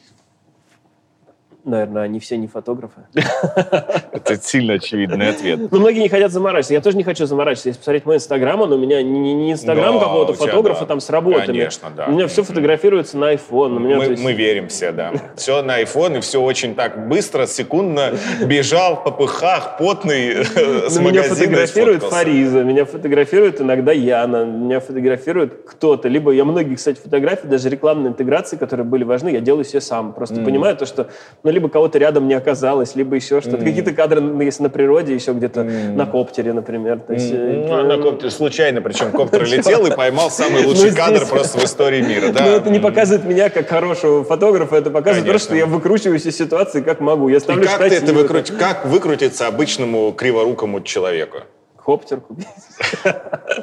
Наверное, 1.65 2.03
они 2.05 2.21
все 2.21 2.39
не 2.39 2.47
фотографы. 2.47 3.03
Это 3.15 4.37
сильно 4.41 4.75
очевидный 4.75 5.29
ответ. 5.29 5.59
Но 5.61 5.69
Ну, 5.71 5.81
многие 5.81 6.01
не 6.01 6.09
хотят 6.09 6.33
заморачиваться. 6.33 6.75
Я 6.75 6.81
тоже 6.81 6.97
не 6.97 7.05
хочу 7.05 7.27
заморачиваться. 7.27 7.69
Если 7.69 7.79
посмотреть 7.79 8.07
мой 8.07 8.17
инстаграм, 8.17 8.61
он 8.63 8.73
у 8.73 8.79
меня 8.79 9.03
не, 9.03 9.53
инстаграм 9.53 9.99
какого-то 9.99 10.35
фотографа 10.35 10.87
там 10.87 11.01
с 11.01 11.11
работами. 11.11 11.47
Конечно, 11.47 11.91
да. 11.95 12.07
У 12.07 12.13
меня 12.13 12.27
все 12.29 12.43
фотографируется 12.43 13.19
на 13.19 13.35
iPhone. 13.35 13.79
Меня, 13.79 13.97
Мы, 13.97 14.33
верим 14.33 14.69
все, 14.69 14.91
да. 14.93 15.13
Все 15.37 15.63
на 15.63 15.83
iPhone, 15.83 16.19
и 16.19 16.21
все 16.21 16.41
очень 16.41 16.75
так 16.75 17.09
быстро, 17.09 17.47
секундно. 17.47 18.13
Бежал 18.45 18.97
в 18.97 19.05
попыхах, 19.05 19.77
потный, 19.79 20.45
с 20.45 20.97
Ну, 20.97 21.03
меня 21.03 21.23
магазина 21.23 21.35
фотографирует. 21.35 22.03
Фариза, 22.05 22.63
меня 22.65 22.85
фотографирует 22.87 23.61
иногда 23.61 23.93
Яна, 23.93 24.45
меня 24.45 24.81
фотографирует 24.81 25.65
кто-то. 25.67 26.09
Либо 26.09 26.31
я 26.31 26.45
многие, 26.45 26.75
кстати, 26.75 26.99
фотографии, 26.99 27.47
даже 27.47 27.69
рекламные 27.69 28.11
интеграции, 28.11 28.57
которые 28.57 28.87
были 28.87 29.05
важны, 29.05 29.29
я 29.29 29.41
делаю 29.41 29.65
все 29.65 29.81
сам. 29.81 30.15
Просто 30.15 30.41
понимаю 30.41 30.77
то, 30.77 30.87
что 30.87 31.09
ну, 31.43 31.51
либо 31.61 31.69
кого-то 31.69 31.99
рядом 31.99 32.27
не 32.27 32.33
оказалось, 32.35 32.97
либо 32.97 33.17
еще 33.17 33.43
что-то. 33.43 33.59
Какие-то 33.59 33.93
кадры 33.93 34.23
есть 34.43 34.61
на 34.61 34.71
природе, 34.71 35.15
еще 35.15 35.33
где-то 35.33 35.63
на 35.63 36.07
коптере, 36.07 36.55
например. 36.55 37.01
То 37.01 37.13
есть, 37.13 37.31
э, 37.33 37.67
Ну, 37.69 37.85
на 37.85 37.99
коптере 37.99 38.31
случайно, 38.31 38.81
причем 38.81 39.11
коптер 39.13 39.45
летел 39.45 39.87
и 39.87 39.95
поймал 39.95 40.31
самый 40.31 40.65
лучший 40.65 40.85
Ну, 40.85 40.91
здесь- 40.91 40.95
кадр 40.95 41.27
просто 41.31 41.59
в 41.59 41.65
истории 41.65 42.01
мира. 42.01 42.33
Да. 42.33 42.45
Но 42.47 42.51
это 42.53 42.71
не 42.71 42.79
показывает 42.79 43.27
меня 43.27 43.51
как 43.51 43.69
хорошего 43.69 44.25
фотографа, 44.25 44.77
это 44.77 44.91
показывает 44.91 45.29
просто, 45.29 45.49
что 45.49 45.57
я 45.57 45.67
выкручиваюсь 45.67 46.25
из 46.25 46.37
ситуации 46.37 46.81
как 46.81 47.01
могу. 47.01 47.29
Я 47.29 47.37
И 47.37 47.41
как 47.41 47.79
ты 47.79 47.95
это 47.97 48.15
выкрутишь? 48.15 48.57
Как 48.57 48.87
выкрутиться 48.87 49.47
обычному 49.47 50.13
криворукому 50.13 50.81
человеку, 50.81 51.39
Коптер 51.91 52.21
купить. 52.21 52.47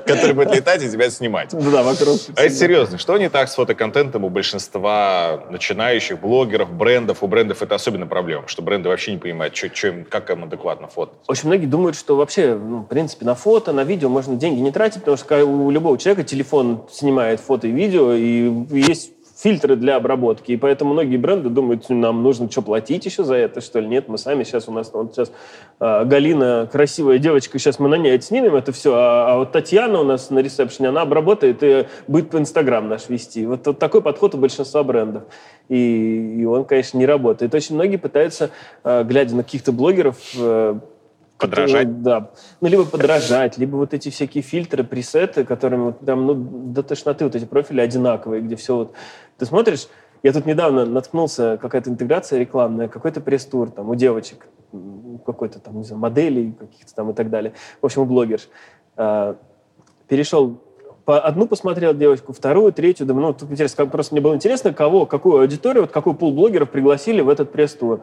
который 0.05 0.33
будет 0.33 0.53
летать 0.53 0.83
и 0.83 0.89
тебя 0.89 1.09
снимать? 1.09 1.53
Ну 1.53 1.71
Да, 1.71 1.83
вокруг. 1.83 2.19
А 2.35 2.43
это 2.43 2.53
серьезно, 2.53 2.97
что 2.97 3.17
не 3.17 3.29
так 3.29 3.47
с 3.47 3.55
фотоконтентом 3.55 4.25
у 4.25 4.29
большинства 4.29 5.43
начинающих 5.49 6.19
блогеров, 6.19 6.71
брендов? 6.71 7.23
У 7.23 7.27
брендов 7.27 7.61
это 7.61 7.75
особенно 7.75 8.05
проблема, 8.07 8.47
что 8.47 8.61
бренды 8.61 8.89
вообще 8.89 9.11
не 9.13 9.17
понимают, 9.17 9.53
чё- 9.53 9.69
чё 9.69 9.87
им, 9.89 10.05
как 10.05 10.29
им 10.29 10.43
адекватно 10.43 10.87
фото. 10.87 11.13
Очень 11.27 11.47
многие 11.47 11.67
думают, 11.67 11.95
что 11.95 12.15
вообще, 12.17 12.55
ну, 12.55 12.79
в 12.79 12.85
принципе, 12.87 13.25
на 13.25 13.35
фото, 13.35 13.71
на 13.71 13.83
видео 13.83 14.09
можно 14.09 14.35
деньги 14.35 14.59
не 14.59 14.71
тратить, 14.71 14.99
потому 14.99 15.17
что 15.17 15.45
у 15.45 15.71
любого 15.71 15.97
человека 15.97 16.23
телефон 16.27 16.83
снимает 16.91 17.39
фото 17.39 17.67
и 17.67 17.71
видео, 17.71 18.13
и 18.13 18.51
есть 18.71 19.11
фильтры 19.37 19.75
для 19.75 19.97
обработки. 19.97 20.51
И 20.51 20.57
поэтому 20.57 20.93
многие 20.93 21.17
бренды 21.17 21.49
думают, 21.49 21.89
нам 21.89 22.23
нужно 22.23 22.49
что, 22.49 22.63
платить 22.63 23.05
еще 23.05 23.23
за 23.23 23.35
это, 23.35 23.61
что 23.61 23.79
ли? 23.79 23.87
Нет, 23.87 24.07
мы 24.07 24.17
сами 24.17 24.43
сейчас, 24.43 24.67
у 24.67 24.71
нас 24.71 24.89
вот 24.91 25.13
сейчас 25.13 25.31
а, 25.79 26.05
Галина, 26.05 26.67
красивая 26.71 27.19
девочка, 27.19 27.59
сейчас 27.59 27.77
мы 27.79 27.87
на 27.87 27.95
ней 27.95 28.19
снимем 28.21 28.55
это 28.55 28.71
все, 28.71 28.93
а, 28.95 29.33
а 29.33 29.37
вот 29.37 29.51
Татьяна 29.51 30.01
у 30.01 30.03
нас 30.03 30.31
на 30.31 30.39
ресепшене, 30.39 30.89
она 30.89 31.01
обработает 31.01 31.61
и 31.61 31.85
будет 32.07 32.31
по 32.31 32.37
Инстаграм 32.37 32.87
наш 32.87 33.09
вести. 33.09 33.45
Вот, 33.45 33.67
вот 33.67 33.77
такой 33.77 34.01
подход 34.01 34.33
у 34.33 34.37
большинства 34.39 34.83
брендов. 34.83 35.23
И, 35.69 36.39
и 36.39 36.45
он, 36.45 36.65
конечно, 36.65 36.97
не 36.97 37.05
работает. 37.05 37.53
Очень 37.53 37.75
многие 37.75 37.97
пытаются, 37.97 38.49
а, 38.83 39.03
глядя 39.03 39.35
на 39.35 39.43
каких-то 39.43 39.71
блогеров, 39.71 40.17
э, 40.35 40.79
Подражать? 41.37 41.87
которые, 41.87 42.03
Да. 42.03 42.31
Ну, 42.61 42.67
либо 42.67 42.85
подражать, 42.85 43.57
либо 43.57 43.75
вот 43.75 43.93
эти 43.93 44.09
всякие 44.09 44.41
фильтры, 44.41 44.83
пресеты, 44.83 45.45
которыми 45.45 45.83
вот 45.85 45.99
там, 46.05 46.25
ну, 46.25 46.33
до 46.35 46.83
тошноты 46.83 47.25
вот 47.25 47.35
эти 47.35 47.45
профили 47.45 47.81
одинаковые, 47.81 48.41
где 48.41 48.55
все 48.55 48.75
вот... 48.75 48.93
Ты 49.37 49.45
смотришь, 49.45 49.87
я 50.23 50.33
тут 50.33 50.45
недавно 50.45 50.85
наткнулся, 50.85 51.57
какая-то 51.61 51.89
интеграция 51.89 52.39
рекламная, 52.39 52.87
какой-то 52.87 53.21
пресс-тур 53.21 53.69
там 53.69 53.89
у 53.89 53.95
девочек, 53.95 54.47
какой-то 55.25 55.59
там, 55.59 55.77
не 55.77 55.83
знаю, 55.83 55.99
моделей 55.99 56.53
каких-то 56.59 56.95
там 56.95 57.11
и 57.11 57.13
так 57.13 57.29
далее. 57.29 57.53
В 57.81 57.85
общем, 57.85 58.01
у 58.01 58.05
блогерш. 58.05 58.49
А, 58.95 59.35
Перешел 60.07 60.59
по 61.07 61.19
одну 61.19 61.47
посмотрел 61.47 61.93
девочку, 61.93 62.33
вторую, 62.33 62.73
третью, 62.73 63.05
думаю, 63.05 63.27
ну, 63.27 63.33
тут 63.33 63.49
интересно, 63.49 63.85
как- 63.85 63.91
просто 63.91 64.13
мне 64.13 64.21
было 64.21 64.35
интересно, 64.35 64.73
кого, 64.73 65.05
какую 65.05 65.39
аудиторию, 65.39 65.83
вот 65.83 65.91
какой 65.91 66.13
пул 66.13 66.33
блогеров 66.33 66.69
пригласили 66.69 67.21
в 67.21 67.29
этот 67.29 67.51
пресс-тур. 67.51 68.01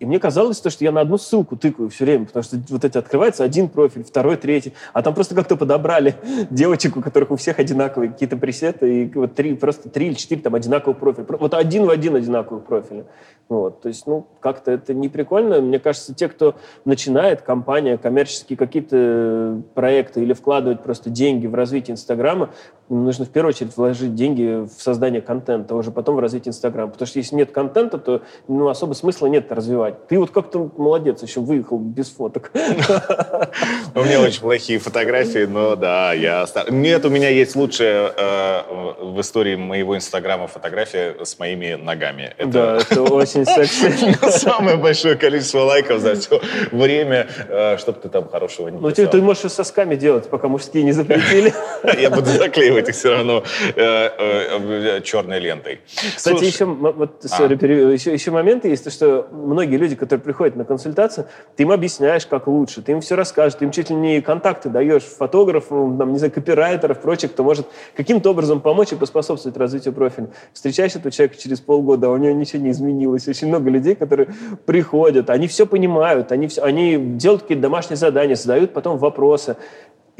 И 0.00 0.06
мне 0.06 0.18
казалось, 0.18 0.58
то, 0.58 0.70
что 0.70 0.82
я 0.82 0.92
на 0.92 1.02
одну 1.02 1.18
ссылку 1.18 1.56
тыкаю 1.56 1.90
все 1.90 2.06
время, 2.06 2.24
потому 2.24 2.42
что 2.42 2.56
вот 2.70 2.86
эти 2.86 2.96
открывается 2.96 3.44
один 3.44 3.68
профиль, 3.68 4.02
второй, 4.02 4.36
третий, 4.36 4.72
а 4.94 5.02
там 5.02 5.14
просто 5.14 5.34
как-то 5.34 5.56
подобрали 5.56 6.14
девочек, 6.50 6.96
у 6.96 7.02
которых 7.02 7.30
у 7.30 7.36
всех 7.36 7.58
одинаковые 7.58 8.10
какие-то 8.10 8.38
пресеты, 8.38 9.02
и 9.02 9.12
вот 9.14 9.34
три, 9.34 9.54
просто 9.54 9.90
три 9.90 10.06
или 10.06 10.14
четыре 10.14 10.40
там 10.40 10.54
одинаковых 10.54 10.98
профиля. 10.98 11.24
Про- 11.24 11.36
Вот 11.36 11.52
один 11.52 11.84
в 11.84 11.90
один 11.90 12.16
одинаковых 12.16 12.64
профиля. 12.64 13.04
Вот. 13.50 13.82
То 13.82 13.88
есть, 13.88 14.06
ну, 14.06 14.26
как-то 14.38 14.70
это 14.70 14.94
не 14.94 15.08
прикольно. 15.08 15.60
Мне 15.60 15.80
кажется, 15.80 16.14
те, 16.14 16.28
кто 16.28 16.54
начинает, 16.84 17.42
компания, 17.42 17.98
коммерческие 17.98 18.56
какие-то 18.56 19.60
проекты 19.74 20.22
или 20.22 20.32
вкладывать 20.32 20.82
просто 20.82 21.10
деньги 21.10 21.46
в 21.46 21.54
развитие 21.54 21.94
Инстаграма, 21.94 22.50
нужно 22.88 23.24
в 23.24 23.30
первую 23.30 23.50
очередь 23.50 23.76
вложить 23.76 24.14
деньги 24.14 24.64
в 24.64 24.80
создание 24.80 25.20
контента, 25.20 25.74
а 25.74 25.76
уже 25.76 25.90
потом 25.90 26.14
в 26.14 26.20
развитие 26.20 26.50
Инстаграма. 26.50 26.92
Потому 26.92 27.06
что 27.06 27.18
если 27.18 27.34
нет 27.34 27.50
контента, 27.50 27.98
то 27.98 28.22
ну, 28.46 28.68
особо 28.68 28.94
смысла 28.94 29.26
нет 29.26 29.50
развивать. 29.50 29.89
Ты 30.08 30.18
вот 30.18 30.30
как-то 30.30 30.70
молодец, 30.76 31.22
еще 31.22 31.40
выехал 31.40 31.78
без 31.78 32.08
фоток. 32.10 32.50
У 33.94 34.00
меня 34.00 34.20
очень 34.20 34.40
плохие 34.40 34.78
фотографии, 34.78 35.46
но 35.46 35.76
да, 35.76 36.12
я... 36.12 36.46
Нет, 36.68 37.04
у 37.04 37.10
меня 37.10 37.28
есть 37.28 37.56
лучшая 37.56 38.12
э, 38.16 38.62
в 39.00 39.20
истории 39.20 39.56
моего 39.56 39.96
инстаграма 39.96 40.46
фотография 40.46 41.16
с 41.22 41.38
моими 41.38 41.74
ногами. 41.74 42.34
Да, 42.44 42.78
это 42.78 43.02
очень 43.02 43.44
секси. 43.44 44.16
самое 44.38 44.76
большое 44.76 45.16
количество 45.16 45.60
лайков 45.60 46.00
за 46.00 46.14
все 46.14 46.40
время, 46.70 47.26
э, 47.48 47.76
чтобы 47.78 48.00
ты 48.00 48.08
там 48.08 48.28
хорошего 48.28 48.68
не 48.68 48.78
Ну, 48.78 48.88
ты, 48.90 48.96
писал. 48.96 49.10
ты 49.10 49.22
можешь 49.22 49.44
и 49.44 49.48
сосками 49.48 49.96
делать, 49.96 50.28
пока 50.28 50.48
мужские 50.48 50.84
не 50.84 50.92
запретили. 50.92 51.52
Я 52.00 52.10
буду 52.10 52.30
заклеивать 52.30 52.88
их 52.88 52.94
все 52.94 53.10
равно 53.10 53.42
э, 53.74 55.00
черной 55.02 55.40
лентой. 55.40 55.80
Кстати, 56.16 56.44
еще, 56.44 56.64
вот, 56.64 57.24
А. 57.30 57.42
еще, 57.44 58.12
еще 58.12 58.30
моменты 58.30 58.68
есть, 58.68 58.84
то, 58.84 58.90
что 58.90 59.28
многие 59.32 59.76
люди, 59.80 59.96
которые 59.96 60.22
приходят 60.22 60.56
на 60.56 60.64
консультацию, 60.64 61.26
ты 61.56 61.64
им 61.64 61.72
объясняешь, 61.72 62.26
как 62.26 62.46
лучше, 62.46 62.82
ты 62.82 62.92
им 62.92 63.00
все 63.00 63.16
расскажешь, 63.16 63.58
ты 63.58 63.64
им 63.64 63.72
чуть 63.72 63.90
ли 63.90 63.96
не 63.96 64.20
контакты 64.20 64.68
даешь 64.68 65.02
фотографов, 65.02 65.98
там, 65.98 66.12
не 66.12 66.18
знаю, 66.18 66.32
копирайтеров, 66.32 67.00
прочих, 67.00 67.32
кто 67.32 67.42
может 67.42 67.66
каким-то 67.96 68.30
образом 68.30 68.60
помочь 68.60 68.92
и 68.92 68.96
поспособствовать 68.96 69.56
развитию 69.56 69.94
профиля. 69.94 70.28
Встречаешь 70.52 70.94
этого 70.94 71.10
человека 71.10 71.40
через 71.40 71.60
полгода, 71.60 72.08
а 72.08 72.10
у 72.10 72.16
него 72.16 72.32
ничего 72.32 72.62
не 72.62 72.70
изменилось. 72.70 73.26
Очень 73.26 73.48
много 73.48 73.70
людей, 73.70 73.94
которые 73.94 74.28
приходят, 74.66 75.30
они 75.30 75.48
все 75.48 75.66
понимают, 75.66 76.32
они, 76.32 76.46
все, 76.48 76.62
они 76.62 76.96
делают 76.96 77.42
какие-то 77.42 77.62
домашние 77.62 77.96
задания, 77.96 78.36
задают 78.36 78.72
потом 78.72 78.98
вопросы. 78.98 79.56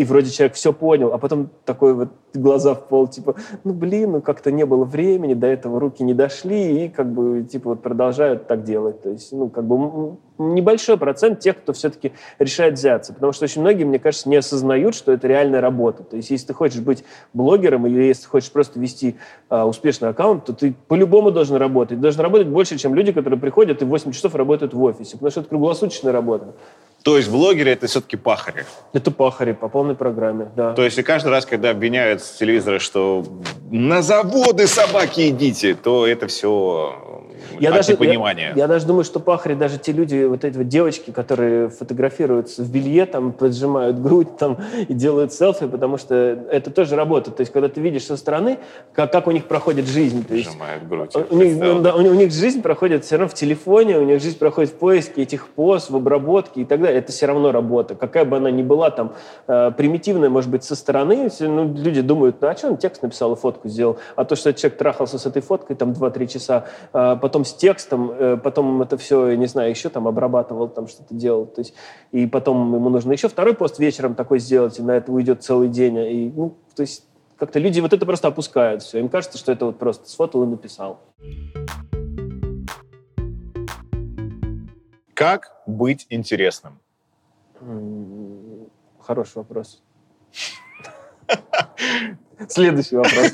И 0.01 0.05
вроде 0.05 0.31
человек 0.31 0.55
все 0.55 0.73
понял, 0.73 1.13
а 1.13 1.19
потом 1.19 1.51
такой 1.67 1.93
вот 1.93 2.09
глаза 2.33 2.75
в 2.75 2.89
пол, 2.89 3.07
типа, 3.07 3.35
ну 3.65 3.75
блин, 3.75 4.13
ну 4.13 4.23
как-то 4.23 4.51
не 4.51 4.65
было 4.65 4.87
времени, 4.87 5.35
до 5.35 5.47
этого 5.47 5.79
руки 5.79 6.03
не 6.03 6.15
дошли, 6.15 6.87
и 6.87 6.89
как 6.89 7.13
бы 7.13 7.43
типа 7.43 7.69
вот 7.69 7.83
продолжают 7.83 8.47
так 8.47 8.65
делать. 8.65 9.03
То 9.03 9.11
есть, 9.11 9.31
ну 9.31 9.51
как 9.51 9.65
бы 9.67 10.17
небольшой 10.39 10.97
процент 10.97 11.41
тех, 11.41 11.59
кто 11.59 11.75
все-таки 11.75 12.13
решает 12.39 12.79
взяться, 12.79 13.13
потому 13.13 13.33
что 13.33 13.45
очень 13.45 13.61
многие, 13.61 13.85
мне 13.85 13.99
кажется, 13.99 14.31
не 14.31 14.37
осознают, 14.37 14.95
что 14.95 15.13
это 15.13 15.29
реальная 15.29 15.61
работа. 15.61 16.03
То 16.03 16.17
есть, 16.17 16.31
если 16.31 16.47
ты 16.47 16.55
хочешь 16.55 16.81
быть 16.81 17.05
блогером 17.35 17.87
или 17.87 18.03
если 18.05 18.23
ты 18.23 18.29
хочешь 18.31 18.51
просто 18.51 18.81
вести 18.81 19.17
а, 19.51 19.67
успешный 19.67 20.09
аккаунт, 20.09 20.47
то 20.47 20.55
ты 20.55 20.75
по-любому 20.89 21.31
должен 21.31 21.57
работать. 21.57 21.99
Ты 21.99 22.03
должен 22.03 22.23
работать 22.23 22.49
больше, 22.49 22.79
чем 22.79 22.95
люди, 22.95 23.13
которые 23.13 23.39
приходят 23.39 23.83
и 23.83 23.85
8 23.85 24.13
часов 24.13 24.35
работают 24.35 24.73
в 24.73 24.83
офисе, 24.83 25.13
потому 25.13 25.31
что 25.31 25.41
это 25.41 25.51
круглосуточная 25.51 26.13
работа. 26.13 26.55
То 27.03 27.17
есть 27.17 27.31
блогеры 27.31 27.71
это 27.71 27.87
все-таки 27.87 28.17
пахари. 28.17 28.67
Это 28.93 29.11
пахари 29.11 29.53
по 29.53 29.69
полной 29.69 29.95
программе, 29.95 30.51
да. 30.55 30.75
То 30.75 30.83
есть 30.83 30.99
и 30.99 31.03
каждый 31.03 31.29
раз, 31.29 31.47
когда 31.47 31.71
обвиняют 31.71 32.23
с 32.23 32.33
телевизора, 32.33 32.79
что 32.79 33.25
на 33.71 34.03
заводы 34.03 34.67
собаки 34.67 35.31
идите, 35.31 35.75
то 35.75 36.07
это 36.07 36.27
все 36.27 37.25
Я 37.59 37.71
даже, 37.71 37.93
непонимания. 37.93 38.51
я, 38.51 38.63
я 38.63 38.67
даже 38.67 38.87
думаю, 38.87 39.05
что 39.05 39.21
пахари 39.21 39.55
даже 39.55 39.79
те 39.79 39.93
люди, 39.93 40.25
вот 40.25 40.45
эти 40.45 40.57
вот 40.57 40.69
девочки, 40.69 41.11
которые 41.11 41.69
фотографируются 41.69 42.63
в 42.63 42.71
белье, 42.71 43.07
там, 43.07 43.33
поджимают 43.33 44.01
грудь 44.01 44.37
там, 44.37 44.59
и 44.89 44.95
делают 44.95 45.33
селфи, 45.33 45.67
потому 45.67 45.99
что 45.99 46.15
это 46.15 46.71
тоже 46.71 46.97
работа. 46.97 47.31
То 47.31 47.41
есть, 47.41 47.53
когда 47.53 47.69
ты 47.69 47.81
видишь 47.81 48.05
со 48.05 48.17
стороны, 48.17 48.59
как, 48.93 49.13
как 49.13 49.27
у 49.27 49.31
них 49.31 49.47
проходит 49.47 49.87
жизнь. 49.87 50.25
То 50.25 50.35
есть, 50.35 50.51
грудь. 50.89 51.15
у, 51.31 51.37
них, 51.37 51.57
ну, 51.57 51.81
да, 51.81 51.95
у, 51.95 51.99
у 51.99 52.15
них 52.15 52.33
жизнь 52.33 52.63
проходит 52.63 53.05
все 53.05 53.17
равно 53.17 53.29
в 53.29 53.35
телефоне, 53.35 53.99
у 53.99 54.05
них 54.05 54.21
жизнь 54.21 54.39
проходит 54.39 54.71
в 54.71 54.75
поиске 54.75 55.23
этих 55.23 55.49
поз, 55.49 55.91
в 55.91 55.97
обработке 55.97 56.63
и 56.63 56.65
так 56.65 56.81
далее. 56.81 56.99
Это 56.99 57.13
все 57.13 57.27
равно 57.27 57.53
работа. 57.53 57.95
Какая 57.95 58.25
бы 58.25 58.37
она 58.37 58.51
ни 58.51 58.63
была 58.63 58.91
там 58.91 59.13
э, 59.47 59.73
примитивная, 59.77 60.29
может 60.29 60.51
быть, 60.51 60.65
со 60.65 60.75
стороны, 60.75 61.31
ну, 61.41 61.75
люди 61.75 62.01
думают, 62.01 62.37
ну 62.41 62.49
а 62.49 62.57
что 62.57 62.69
он 62.69 62.77
текст 62.77 63.03
написал 63.03 63.33
и 63.33 63.37
фотку 63.37 63.69
сделал? 63.69 63.99
А 64.17 64.25
то, 64.25 64.37
что 64.37 64.53
человек 64.53 64.79
трахался 64.79 65.19
с 65.19 65.27
этой 65.27 65.43
фоткой 65.43 65.77
там 65.77 65.93
2-3 65.93 66.27
часа, 66.27 66.65
э, 66.93 67.17
потом 67.31 67.45
с 67.45 67.55
текстом, 67.55 68.11
э, 68.11 68.37
потом 68.37 68.83
это 68.83 68.99
все, 68.99 69.37
не 69.37 69.47
знаю, 69.47 69.71
еще 69.71 69.89
там 69.89 70.09
обрабатывал, 70.09 70.69
там 70.69 70.89
что-то 70.89 71.15
делал. 71.15 71.47
То 71.47 71.61
есть, 71.61 71.75
и 72.11 72.27
потом 72.27 72.75
ему 72.75 72.89
нужно 72.89 73.13
еще 73.13 73.29
второй 73.29 73.55
пост 73.55 73.79
вечером 73.79 74.17
такой 74.17 74.41
сделать, 74.41 74.81
и 74.81 74.83
на 74.83 74.97
это 74.97 75.13
уйдет 75.13 75.45
целый 75.45 75.69
день. 75.69 75.97
И, 75.97 76.33
ну, 76.35 76.57
то 76.75 76.81
есть 76.81 77.07
как-то 77.37 77.61
люди 77.61 77.79
вот 77.79 77.93
это 77.93 78.05
просто 78.05 78.27
опускают 78.27 78.83
все. 78.83 78.99
Им 78.99 79.09
кажется, 79.09 79.39
что 79.39 79.53
это 79.53 79.67
вот 79.67 79.79
просто 79.79 80.09
сфотал 80.09 80.43
и 80.43 80.47
написал. 80.47 80.99
Как 85.15 85.63
быть 85.67 86.09
интересным? 86.11 86.81
Хороший 88.99 89.37
вопрос. 89.37 89.81
Следующий 92.49 92.97
вопрос. 92.97 93.33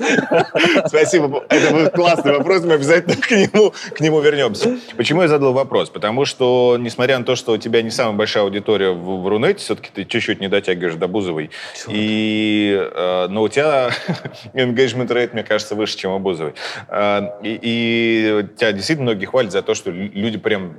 Спасибо. 0.87 1.45
Это 1.49 1.75
был 1.75 1.91
классный 1.91 2.33
вопрос, 2.37 2.65
мы 2.65 2.75
обязательно 2.75 3.17
к 3.17 3.31
нему, 3.31 3.73
к 3.95 4.01
нему 4.01 4.21
вернемся. 4.21 4.79
Почему 4.97 5.23
я 5.23 5.29
задал 5.29 5.53
вопрос? 5.53 5.91
Потому 5.91 6.25
что, 6.25 6.77
несмотря 6.79 7.19
на 7.19 7.25
то, 7.25 7.37
что 7.37 7.53
у 7.53 7.57
тебя 7.57 7.83
не 7.83 7.91
самая 7.91 8.17
большая 8.17 8.45
аудитория 8.45 8.91
в, 8.91 9.23
в 9.23 9.29
Рунете, 9.29 9.61
все-таки 9.61 9.91
ты 9.93 10.05
чуть-чуть 10.05 10.41
не 10.41 10.49
дотягиваешь 10.49 10.95
до 10.95 11.09
Бузовой. 11.09 11.51
И, 11.89 12.77
э, 12.95 13.27
но 13.29 13.43
у 13.43 13.49
тебя 13.49 13.91
engagement 14.55 15.09
rate, 15.09 15.31
мне 15.33 15.45
кажется, 15.45 15.75
выше, 15.75 15.97
чем 15.97 16.13
у 16.13 16.19
Бузовой. 16.19 16.55
Э, 16.89 17.21
и, 17.43 17.59
и 17.63 18.47
тебя 18.57 18.73
действительно 18.73 19.13
многие 19.13 19.27
хвалят 19.27 19.53
за 19.53 19.63
то, 19.63 19.75
что 19.75 19.91
лю- 19.91 20.11
люди 20.13 20.39
прям... 20.39 20.75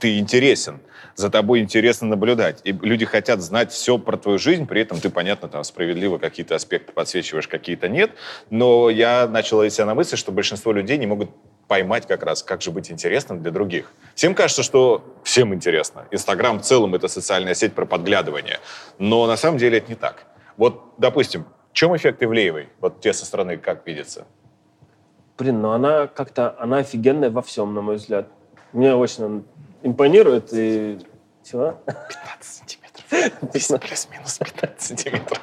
Ты 0.00 0.18
интересен 0.18 0.80
за 1.14 1.30
тобой 1.30 1.60
интересно 1.60 2.08
наблюдать. 2.08 2.60
И 2.64 2.72
люди 2.72 3.04
хотят 3.04 3.40
знать 3.40 3.72
все 3.72 3.98
про 3.98 4.16
твою 4.16 4.38
жизнь, 4.38 4.66
при 4.66 4.80
этом 4.80 5.00
ты, 5.00 5.10
понятно, 5.10 5.48
там 5.48 5.64
справедливо 5.64 6.18
какие-то 6.18 6.54
аспекты 6.54 6.92
подсвечиваешь, 6.92 7.48
какие-то 7.48 7.88
нет. 7.88 8.12
Но 8.50 8.90
я 8.90 9.26
начал 9.26 9.58
ловить 9.58 9.72
себя 9.72 9.86
на 9.86 9.94
мысли, 9.94 10.16
что 10.16 10.32
большинство 10.32 10.72
людей 10.72 10.98
не 10.98 11.06
могут 11.06 11.30
поймать 11.68 12.06
как 12.06 12.24
раз, 12.24 12.42
как 12.42 12.62
же 12.62 12.72
быть 12.72 12.90
интересным 12.90 13.42
для 13.42 13.52
других. 13.52 13.92
Всем 14.16 14.34
кажется, 14.34 14.64
что 14.64 15.04
всем 15.22 15.54
интересно. 15.54 16.06
Инстаграм 16.10 16.58
в 16.58 16.62
целом 16.62 16.96
это 16.96 17.06
социальная 17.06 17.54
сеть 17.54 17.74
про 17.74 17.86
подглядывание. 17.86 18.58
Но 18.98 19.26
на 19.26 19.36
самом 19.36 19.58
деле 19.58 19.78
это 19.78 19.88
не 19.88 19.94
так. 19.94 20.26
Вот, 20.56 20.94
допустим, 20.98 21.46
в 21.70 21.74
чем 21.74 21.96
эффект 21.96 22.22
Ивлеевой? 22.22 22.70
Вот 22.80 23.00
те 23.00 23.12
со 23.12 23.24
стороны 23.24 23.56
как 23.56 23.86
видится? 23.86 24.26
Блин, 25.38 25.62
ну 25.62 25.70
она 25.70 26.08
как-то, 26.08 26.56
она 26.58 26.78
офигенная 26.78 27.30
во 27.30 27.40
всем, 27.40 27.72
на 27.72 27.80
мой 27.80 27.96
взгляд. 27.96 28.26
Мне 28.72 28.94
очень 28.94 29.44
импонирует 29.82 30.50
и... 30.52 30.98
Чего? 31.42 31.80
15 31.86 32.04
сантиметров. 32.42 33.80
Плюс-минус 33.80 34.38
15 34.38 34.80
сантиметров. 34.80 35.40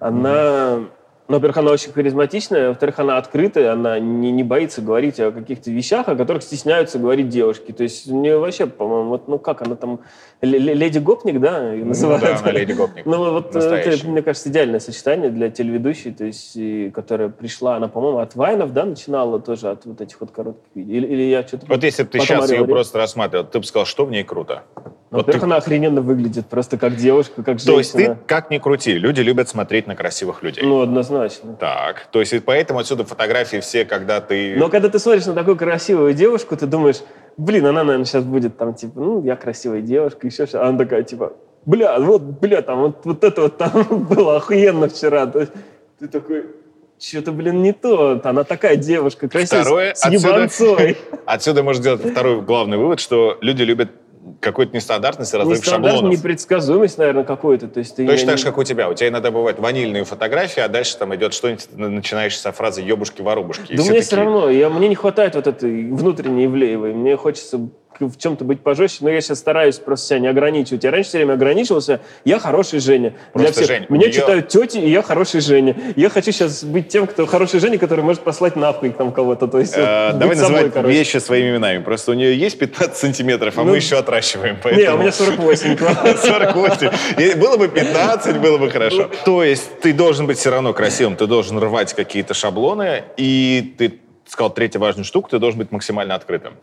Она, 0.00 0.88
ну, 1.28 1.34
во-первых, 1.34 1.58
она 1.58 1.72
очень 1.72 1.92
харизматичная, 1.92 2.68
во-вторых, 2.68 2.98
она 2.98 3.18
открытая, 3.18 3.72
она 3.72 3.98
не, 3.98 4.32
не 4.32 4.42
боится 4.42 4.80
говорить 4.80 5.20
о 5.20 5.30
каких-то 5.30 5.70
вещах, 5.70 6.08
о 6.08 6.16
которых 6.16 6.42
стесняются 6.42 6.98
говорить 6.98 7.28
девушки. 7.28 7.72
То 7.72 7.82
есть 7.82 8.10
у 8.10 8.18
нее 8.18 8.38
вообще, 8.38 8.66
по-моему, 8.66 9.10
вот, 9.10 9.28
ну 9.28 9.38
как 9.38 9.60
она 9.60 9.76
там, 9.76 10.00
Л- 10.40 10.54
Л- 10.54 10.74
леди 10.74 10.98
Гопник, 10.98 11.38
да, 11.38 11.72
Ну 11.74 11.84
называют? 11.84 12.22
да, 12.22 12.38
она 12.38 12.50
леди 12.52 12.72
Гопник. 12.72 13.04
Ну 13.04 13.32
вот 13.32 13.52
Настоящая. 13.52 13.90
это, 13.90 14.08
мне 14.08 14.22
кажется, 14.22 14.48
идеальное 14.48 14.80
сочетание 14.80 15.28
для 15.30 15.50
телеведущей, 15.50 16.14
то 16.14 16.24
есть, 16.24 16.56
и 16.56 16.90
которая 16.94 17.28
пришла, 17.28 17.76
она, 17.76 17.88
по-моему, 17.88 18.18
от 18.20 18.34
Вайнов, 18.34 18.72
да, 18.72 18.86
начинала 18.86 19.38
тоже 19.38 19.68
от 19.68 19.84
вот 19.84 20.00
этих 20.00 20.18
вот 20.20 20.30
коротких 20.30 20.64
видео. 20.74 20.94
Или, 20.96 21.06
или 21.06 21.22
я 21.24 21.42
что-то... 21.46 21.66
Вот 21.66 21.84
если 21.84 22.04
бы 22.04 22.08
ты 22.08 22.20
сейчас 22.20 22.50
ее 22.50 22.64
просто 22.66 22.96
рассматривал, 22.96 23.44
ты 23.44 23.58
бы 23.58 23.64
сказал, 23.66 23.84
что 23.84 24.06
в 24.06 24.10
ней 24.10 24.24
круто? 24.24 24.62
Ну, 25.10 25.18
Вот 25.18 25.26
во-первых, 25.26 25.40
ты- 25.40 25.46
она 25.46 25.56
охрененно 25.56 26.00
выглядит, 26.02 26.46
просто 26.46 26.76
как 26.76 26.96
девушка, 26.96 27.42
как 27.42 27.58
женщина. 27.58 27.72
То 27.72 27.78
есть 27.78 27.92
ты, 27.92 28.16
как 28.26 28.50
ни 28.50 28.58
крути, 28.58 28.92
люди 28.92 29.22
любят 29.22 29.48
смотреть 29.48 29.86
на 29.86 29.96
красивых 29.96 30.42
людей. 30.42 30.62
Ну, 30.62 30.82
однозначно. 30.82 31.54
Так, 31.54 32.08
то 32.10 32.20
есть 32.20 32.34
и 32.34 32.40
поэтому 32.40 32.80
отсюда 32.80 33.04
фотографии 33.04 33.60
все, 33.60 33.86
когда 33.86 34.20
ты... 34.20 34.54
Но 34.56 34.68
когда 34.68 34.90
ты 34.90 34.98
смотришь 34.98 35.24
на 35.24 35.32
такую 35.32 35.56
красивую 35.56 36.12
девушку, 36.12 36.56
ты 36.56 36.66
думаешь, 36.66 36.98
блин, 37.38 37.64
она, 37.66 37.84
наверное, 37.84 38.04
сейчас 38.04 38.24
будет 38.24 38.58
там, 38.58 38.74
типа, 38.74 39.00
ну, 39.00 39.24
я 39.24 39.36
красивая 39.36 39.80
девушка, 39.80 40.26
еще 40.26 40.46
что 40.46 40.62
А 40.62 40.68
она 40.68 40.78
такая, 40.78 41.02
типа, 41.04 41.32
бля, 41.64 41.98
вот, 41.98 42.20
бля, 42.20 42.60
там, 42.60 42.80
вот, 42.80 43.00
вот 43.04 43.24
это 43.24 43.42
вот 43.42 43.56
там 43.56 43.86
было 44.10 44.36
охуенно 44.36 44.88
вчера. 44.88 45.26
То 45.26 45.40
есть 45.40 45.52
ты 45.98 46.08
такой, 46.08 46.46
что-то, 46.98 47.32
блин, 47.32 47.62
не 47.62 47.72
то. 47.72 48.20
Она 48.24 48.44
такая 48.44 48.76
девушка, 48.76 49.28
красивая, 49.28 49.62
Второе, 49.62 49.94
с, 49.94 50.00
с 50.00 50.10
ебанцой. 50.10 50.96
Отсюда 51.26 51.62
можно 51.62 51.80
сделать 51.80 52.02
второй 52.02 52.42
главный 52.42 52.76
вывод, 52.76 53.00
что 53.00 53.38
люди 53.40 53.62
любят 53.62 53.90
какую-то 54.40 54.74
нестандартность 54.74 55.34
и 55.34 55.36
разрыв 55.36 55.64
шаблонов. 55.64 56.12
непредсказуемость, 56.12 56.98
наверное, 56.98 57.24
какой-то. 57.24 57.68
То 57.68 57.78
есть 57.80 57.96
ты 57.96 58.06
Точно 58.06 58.24
не- 58.24 58.30
так 58.30 58.38
же, 58.38 58.44
как 58.44 58.58
у 58.58 58.64
тебя. 58.64 58.88
У 58.88 58.94
тебя 58.94 59.08
иногда 59.08 59.30
бывают 59.30 59.58
ванильные 59.58 60.04
фотографии, 60.04 60.60
а 60.60 60.68
дальше 60.68 60.96
там 60.96 61.14
идет 61.14 61.34
что-нибудь, 61.34 61.66
начинаешь 61.72 62.38
со 62.38 62.52
фразы 62.52 62.82
«ебушки-воробушки». 62.82 63.74
Да 63.74 63.82
все 63.82 63.90
мне 63.90 64.00
все 64.00 64.10
такие, 64.10 64.24
равно, 64.24 64.50
я, 64.50 64.68
мне 64.70 64.88
не 64.88 64.94
хватает 64.94 65.34
вот 65.34 65.46
этой 65.46 65.90
внутренней 65.90 66.46
Ивлеевой. 66.46 66.92
Мне 66.94 67.16
хочется 67.16 67.68
в 68.00 68.16
чем-то 68.16 68.44
быть 68.44 68.60
пожестче, 68.60 68.98
но 69.02 69.10
я 69.10 69.20
сейчас 69.20 69.38
стараюсь 69.38 69.76
просто 69.78 70.06
себя 70.06 70.18
не 70.20 70.28
ограничивать. 70.28 70.84
Я 70.84 70.90
раньше 70.90 71.08
все 71.08 71.18
время 71.18 71.32
ограничивался, 71.34 72.00
я 72.24 72.38
хороший 72.38 72.78
Женя. 72.80 73.14
Просто 73.32 73.52
Для 73.52 73.64
всех. 73.64 73.66
Жень, 73.76 73.86
Меня 73.88 74.06
неё- 74.06 74.12
читают 74.12 74.48
тети, 74.48 74.78
и 74.78 74.90
я 74.90 75.02
хороший 75.02 75.40
Женя. 75.40 75.76
Я 75.96 76.08
хочу 76.10 76.32
сейчас 76.32 76.62
быть 76.64 76.88
тем, 76.88 77.06
кто 77.06 77.26
хороший 77.26 77.60
Женя, 77.60 77.78
который 77.78 78.04
может 78.04 78.22
послать 78.22 78.56
нахуй 78.56 78.90
там 78.90 79.12
кого-то. 79.12 79.48
То 79.48 79.58
есть 79.58 79.74
«Э, 79.76 80.10
вот 80.12 80.18
Давай 80.20 80.36
собой, 80.36 80.52
называть 80.52 80.72
короче. 80.74 80.94
вещи 80.98 81.16
своими 81.18 81.50
именами. 81.50 81.82
Просто 81.82 82.12
у 82.12 82.14
нее 82.14 82.36
есть 82.38 82.58
15 82.58 82.96
сантиметров, 82.96 83.54
а 83.56 83.64
Ну, 83.64 83.70
мы 83.70 83.76
еще 83.76 83.96
отращиваем. 83.98 84.54
Не, 84.54 84.60
Поэтому... 84.62 84.96
у 84.96 85.00
меня 85.00 85.12
48. 85.12 85.76
48. 86.16 86.90
И 87.18 87.34
Было 87.38 87.56
бы 87.56 87.68
15, 87.68 88.38
было 88.40 88.58
бы 88.58 88.70
хорошо. 88.70 89.10
То 89.24 89.42
есть 89.44 89.80
ты 89.80 89.92
должен 89.92 90.26
быть 90.26 90.38
все 90.38 90.50
равно 90.50 90.72
красивым, 90.72 91.16
ты 91.16 91.26
должен 91.26 91.58
рвать 91.58 91.94
какие-то 91.94 92.34
шаблоны, 92.34 93.04
и 93.16 93.74
ты 93.78 93.98
сказал 94.26 94.50
третью 94.50 94.80
важную 94.80 95.04
штуку, 95.04 95.28
ты 95.30 95.38
должен 95.38 95.58
быть 95.58 95.72
максимально 95.72 96.14
открытым. 96.14 96.54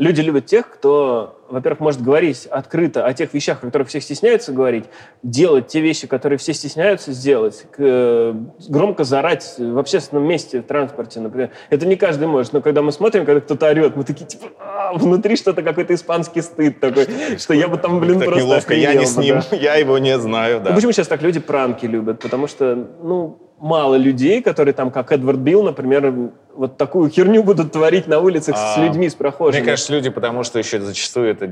Люди 0.00 0.22
любят 0.22 0.46
тех, 0.46 0.66
кто, 0.70 1.44
во-первых, 1.50 1.80
может 1.80 2.00
говорить 2.00 2.46
открыто 2.46 3.04
о 3.04 3.12
тех 3.12 3.34
вещах, 3.34 3.58
о 3.58 3.66
которых 3.66 3.88
все 3.88 4.00
стесняются 4.00 4.50
говорить, 4.50 4.86
делать 5.22 5.66
те 5.66 5.80
вещи, 5.82 6.06
которые 6.06 6.38
все 6.38 6.54
стесняются 6.54 7.12
сделать, 7.12 7.66
э, 7.76 8.34
громко 8.66 9.04
зарать 9.04 9.56
в 9.58 9.78
общественном 9.78 10.26
месте, 10.26 10.62
в 10.62 10.64
транспорте, 10.64 11.20
например. 11.20 11.50
Это 11.68 11.86
не 11.86 11.96
каждый 11.96 12.28
может, 12.28 12.54
но 12.54 12.62
когда 12.62 12.80
мы 12.80 12.92
смотрим, 12.92 13.26
когда 13.26 13.42
кто-то 13.42 13.66
орет, 13.66 13.94
мы 13.94 14.04
такие, 14.04 14.24
типа, 14.24 14.46
«А, 14.58 14.94
внутри 14.94 15.36
что-то, 15.36 15.60
какой-то 15.62 15.92
испанский 15.92 16.40
стыд 16.40 16.80
такой, 16.80 17.06
что 17.38 17.52
я 17.52 17.68
бы 17.68 17.76
там, 17.76 18.00
блин, 18.00 18.20
просто 18.20 18.40
неловко, 18.40 18.74
я 18.74 18.94
не 18.94 19.04
с 19.04 19.18
ним, 19.18 19.40
я 19.52 19.74
его 19.74 19.98
не 19.98 20.18
знаю, 20.18 20.62
да. 20.62 20.72
Почему 20.72 20.92
сейчас 20.92 21.08
так 21.08 21.20
люди 21.20 21.40
пранки 21.40 21.84
любят? 21.84 22.20
Потому 22.20 22.46
что, 22.46 22.74
ну, 23.02 23.38
мало 23.60 23.94
людей, 23.96 24.42
которые 24.42 24.74
там, 24.74 24.90
как 24.90 25.12
Эдвард 25.12 25.38
Билл, 25.38 25.62
например, 25.62 26.12
вот 26.54 26.76
такую 26.76 27.10
херню 27.10 27.42
будут 27.42 27.72
творить 27.72 28.06
на 28.06 28.18
улицах 28.20 28.56
с 28.56 28.76
А, 28.76 28.84
людьми, 28.84 29.08
с 29.08 29.14
прохожими. 29.14 29.60
Мне 29.60 29.70
кажется, 29.70 29.92
люди, 29.92 30.10
потому 30.10 30.42
что 30.42 30.58
еще 30.58 30.80
зачастую 30.80 31.30
это 31.30 31.50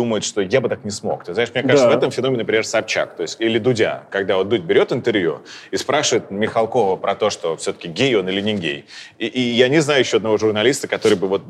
думают, 0.00 0.24
что 0.24 0.40
я 0.40 0.60
бы 0.62 0.68
так 0.70 0.82
не 0.84 0.90
смог. 0.90 1.24
Ты 1.24 1.34
знаешь, 1.34 1.50
мне 1.52 1.62
кажется, 1.62 1.86
Да. 1.86 1.94
в 1.94 1.96
этом 1.98 2.10
феномен, 2.10 2.38
например, 2.38 2.64
Собчак, 2.66 3.16
то 3.16 3.22
есть, 3.22 3.38
или 3.38 3.58
Дудя, 3.58 4.04
когда 4.10 4.36
вот 4.36 4.48
Дудь 4.48 4.62
берет 4.62 4.92
интервью 4.92 5.40
и 5.70 5.76
спрашивает 5.76 6.30
Михалкова 6.30 6.96
про 6.96 7.14
то, 7.14 7.28
что 7.28 7.54
все-таки 7.58 7.88
гей 7.88 8.14
он 8.16 8.26
или 8.30 8.40
не 8.40 8.54
гей. 8.54 8.86
И, 9.18 9.26
и 9.26 9.40
я 9.40 9.68
не 9.68 9.80
знаю 9.80 10.00
еще 10.00 10.16
одного 10.16 10.38
журналиста, 10.38 10.88
который 10.88 11.18
бы 11.18 11.28
вот, 11.28 11.42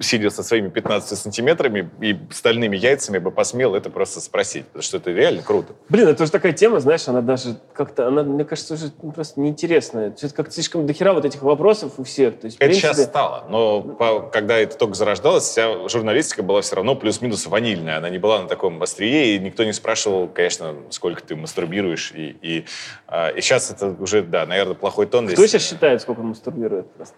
сидя 0.00 0.30
со 0.30 0.44
своими 0.44 0.68
15 0.68 1.18
сантиметрами 1.18 1.90
и 2.00 2.16
стальными 2.30 2.76
яйцами, 2.76 3.18
бы 3.18 3.32
посмел 3.32 3.74
это 3.74 3.90
просто 3.90 4.20
спросить, 4.20 4.66
потому 4.66 4.82
что 4.84 4.98
это 4.98 5.10
реально 5.10 5.42
круто. 5.42 5.72
Блин, 5.88 6.06
это 6.06 6.22
уже 6.22 6.30
такая 6.30 6.52
тема, 6.52 6.78
знаешь, 6.78 7.08
она 7.08 7.20
даже 7.20 7.56
как-то, 7.72 8.06
она, 8.06 8.22
мне 8.22 8.44
кажется, 8.44 8.74
уже 8.74 8.90
просто 9.12 9.40
неинтересная. 9.40 10.10
Это 10.10 10.28
как-то 10.32 10.52
слишком 10.54 10.86
дохера 10.86 11.12
вот 11.14 11.24
этих 11.24 11.42
вопросов 11.42 11.94
у 11.98 12.04
всех. 12.04 12.38
То 12.38 12.44
есть, 12.46 12.58
Это 12.58 12.66
принципе, 12.66 12.94
сейчас 12.94 13.04
стало, 13.06 13.44
но 13.50 13.82
по- 13.82 14.20
когда 14.20 14.56
это 14.58 14.76
только 14.78 14.94
зарождалось, 14.94 15.42
вся 15.44 15.88
журналистика 15.88 16.42
была 16.44 16.60
все 16.60 16.76
равно 16.76 16.94
плюс-минус 16.94 17.46
ванильная. 17.46 17.87
Она 17.96 18.10
не 18.10 18.18
была 18.18 18.42
на 18.42 18.48
таком 18.48 18.82
острие, 18.82 19.36
и 19.36 19.38
никто 19.38 19.64
не 19.64 19.72
спрашивал, 19.72 20.28
конечно, 20.28 20.74
сколько 20.90 21.22
ты 21.22 21.36
мастурбируешь. 21.36 22.12
И, 22.14 22.36
и, 22.42 22.64
а, 23.06 23.28
и 23.28 23.40
сейчас 23.40 23.70
это 23.70 23.88
уже, 23.98 24.22
да, 24.22 24.46
наверное, 24.46 24.74
плохой 24.74 25.06
тон. 25.06 25.26
Кто 25.26 25.36
здесь. 25.36 25.50
сейчас 25.50 25.68
считает, 25.68 26.02
сколько 26.02 26.20
он 26.20 26.28
мастурбирует 26.28 26.92
просто? 26.92 27.16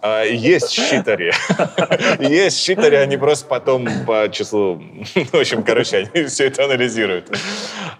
А, 0.00 0.22
есть 0.22 0.70
щитари. 0.70 1.32
Есть 2.20 2.58
щитари, 2.58 2.96
они 2.96 3.16
просто 3.16 3.46
потом 3.46 3.88
по 4.06 4.28
числу... 4.30 4.76
В 5.14 5.34
общем, 5.34 5.64
короче, 5.64 6.08
они 6.14 6.26
все 6.26 6.46
это 6.46 6.64
анализируют. 6.64 7.36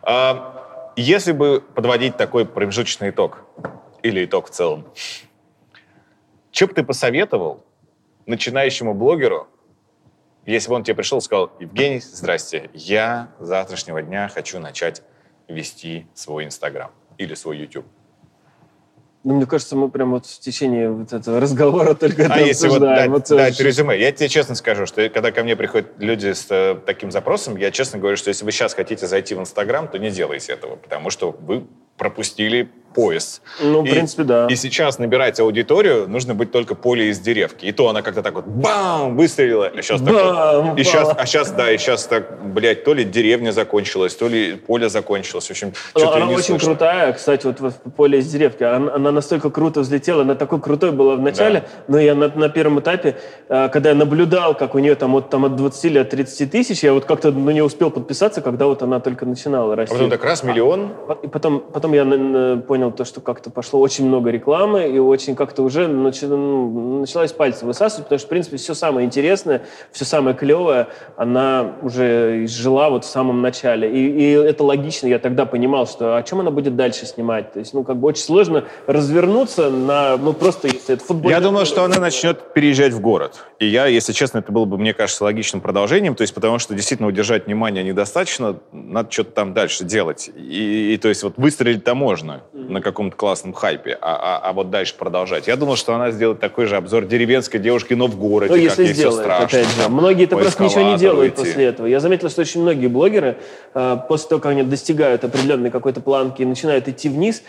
А, 0.02 0.92
Если 0.96 1.32
бы 1.32 1.60
подводить 1.60 2.16
такой 2.16 2.46
промежуточный 2.46 3.10
итог, 3.10 3.44
или 4.02 4.24
итог 4.24 4.46
в 4.46 4.50
целом, 4.50 4.86
что 6.52 6.66
бы 6.66 6.74
ты 6.74 6.82
посоветовал 6.82 7.64
начинающему 8.26 8.94
блогеру, 8.94 9.48
если 10.52 10.68
бы 10.68 10.76
он 10.76 10.84
тебе 10.84 10.94
пришел 10.94 11.18
и 11.18 11.20
сказал, 11.20 11.52
Евгений, 11.60 12.00
здрасте, 12.00 12.70
я 12.72 13.30
с 13.38 13.46
завтрашнего 13.46 14.02
дня 14.02 14.28
хочу 14.28 14.58
начать 14.58 15.02
вести 15.46 16.06
свой 16.14 16.44
Инстаграм 16.44 16.90
или 17.18 17.34
свой 17.34 17.58
YouTube. 17.58 17.86
Ну, 19.24 19.34
мне 19.34 19.46
кажется, 19.46 19.76
мы 19.76 19.90
прям 19.90 20.12
вот 20.12 20.26
в 20.26 20.40
течение 20.40 20.90
вот 20.90 21.12
этого 21.12 21.40
разговора 21.40 21.94
только 21.94 22.22
это 22.22 22.34
А 22.34 22.38
если 22.38 22.68
вот 22.68 22.80
дать, 22.80 23.08
обсуждаем. 23.08 23.12
Вот, 23.12 23.28
дать 23.28 23.60
э, 23.60 23.64
резюме, 23.64 23.98
я 23.98 24.12
тебе 24.12 24.28
честно 24.28 24.54
скажу, 24.54 24.86
что 24.86 25.06
когда 25.10 25.32
ко 25.32 25.42
мне 25.42 25.56
приходят 25.56 25.90
люди 25.98 26.32
с 26.32 26.46
э, 26.50 26.76
таким 26.86 27.10
запросом, 27.10 27.56
я 27.56 27.70
честно 27.70 27.98
говорю, 27.98 28.16
что 28.16 28.28
если 28.28 28.44
вы 28.44 28.52
сейчас 28.52 28.74
хотите 28.74 29.06
зайти 29.06 29.34
в 29.34 29.40
Инстаграм, 29.40 29.88
то 29.88 29.98
не 29.98 30.10
делайте 30.10 30.52
этого, 30.52 30.76
потому 30.76 31.10
что 31.10 31.32
вы 31.32 31.66
пропустили 31.96 32.70
поезд. 33.02 33.42
Ну, 33.62 33.82
в 33.82 33.86
И- 33.86 33.90
принципе, 33.90 34.24
да. 34.24 34.46
И 34.50 34.56
сейчас 34.56 34.98
набирать 34.98 35.38
аудиторию 35.38 36.08
нужно 36.08 36.34
быть 36.34 36.50
только 36.50 36.74
поле 36.74 37.10
из 37.10 37.20
деревки. 37.20 37.64
И 37.64 37.70
то 37.72 37.88
она 37.88 38.02
как-то 38.02 38.22
так 38.22 38.34
вот 38.34 38.44
бам, 38.46 39.16
выстрелила. 39.16 39.70
А 39.72 39.82
сейчас 39.82 40.00
так 40.00 40.12
вот- 40.12 40.34
Бам, 40.34 40.76
и 40.76 40.82
сейчас, 40.82 41.08
а 41.16 41.24
сейчас, 41.26 41.52
да, 41.52 41.70
и 41.70 41.78
сейчас 41.78 42.06
так, 42.06 42.44
блядь, 42.44 42.82
то 42.82 42.94
ли 42.94 43.04
деревня 43.04 43.52
закончилась, 43.52 44.16
то 44.16 44.26
ли 44.26 44.54
поле 44.54 44.88
закончилось. 44.88 45.46
В 45.46 45.50
общем, 45.52 45.68
Ну, 45.94 46.00
что-то 46.00 46.16
она 46.16 46.26
не 46.26 46.34
очень 46.34 46.44
слышно. 46.58 46.68
крутая, 46.70 47.12
кстати, 47.12 47.46
вот 47.46 47.60
в 47.60 47.72
поле 47.96 48.18
из 48.18 48.26
деревки. 48.32 48.64
Она, 48.64 48.92
она 48.94 49.12
настолько 49.12 49.50
круто 49.50 49.80
взлетела, 49.80 50.22
она 50.22 50.34
такой 50.34 50.60
крутой 50.60 50.90
была 50.90 51.14
в 51.14 51.20
начале, 51.20 51.60
Да. 51.60 51.66
но 51.86 51.98
я 52.00 52.14
на, 52.16 52.28
на 52.34 52.48
первом 52.48 52.80
этапе, 52.80 53.14
э, 53.48 53.68
когда 53.68 53.90
я 53.90 53.94
наблюдал, 53.94 54.54
как 54.56 54.74
у 54.74 54.78
нее 54.80 54.96
там 54.96 55.14
от, 55.14 55.30
там 55.30 55.44
от 55.44 55.54
20 55.54 55.84
или 55.84 55.98
от 56.00 56.10
30 56.10 56.50
тысяч, 56.50 56.82
я 56.82 56.92
вот 56.92 57.04
как-то 57.04 57.30
на 57.30 57.50
нее 57.50 57.62
успел 57.64 57.90
подписаться, 57.92 58.40
когда 58.40 58.66
вот 58.66 58.82
она 58.82 58.98
только 58.98 59.24
начинала 59.24 59.74
А 59.74 59.76
расти. 59.76 59.94
потом 59.94 60.10
так 60.10 60.24
раз 60.24 60.42
миллион. 60.42 60.90
И 61.22 61.28
потом, 61.28 61.60
потом 61.72 61.92
я 61.94 62.02
н- 62.02 62.62
понял 62.88 62.92
то, 62.96 63.04
что 63.04 63.20
как-то 63.20 63.50
пошло 63.50 63.80
очень 63.80 64.06
много 64.06 64.30
рекламы, 64.30 64.88
и 64.88 64.98
очень 64.98 65.34
как-то 65.34 65.62
уже 65.62 65.86
начи- 65.86 66.26
ну, 66.26 67.00
началась 67.00 67.32
пальцы 67.32 67.66
высасывать, 67.66 68.04
потому 68.04 68.18
что, 68.18 68.26
в 68.26 68.30
принципе, 68.30 68.56
все 68.56 68.74
самое 68.74 69.06
интересное, 69.06 69.62
все 69.92 70.04
самое 70.04 70.36
клевое, 70.36 70.88
она 71.16 71.72
уже 71.82 72.44
изжила 72.44 72.88
вот 72.90 73.04
в 73.04 73.08
самом 73.08 73.42
начале. 73.42 73.90
И, 73.90 74.20
и 74.20 74.30
это 74.32 74.64
логично, 74.64 75.06
я 75.06 75.18
тогда 75.18 75.46
понимал, 75.46 75.86
что 75.86 76.16
о 76.16 76.22
чем 76.22 76.40
она 76.40 76.50
будет 76.50 76.76
дальше 76.76 77.06
снимать. 77.06 77.52
То 77.52 77.58
есть, 77.60 77.74
ну, 77.74 77.84
как 77.84 77.96
бы 77.96 78.08
очень 78.08 78.22
сложно 78.22 78.64
развернуться 78.86 79.70
на, 79.70 80.16
ну, 80.16 80.32
просто 80.32 80.68
если 80.68 80.94
это 80.94 81.04
футбол. 81.04 81.30
Я 81.30 81.40
думал, 81.40 81.64
что 81.64 81.84
она 81.84 81.98
начнет 81.98 82.52
переезжать 82.52 82.92
в 82.92 83.00
город. 83.00 83.44
И 83.58 83.66
я, 83.66 83.86
если 83.86 84.12
честно, 84.12 84.38
это 84.38 84.52
было 84.52 84.64
бы, 84.64 84.78
мне 84.78 84.94
кажется, 84.94 85.24
логичным 85.24 85.60
продолжением. 85.60 86.14
То 86.14 86.22
есть, 86.22 86.34
потому 86.34 86.58
что 86.58 86.74
действительно 86.74 87.08
удержать 87.08 87.46
внимание 87.46 87.84
недостаточно, 87.84 88.58
надо 88.72 89.10
что-то 89.10 89.32
там 89.32 89.54
дальше 89.54 89.84
делать. 89.84 90.30
И, 90.36 90.94
и, 90.94 90.96
то 90.96 91.08
есть, 91.08 91.22
вот 91.22 91.34
выстрелить-то 91.36 91.94
можно 91.94 92.42
на 92.68 92.80
каком-то 92.80 93.16
классном 93.16 93.52
хайпе, 93.52 93.96
а, 94.00 94.14
а- 94.42 94.48
а 94.50 94.52
вот 94.52 94.70
дальше 94.70 94.94
продолжать. 94.96 95.46
Я 95.48 95.56
думал, 95.56 95.76
что 95.76 95.94
она 95.94 96.10
сделает 96.10 96.38
такой 96.40 96.66
же 96.66 96.76
обзор 96.76 97.06
деревенской 97.06 97.58
девушки, 97.58 97.94
но 97.94 98.06
в 98.06 98.16
городе, 98.18 98.50
Ну, 98.52 98.56
как 98.56 98.64
если 98.64 98.82
ей 98.82 98.92
все 98.92 99.00
сделает, 99.10 99.20
страшно. 99.22 99.46
опять 99.58 99.66
же. 99.74 99.82
там, 99.82 99.92
Многие-то 99.92 100.36
по 100.36 100.42
просто 100.42 100.62
ничего 100.64 100.82
не 100.82 100.98
делают 100.98 101.34
идти. 101.34 101.44
после 101.44 101.64
этого. 101.64 101.86
Я 101.86 102.00
заметил, 102.00 102.28
что 102.30 102.42
очень 102.42 102.60
многие 102.62 102.86
блогеры 102.88 103.38
э, 103.74 103.96
после 104.08 104.28
того, 104.28 104.40
как 104.40 104.52
они 104.52 104.62
достигают 104.62 105.24
определенной 105.24 105.70
какой-то 105.70 106.00
планки 106.00 106.42
и 106.42 106.44
начинают 106.44 106.86
идти 106.88 107.08
вниз, 107.08 107.42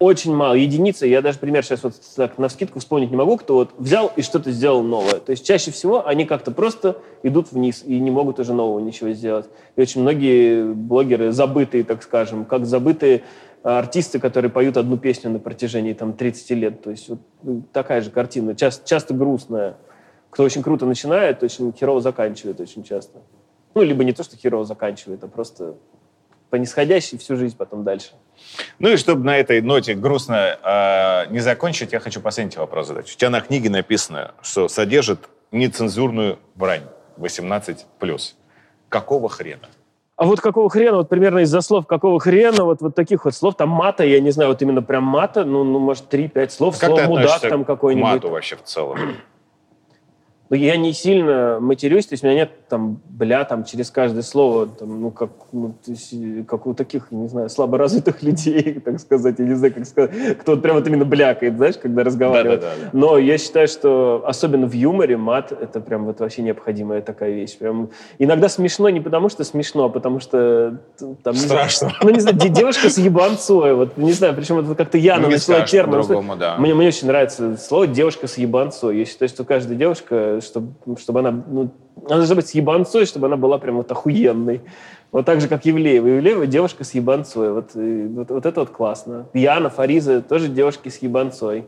очень 0.00 0.32
мало, 0.32 0.54
единицы, 0.54 1.08
я 1.08 1.20
даже 1.20 1.40
пример 1.40 1.64
сейчас 1.64 1.82
вот 1.82 1.92
так 2.14 2.38
на 2.38 2.46
вскидку 2.46 2.78
вспомнить 2.78 3.10
не 3.10 3.16
могу, 3.16 3.36
кто 3.36 3.54
вот 3.54 3.70
взял 3.78 4.12
и 4.14 4.22
что-то 4.22 4.52
сделал 4.52 4.84
новое. 4.84 5.14
То 5.14 5.32
есть 5.32 5.44
чаще 5.44 5.72
всего 5.72 6.06
они 6.06 6.24
как-то 6.24 6.52
просто 6.52 6.98
идут 7.24 7.50
вниз 7.50 7.82
и 7.84 7.98
не 7.98 8.12
могут 8.12 8.38
уже 8.38 8.52
нового 8.52 8.78
ничего 8.78 9.10
сделать. 9.10 9.46
И 9.74 9.80
очень 9.80 10.02
многие 10.02 10.72
блогеры 10.72 11.32
забытые, 11.32 11.82
так 11.82 12.04
скажем, 12.04 12.44
как 12.44 12.64
забытые 12.64 13.22
артисты, 13.62 14.18
которые 14.18 14.50
поют 14.50 14.76
одну 14.76 14.98
песню 14.98 15.30
на 15.30 15.38
протяжении 15.38 15.92
там 15.92 16.12
30 16.12 16.50
лет. 16.50 16.82
То 16.82 16.90
есть 16.90 17.08
вот 17.08 17.20
ну, 17.42 17.62
такая 17.72 18.00
же 18.00 18.10
картина, 18.10 18.54
часто, 18.54 18.86
часто 18.86 19.14
грустная. 19.14 19.76
Кто 20.30 20.42
очень 20.42 20.62
круто 20.62 20.86
начинает, 20.86 21.42
очень 21.42 21.72
херово 21.72 22.00
заканчивает 22.00 22.60
очень 22.60 22.84
часто. 22.84 23.18
Ну, 23.74 23.82
либо 23.82 24.04
не 24.04 24.12
то, 24.12 24.22
что 24.22 24.36
херово 24.36 24.64
заканчивает, 24.64 25.22
а 25.24 25.28
просто 25.28 25.74
по 26.50 26.56
нисходящей 26.56 27.18
всю 27.18 27.36
жизнь 27.36 27.56
потом 27.56 27.84
дальше. 27.84 28.12
Ну 28.78 28.88
и 28.88 28.96
чтобы 28.96 29.24
на 29.24 29.36
этой 29.36 29.60
ноте 29.60 29.94
грустно 29.94 30.58
э, 30.62 31.30
не 31.30 31.40
закончить, 31.40 31.92
я 31.92 32.00
хочу 32.00 32.20
последний 32.20 32.56
вопрос 32.56 32.88
задать. 32.88 33.12
У 33.12 33.16
тебя 33.16 33.30
на 33.30 33.40
книге 33.40 33.70
написано, 33.70 34.32
что 34.42 34.68
содержит 34.68 35.28
нецензурную 35.52 36.38
брань 36.54 36.84
18+. 37.18 38.34
Какого 38.88 39.28
хрена? 39.28 39.68
А 40.18 40.24
вот 40.24 40.40
какого 40.40 40.68
хрена, 40.68 40.96
вот 40.96 41.08
примерно 41.08 41.38
из-за 41.38 41.60
слов 41.60 41.86
какого 41.86 42.18
хрена, 42.18 42.64
вот, 42.64 42.80
вот 42.80 42.96
таких 42.96 43.24
вот 43.24 43.36
слов, 43.36 43.54
там 43.54 43.68
мата, 43.68 44.02
я 44.04 44.18
не 44.18 44.32
знаю, 44.32 44.50
вот 44.50 44.60
именно 44.60 44.82
прям 44.82 45.04
мата, 45.04 45.44
ну, 45.44 45.62
ну 45.62 45.78
может, 45.78 46.12
3-5 46.12 46.48
слов, 46.50 46.76
Как 46.76 46.90
слово 46.90 47.04
мудак 47.04 47.40
там 47.40 47.64
какой-нибудь. 47.64 48.14
мату 48.14 48.28
вообще 48.28 48.56
в 48.56 48.64
целом? 48.64 48.98
Ну, 50.50 50.56
я 50.56 50.76
не 50.76 50.92
сильно 50.92 51.60
матерюсь, 51.60 52.06
то 52.06 52.14
есть 52.14 52.24
у 52.24 52.26
меня 52.26 52.34
нет 52.34 52.57
там 52.68 53.00
бля 53.08 53.44
там 53.44 53.64
через 53.64 53.90
каждое 53.90 54.22
слово, 54.22 54.66
там, 54.66 55.00
ну, 55.00 55.10
как, 55.10 55.30
ну, 55.52 55.74
есть, 55.86 56.14
как 56.46 56.66
у 56.66 56.74
таких, 56.74 57.10
не 57.10 57.28
знаю, 57.28 57.48
слаборазвитых 57.48 58.22
людей, 58.22 58.80
так 58.84 59.00
сказать, 59.00 59.38
я 59.38 59.44
не 59.44 59.54
знаю, 59.54 59.74
как 59.74 59.86
сказать, 59.86 60.38
кто 60.38 60.56
прям 60.56 60.76
вот 60.76 60.86
именно 60.86 61.04
блякает, 61.04 61.56
знаешь, 61.56 61.76
когда 61.78 62.04
разговаривает. 62.04 62.60
Да-да-да. 62.60 62.90
Но 62.92 63.18
я 63.18 63.38
считаю, 63.38 63.68
что 63.68 64.22
особенно 64.26 64.66
в 64.66 64.72
юморе 64.72 65.16
мат— 65.16 65.52
это 65.60 65.80
прям 65.80 66.04
вот 66.04 66.20
вообще 66.20 66.42
необходимая 66.42 67.00
такая 67.02 67.32
вещь. 67.32 67.56
Прям 67.58 67.90
иногда 68.18 68.48
смешно 68.48 68.88
не 68.90 69.00
потому, 69.00 69.28
что 69.28 69.44
смешно, 69.44 69.86
а 69.86 69.88
потому 69.88 70.20
что 70.20 70.78
там... 71.22 71.34
не 71.34 71.40
знаю, 71.40 71.68
Страшно. 71.70 71.92
ну, 72.02 72.10
не 72.10 72.20
знаю, 72.20 72.36
де- 72.36 72.48
девушка 72.48 72.90
с 72.90 72.98
ебанцой, 72.98 73.74
вот, 73.74 73.96
не 73.96 74.12
знаю, 74.12 74.34
причем 74.34 74.58
это 74.58 74.74
как-то 74.74 74.98
Яна 74.98 75.22
Ну, 75.24 75.30
начала 75.30 75.62
термин. 75.62 76.00
по-другому, 76.02 76.36
да. 76.36 76.56
Мне, 76.58 76.74
мне 76.74 76.88
очень 76.88 77.06
нравится 77.06 77.56
слово 77.56 77.86
«девушка 77.86 78.26
с 78.26 78.38
ебанцой». 78.38 78.98
Я 78.98 79.04
считаю, 79.04 79.28
что 79.28 79.44
каждая 79.44 79.76
девушка, 79.76 80.40
чтобы, 80.40 80.72
чтобы 80.98 81.20
она... 81.20 81.30
Ну, 81.30 81.70
она 82.06 82.16
должна 82.16 82.34
быть 82.34 82.48
с 82.48 82.52
ебанцой, 82.52 83.06
чтобы 83.06 83.26
она 83.26 83.36
была 83.36 83.58
прям 83.58 83.76
вот 83.76 83.90
охуенной. 83.90 84.60
Вот 85.10 85.24
так 85.24 85.40
же, 85.40 85.48
как 85.48 85.64
Евлеева. 85.64 86.06
Евлеева 86.06 86.46
девушка 86.46 86.84
с 86.84 86.94
ебанцой. 86.94 87.52
Вот, 87.52 87.74
и 87.74 88.06
вот, 88.06 88.30
вот 88.30 88.46
это 88.46 88.60
вот 88.60 88.70
классно. 88.70 89.26
Яна, 89.32 89.70
Фариза 89.70 90.20
тоже 90.20 90.48
девушки 90.48 90.88
с 90.88 90.98
ебанцой. 90.98 91.66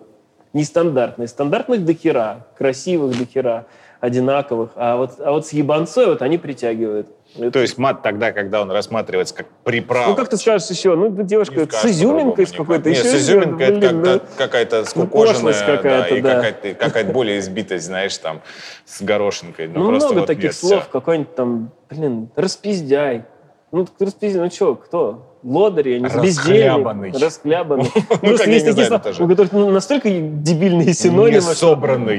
Нестандартные. 0.52 1.28
Стандартных 1.28 1.84
до 1.84 1.94
хера, 1.94 2.46
красивых 2.58 3.16
до 3.18 3.24
хера, 3.24 3.66
одинаковых. 4.00 4.70
А 4.74 4.96
вот, 4.96 5.20
а 5.20 5.30
вот 5.32 5.46
с 5.46 5.52
ебанцой 5.52 6.06
вот 6.06 6.22
они 6.22 6.38
притягивают. 6.38 7.08
Это- 7.36 7.50
То 7.52 7.58
есть 7.60 7.78
мат 7.78 8.02
тогда, 8.02 8.32
когда 8.32 8.60
он 8.60 8.70
рассматривается 8.70 9.34
как 9.34 9.46
приправа. 9.64 10.10
ну, 10.10 10.16
как 10.16 10.28
ты 10.28 10.36
скажешь 10.36 10.68
еще? 10.68 10.94
Ну, 10.96 11.10
девушка 11.22 11.66
с 11.70 11.84
изюминкой 11.84 12.46
с 12.46 12.52
какой-то. 12.52 12.90
Нет, 12.90 13.04
с 13.04 13.14
изюминкой 13.14 13.66
это 13.66 13.78
блин, 13.78 14.02
как-то 14.02 14.12
ну, 14.12 14.36
какая-то 14.36 14.78
ну, 14.80 14.84
скукоженная, 14.84 15.52
да, 15.52 15.76
какая-то, 15.76 16.14
и 16.14 16.20
да. 16.20 16.34
какая-то, 16.34 16.74
какая-то 16.74 17.12
более 17.12 17.38
избитость, 17.38 17.86
знаешь, 17.86 18.16
там, 18.18 18.42
с 18.84 19.00
горошинкой. 19.02 19.68
Ну, 19.68 19.80
Ну, 19.84 19.90
много 19.92 20.14
вот 20.14 20.26
таких 20.26 20.44
нет, 20.44 20.54
слов, 20.54 20.88
какой-нибудь 20.88 21.34
там, 21.34 21.70
блин, 21.88 22.30
распиздяй. 22.36 23.24
Ну, 23.72 23.84
так 23.84 23.94
распиздяй, 24.00 24.42
ну 24.42 24.50
что, 24.50 24.74
кто? 24.74 25.26
Лодырь, 25.44 25.90
я 25.90 26.00
не 26.00 26.08
знаю, 26.08 26.26
бездельник, 26.26 27.22
расхлябанный. 27.22 27.88
Ну, 28.20 28.28
я 28.36 28.44
есть 28.44 28.66
не 28.66 28.72
такие 28.72 28.86
слова, 28.86 29.24
у 29.24 29.28
которых 29.28 29.52
ну, 29.52 29.70
настолько 29.70 30.10
дебильные 30.10 30.92
синонимы, 30.92 31.54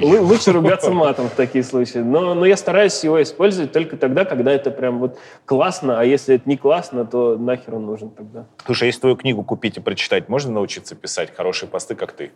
лу- 0.01 0.21
лучше 0.21 0.53
ругаться 0.53 0.91
матом 0.91 1.27
в 1.27 1.31
такие 1.31 1.63
случаи. 1.65 1.97
Но, 1.99 2.33
но 2.35 2.45
я 2.45 2.55
стараюсь 2.55 3.03
его 3.03 3.21
использовать 3.21 3.73
только 3.73 3.97
тогда, 3.97 4.23
когда 4.23 4.51
это 4.53 4.71
прям 4.71 4.99
вот 4.99 5.17
классно, 5.45 5.99
а 5.99 6.05
если 6.05 6.35
это 6.35 6.47
не 6.49 6.55
классно, 6.55 7.05
то 7.05 7.37
нахер 7.37 7.75
он 7.75 7.85
нужен 7.85 8.09
тогда. 8.11 8.45
Слушай, 8.65 8.83
а 8.83 8.85
если 8.87 9.01
твою 9.01 9.17
книгу 9.17 9.43
купить 9.43 9.75
и 9.77 9.81
прочитать, 9.81 10.29
можно 10.29 10.53
научиться 10.53 10.95
писать 10.95 11.35
хорошие 11.35 11.67
посты, 11.67 11.95
как 11.95 12.13
ты? 12.13 12.31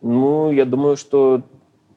Ну, 0.00 0.50
я 0.50 0.64
думаю, 0.64 0.96
что 0.96 1.42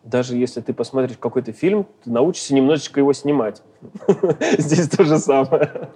даже 0.04 0.36
если 0.36 0.60
ты 0.60 0.74
посмотришь 0.74 1.16
какой-то 1.18 1.54
фильм, 1.54 1.88
ты 2.04 2.12
научишься 2.12 2.54
немножечко 2.54 3.00
его 3.00 3.14
снимать. 3.14 3.64
Здесь 4.58 4.90
то 4.90 5.06
же 5.06 5.18
самое. 5.18 5.90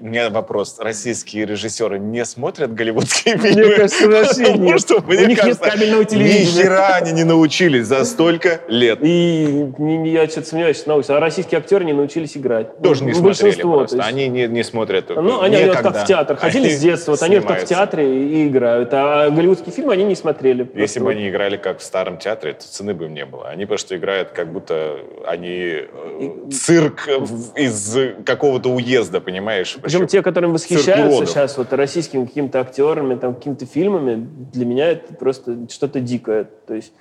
У 0.00 0.06
меня 0.06 0.30
вопрос. 0.30 0.76
Российские 0.78 1.46
режиссеры 1.46 1.98
не 1.98 2.24
смотрят 2.24 2.74
голливудские 2.74 3.38
фильмы? 3.38 3.66
Мне 3.66 3.76
кажется, 3.76 4.08
вообще 4.10 4.44
Потому 4.44 4.64
нет. 4.64 4.80
что, 4.80 4.98
У 4.98 5.02
мне 5.02 5.16
них 5.18 5.28
нет 5.28 5.38
кажется, 5.40 5.70
кабельного 5.70 6.04
телевидения. 6.04 6.40
Ни 6.40 6.62
хера 6.62 6.94
они 6.96 7.12
не 7.12 7.24
научились 7.24 7.86
за 7.86 8.04
столько 8.04 8.60
лет. 8.68 8.98
И 9.02 9.72
не- 9.78 9.96
не- 9.98 10.10
я 10.10 10.26
что-то 10.28 10.48
сомневаюсь, 10.48 10.76
что 10.78 10.88
научатся. 10.90 11.16
А 11.16 11.20
российские 11.20 11.58
актеры 11.58 11.84
не 11.84 11.92
научились 11.92 12.36
играть. 12.36 12.76
Тоже 12.82 13.04
не 13.04 13.12
смотрели 13.14 13.42
большинство, 13.42 13.78
просто. 13.78 13.96
есть. 13.96 14.08
Они 14.08 14.28
не, 14.28 14.46
не 14.46 14.62
смотрят. 14.62 15.08
Ну, 15.10 15.40
они, 15.40 15.56
они 15.56 15.66
вот 15.66 15.76
некогда. 15.76 15.92
как 15.92 16.04
в 16.04 16.06
театр 16.06 16.36
ходили 16.36 16.66
Они 16.66 16.74
с 16.74 16.80
детства, 16.80 17.10
вот 17.12 17.22
они 17.22 17.38
вот 17.38 17.48
как 17.48 17.62
в 17.62 17.64
театре 17.66 18.22
и 18.28 18.46
играют. 18.48 18.90
А 18.92 19.30
голливудские 19.30 19.72
фильмы 19.72 19.92
они 19.94 20.04
не 20.04 20.14
смотрели. 20.14 20.68
Если 20.74 21.00
бы 21.00 21.10
они 21.12 21.28
играли 21.28 21.56
как 21.56 21.78
в 21.78 21.82
старом 21.82 22.18
театре, 22.18 22.52
то 22.54 22.62
цены 22.64 22.94
бы 22.94 23.06
им 23.06 23.14
не 23.14 23.24
было. 23.24 23.48
Они 23.48 23.66
просто 23.66 23.96
играют, 23.96 24.30
как 24.30 24.52
будто 24.52 24.96
они 25.26 25.54
э, 25.56 26.50
цирк 26.52 27.08
из 27.56 27.96
какого-то 28.24 28.70
уезда, 28.70 29.20
понимаешь? 29.20 29.69
Причем 29.82 30.06
те, 30.06 30.22
которым 30.22 30.52
восхищаются 30.52 31.26
сейчас 31.26 31.56
вот 31.58 31.72
российскими 31.72 32.24
какими-то 32.24 32.60
актерами, 32.60 33.14
там, 33.16 33.34
какими-то 33.34 33.66
фильмами, 33.66 34.26
для 34.52 34.64
меня 34.64 34.88
это 34.88 35.14
просто 35.14 35.68
что-то 35.68 36.00
дикое. 36.00 36.48
То 36.66 36.74
есть 36.74 36.92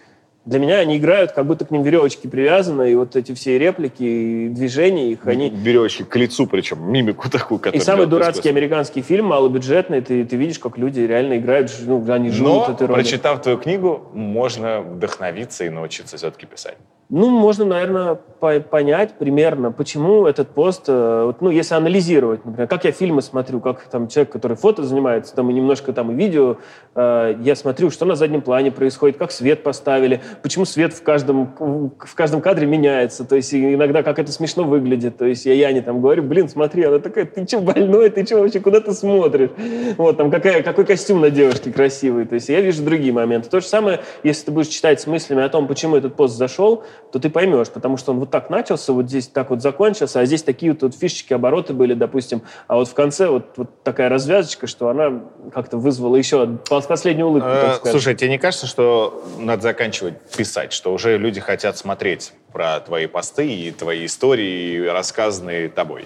для 0.45 0.59
меня 0.59 0.79
они 0.79 0.97
играют, 0.97 1.31
как 1.33 1.45
будто 1.45 1.65
к 1.65 1.71
ним 1.71 1.83
веревочки 1.83 2.27
привязаны, 2.27 2.91
и 2.91 2.95
вот 2.95 3.15
эти 3.15 3.33
все 3.33 3.59
реплики, 3.59 4.03
и 4.03 4.49
движения 4.49 5.11
их, 5.11 5.27
они... 5.27 5.49
Веревочки 5.49 6.03
к 6.03 6.15
лицу, 6.15 6.47
причем, 6.47 6.91
мимику 6.91 7.29
такую, 7.29 7.59
которую... 7.59 7.81
И 7.81 7.83
самый 7.83 8.07
дурацкий 8.07 8.49
американский 8.49 9.01
фильм, 9.01 9.25
малобюджетный, 9.27 10.01
ты, 10.01 10.25
ты 10.25 10.35
видишь, 10.37 10.57
как 10.59 10.77
люди 10.77 11.01
реально 11.01 11.37
играют, 11.37 11.71
ну, 11.85 12.03
они 12.11 12.31
живут 12.31 12.67
Но, 12.67 12.73
этой 12.73 12.87
роли. 12.87 13.01
прочитав 13.01 13.41
твою 13.41 13.57
книгу, 13.57 14.09
можно 14.13 14.81
вдохновиться 14.81 15.65
и 15.65 15.69
научиться 15.69 16.17
все-таки 16.17 16.45
писать. 16.45 16.77
Ну, 17.11 17.31
можно, 17.31 17.65
наверное, 17.65 18.19
по 18.39 18.59
понять 18.59 19.15
примерно, 19.17 19.71
почему 19.71 20.27
этот 20.27 20.49
пост, 20.49 20.83
э, 20.87 21.33
ну, 21.41 21.49
если 21.49 21.73
анализировать, 21.73 22.45
например, 22.45 22.67
как 22.67 22.85
я 22.85 22.91
фильмы 22.91 23.23
смотрю, 23.23 23.59
как 23.61 23.81
там 23.89 24.07
человек, 24.07 24.31
который 24.31 24.55
фото 24.55 24.83
занимается, 24.83 25.33
там 25.33 25.49
и 25.49 25.53
немножко 25.53 25.91
там 25.91 26.11
и 26.11 26.13
видео, 26.13 26.57
э, 26.93 27.35
я 27.41 27.55
смотрю, 27.55 27.89
что 27.89 28.05
на 28.05 28.13
заднем 28.13 28.43
плане 28.43 28.71
происходит, 28.71 29.17
как 29.17 29.31
свет 29.31 29.63
поставили, 29.63 30.21
почему 30.43 30.65
свет 30.65 30.93
в 30.93 31.01
каждом, 31.01 31.51
в 31.99 32.13
каждом 32.13 32.41
кадре 32.41 32.67
меняется, 32.67 33.25
то 33.25 33.35
есть 33.35 33.55
иногда 33.55 34.03
как 34.03 34.19
это 34.19 34.31
смешно 34.31 34.63
выглядит, 34.63 35.17
то 35.17 35.25
есть 35.25 35.47
я 35.47 35.55
Яне 35.55 35.81
там 35.81 36.01
говорю, 36.01 36.21
блин, 36.21 36.47
смотри, 36.47 36.83
она 36.83 36.99
такая, 36.99 37.25
ты 37.25 37.47
что, 37.47 37.59
больной, 37.59 38.11
ты 38.11 38.23
что 38.23 38.37
вообще, 38.37 38.59
куда 38.59 38.81
ты 38.81 38.93
смотришь? 38.93 39.49
Вот, 39.97 40.15
там, 40.17 40.29
какая, 40.29 40.61
какой 40.61 40.85
костюм 40.85 41.21
на 41.21 41.31
девушке 41.31 41.71
красивый, 41.71 42.25
то 42.25 42.35
есть 42.35 42.49
я 42.49 42.61
вижу 42.61 42.83
другие 42.83 43.13
моменты. 43.13 43.49
То 43.49 43.61
же 43.61 43.65
самое, 43.65 43.99
если 44.21 44.45
ты 44.45 44.51
будешь 44.51 44.67
читать 44.67 45.01
с 45.01 45.07
мыслями 45.07 45.43
о 45.43 45.49
том, 45.49 45.67
почему 45.67 45.95
этот 45.95 46.15
пост 46.15 46.37
зашел, 46.37 46.83
то 47.11 47.19
ты 47.19 47.29
поймешь, 47.29 47.69
потому 47.69 47.97
что 47.97 48.11
он 48.11 48.19
вот 48.19 48.29
так 48.29 48.49
начался, 48.49 48.93
вот 48.93 49.07
здесь 49.07 49.27
так 49.27 49.49
вот 49.49 49.61
закончился, 49.61 50.19
а 50.19 50.25
здесь 50.25 50.43
такие 50.43 50.71
вот, 50.71 50.83
вот 50.83 50.95
фишечки, 50.95 51.33
обороты 51.33 51.73
были, 51.73 51.93
допустим, 51.93 52.41
а 52.67 52.75
вот 52.75 52.87
в 52.87 52.93
конце 52.93 53.27
вот, 53.27 53.57
вот 53.57 53.83
такая 53.83 54.09
развязочка, 54.09 54.67
что 54.67 54.89
она 54.89 55.21
как-то 55.53 55.77
вызвала 55.77 56.15
еще 56.15 56.59
последнюю 56.87 57.27
улыбку, 57.27 57.49
так 57.49 57.63
э, 57.63 57.75
сказать. 57.75 57.91
Слушай, 57.91 58.15
тебе 58.15 58.29
не 58.29 58.37
кажется, 58.37 58.67
что 58.67 59.23
надо 59.39 59.61
заканчивать 59.61 60.19
писать, 60.35 60.73
что 60.73 60.93
уже 60.93 61.17
люди 61.17 61.39
хотят 61.39 61.77
смотреть 61.77 62.33
про 62.51 62.79
твои 62.79 63.07
посты 63.07 63.47
и 63.47 63.71
твои 63.71 64.05
истории, 64.05 64.85
рассказанные 64.87 65.69
тобой? 65.69 66.05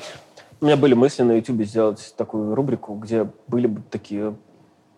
У 0.61 0.65
меня 0.65 0.77
были 0.77 0.93
мысли 0.93 1.23
на 1.23 1.33
YouTube 1.33 1.63
сделать 1.63 2.13
такую 2.15 2.55
рубрику, 2.55 2.95
где 2.95 3.27
были 3.47 3.67
бы 3.67 3.81
такие 3.89 4.35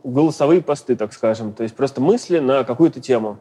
голосовые 0.04 0.62
посты, 0.62 0.96
так 0.96 1.12
скажем. 1.14 1.54
То 1.54 1.64
есть 1.64 1.76
просто 1.76 2.02
мысли 2.02 2.40
на 2.40 2.64
какую-то 2.64 3.02
тему. 3.02 3.40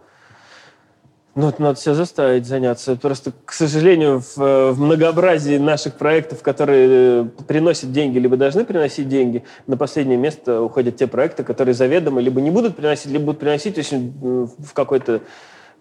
Ну, 1.36 1.48
это 1.48 1.60
надо 1.60 1.80
себя 1.80 1.94
заставить 1.94 2.46
заняться. 2.46 2.94
Просто, 2.94 3.32
к 3.44 3.52
сожалению, 3.52 4.20
в, 4.20 4.72
в 4.72 4.80
многообразии 4.80 5.58
наших 5.58 5.94
проектов, 5.94 6.42
которые 6.42 6.88
э, 6.88 7.24
приносят 7.48 7.90
деньги, 7.90 8.18
либо 8.18 8.36
должны 8.36 8.64
приносить 8.64 9.08
деньги, 9.08 9.42
на 9.66 9.76
последнее 9.76 10.16
место 10.16 10.62
уходят 10.62 10.96
те 10.96 11.08
проекты, 11.08 11.42
которые 11.42 11.74
заведомо 11.74 12.20
либо 12.20 12.40
не 12.40 12.52
будут 12.52 12.76
приносить, 12.76 13.10
либо 13.10 13.24
будут 13.24 13.40
приносить 13.40 13.76
очень 13.76 14.12
в 14.58 14.72
какой-то 14.74 15.22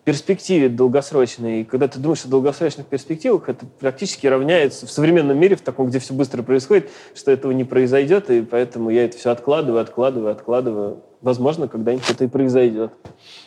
перспективе 0.04 0.70
долгосрочной. 0.70 1.64
Когда 1.64 1.88
ты 1.88 2.00
думаешь 2.00 2.26
о 2.26 2.28
долгосрочных 2.28 2.88
перспективах, 2.88 3.48
это 3.48 3.66
практически 3.80 4.28
равняется 4.28 4.86
в 4.86 4.92
современном 4.92 5.38
мире, 5.38 5.56
в 5.56 5.62
таком, 5.62 5.88
где 5.88 6.00
все 6.00 6.14
быстро 6.14 6.44
происходит, 6.44 6.90
что 7.16 7.32
этого 7.32 7.52
не 7.52 7.64
произойдет, 7.64 8.30
и 8.30 8.42
поэтому 8.42 8.90
я 8.90 9.06
это 9.06 9.18
все 9.18 9.32
откладываю, 9.32 9.82
откладываю, 9.82 10.32
откладываю. 10.32 11.04
Возможно, 11.22 11.70
когда-нибудь 11.70 12.10
это 12.10 12.26
и 12.26 12.28
произойдет. 12.28 12.92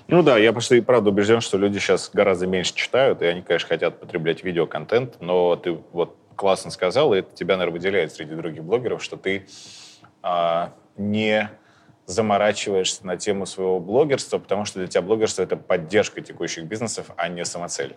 Ну 0.08 0.22
да, 0.22 0.38
я 0.38 0.52
просто 0.52 0.76
и 0.76 0.80
правда 0.80 1.10
убежден, 1.10 1.42
что 1.42 1.58
люди 1.58 1.78
сейчас 1.78 2.10
гораздо 2.12 2.46
меньше 2.46 2.74
читают, 2.74 3.20
и 3.20 3.26
они, 3.26 3.42
конечно, 3.42 3.68
хотят 3.68 4.00
потреблять 4.00 4.42
видеоконтент, 4.42 5.16
но 5.20 5.56
ты 5.56 5.76
вот 5.92 6.16
классно 6.36 6.70
сказал, 6.70 7.12
и 7.12 7.18
это 7.18 7.34
тебя, 7.34 7.56
наверное, 7.56 7.78
выделяет 7.78 8.12
среди 8.12 8.34
других 8.34 8.64
блогеров, 8.64 9.02
что 9.02 9.16
ты 9.16 9.46
а, 10.22 10.72
не 10.96 11.50
заморачиваешься 12.06 13.04
на 13.04 13.16
тему 13.16 13.46
своего 13.46 13.80
блогерства, 13.80 14.38
потому 14.38 14.64
что 14.64 14.78
для 14.78 14.88
тебя 14.88 15.02
блогерство— 15.02 15.42
это 15.44 15.56
поддержка 15.56 16.20
текущих 16.20 16.64
бизнесов, 16.64 17.10
а 17.16 17.28
не 17.28 17.44
самоцель. 17.44 17.96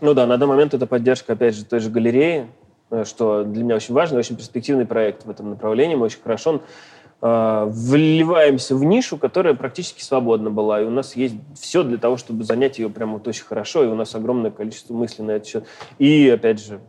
Ну 0.00 0.14
да, 0.14 0.26
на 0.26 0.36
данный 0.36 0.50
момент 0.50 0.74
это 0.74 0.86
поддержка, 0.86 1.32
опять 1.32 1.56
же, 1.56 1.64
той 1.64 1.80
же 1.80 1.90
галереи, 1.90 2.48
э, 2.90 3.04
что 3.04 3.42
для 3.42 3.64
меня 3.64 3.76
очень 3.76 3.94
важно, 3.94 4.18
очень 4.18 4.36
перспективный 4.36 4.86
проект 4.86 5.24
в 5.24 5.30
этом 5.30 5.50
направлении, 5.50 5.96
мы 5.96 6.06
очень 6.06 6.22
хорошо 6.22 6.62
э, 7.20 7.64
вливаемся 7.68 8.76
в 8.76 8.84
нишу, 8.84 9.16
которая 9.16 9.54
практически 9.54 10.02
свободна 10.02 10.50
была, 10.50 10.82
и 10.82 10.84
у 10.84 10.90
нас 10.90 11.16
есть 11.16 11.34
все 11.58 11.82
для 11.82 11.96
того, 11.96 12.16
чтобы 12.16 12.44
занять 12.44 12.78
ее 12.78 12.90
прямо 12.90 13.14
вот 13.14 13.26
очень 13.26 13.44
хорошо, 13.44 13.82
и 13.82 13.86
у 13.88 13.94
нас 13.94 14.14
огромное 14.14 14.50
количество 14.50 14.94
мыслей 14.94 15.24
на 15.24 15.30
этот 15.32 15.48
счет. 15.48 15.64
И, 15.98 16.28
опять 16.28 16.64
же, 16.64 16.80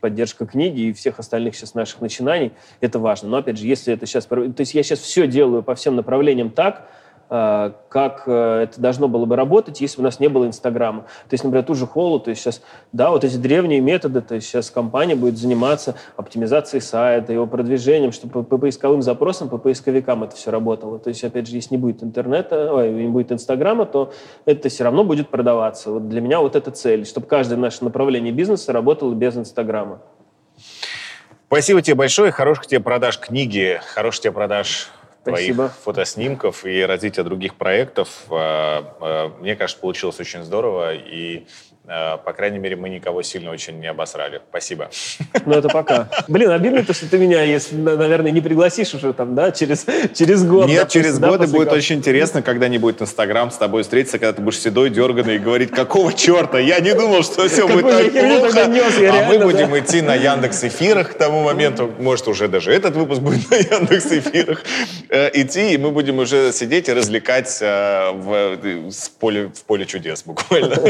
поддержка 0.00 0.46
книги 0.46 0.82
и 0.82 0.92
всех 0.92 1.18
остальных 1.18 1.54
сейчас 1.56 1.74
наших 1.74 2.00
начинаний, 2.00 2.52
это 2.80 2.98
важно. 2.98 3.28
Но, 3.28 3.36
опять 3.38 3.58
же, 3.58 3.66
если 3.66 3.92
это 3.94 4.06
сейчас... 4.06 4.26
То 4.26 4.54
есть 4.58 4.74
я 4.74 4.82
сейчас 4.82 5.00
все 5.00 5.26
делаю 5.26 5.62
по 5.62 5.74
всем 5.74 5.96
направлениям 5.96 6.50
так, 6.50 6.88
как 7.28 8.22
э, 8.26 8.62
это 8.64 8.80
должно 8.80 9.08
было 9.08 9.24
бы 9.24 9.36
работать, 9.36 9.80
если 9.80 9.96
бы 9.96 10.02
у 10.02 10.04
нас 10.04 10.20
не 10.20 10.28
было 10.28 10.46
Инстаграма. 10.46 11.02
То 11.28 11.34
есть, 11.34 11.44
например, 11.44 11.64
ту 11.64 11.74
же 11.74 11.86
Холу, 11.86 12.20
то 12.20 12.30
есть 12.30 12.42
сейчас, 12.42 12.62
да, 12.92 13.10
вот 13.10 13.24
эти 13.24 13.36
древние 13.36 13.80
методы, 13.80 14.20
то 14.20 14.36
есть 14.36 14.46
сейчас 14.46 14.70
компания 14.70 15.16
будет 15.16 15.38
заниматься 15.38 15.96
оптимизацией 16.16 16.80
сайта, 16.80 17.32
его 17.32 17.46
продвижением, 17.46 18.12
чтобы 18.12 18.44
по 18.44 18.58
поисковым 18.58 19.02
запросам, 19.02 19.48
по 19.48 19.58
поисковикам 19.58 20.24
это 20.24 20.36
все 20.36 20.50
работало. 20.50 20.98
То 20.98 21.08
есть, 21.08 21.24
опять 21.24 21.48
же, 21.48 21.56
если 21.56 21.74
не 21.74 21.78
будет 21.78 22.02
интернета, 22.02 22.72
ой, 22.72 22.92
не 22.92 23.08
будет 23.08 23.32
Инстаграма, 23.32 23.86
то 23.86 24.12
это 24.44 24.68
все 24.68 24.84
равно 24.84 25.04
будет 25.04 25.28
продаваться. 25.28 25.90
Вот 25.90 26.08
для 26.08 26.20
меня 26.20 26.40
вот 26.40 26.54
эта 26.56 26.70
цель, 26.70 27.06
чтобы 27.06 27.26
каждое 27.26 27.56
наше 27.56 27.84
направление 27.84 28.32
бизнеса 28.32 28.72
работало 28.72 29.14
без 29.14 29.36
Инстаграма. 29.36 30.00
Спасибо 31.48 31.80
тебе 31.80 31.94
большое. 31.94 32.32
Хороших 32.32 32.66
тебе 32.66 32.80
продаж 32.80 33.18
книги, 33.18 33.80
хороших 33.94 34.22
тебе 34.22 34.32
продаж 34.32 34.90
Спасибо. 35.30 35.68
твоих 35.68 35.72
фотоснимков 35.82 36.64
и 36.64 36.82
развития 36.82 37.22
других 37.22 37.54
проектов. 37.54 38.24
А, 38.30 38.96
а, 39.00 39.28
мне 39.40 39.56
кажется, 39.56 39.80
получилось 39.80 40.20
очень 40.20 40.42
здорово. 40.44 40.94
И 40.94 41.46
по 41.86 42.32
крайней 42.32 42.58
мере, 42.58 42.76
мы 42.76 42.88
никого 42.88 43.22
сильно 43.22 43.50
очень 43.50 43.78
не 43.78 43.86
обосрали. 43.86 44.40
Спасибо. 44.50 44.90
Ну, 45.44 45.54
это 45.54 45.68
пока. 45.68 46.08
Блин, 46.28 46.50
обидно 46.50 46.84
то, 46.84 46.92
что 46.92 47.08
ты 47.08 47.18
меня, 47.18 47.42
если, 47.42 47.76
наверное, 47.76 48.32
не 48.32 48.40
пригласишь 48.40 48.94
уже 48.94 49.12
там, 49.12 49.34
да, 49.34 49.52
через, 49.52 49.86
через 50.14 50.44
год. 50.44 50.66
Нет, 50.66 50.78
допустим, 50.80 51.02
через 51.02 51.18
да, 51.18 51.28
годы 51.28 51.46
будет 51.46 51.72
очень 51.72 51.96
интересно, 51.96 52.42
когда 52.42 52.68
не 52.68 52.78
будет 52.78 53.02
Инстаграм 53.02 53.50
с 53.50 53.56
тобой 53.56 53.82
встретиться, 53.82 54.18
когда 54.18 54.32
ты 54.32 54.42
будешь 54.42 54.58
седой, 54.58 54.90
дерганый 54.90 55.36
и 55.36 55.38
говорить, 55.38 55.70
какого 55.70 56.12
черта? 56.12 56.58
Я 56.58 56.80
не 56.80 56.94
думал, 56.94 57.22
что 57.22 57.48
все 57.48 57.68
будет 57.68 57.88
так 57.88 58.10
плохо. 58.10 58.66
Нес, 58.66 58.94
а 59.10 59.24
мы 59.28 59.38
будем 59.38 59.78
идти 59.78 60.02
на 60.02 60.14
Яндекс 60.14 60.64
эфирах 60.64 61.12
к 61.12 61.14
тому 61.14 61.42
моменту, 61.42 61.90
может, 61.98 62.26
уже 62.28 62.48
даже 62.48 62.72
этот 62.72 62.96
выпуск 62.96 63.20
будет 63.20 63.48
на 63.50 63.56
Яндекс 63.56 64.06
эфирах, 64.06 64.64
э, 65.08 65.30
идти, 65.34 65.74
и 65.74 65.78
мы 65.78 65.90
будем 65.90 66.18
уже 66.18 66.52
сидеть 66.52 66.88
и 66.88 66.92
развлекать 66.92 67.58
э, 67.60 68.10
в, 68.12 68.90
в, 68.90 69.10
поле, 69.20 69.50
в 69.54 69.62
поле 69.64 69.86
чудес 69.86 70.22
буквально. 70.24 70.76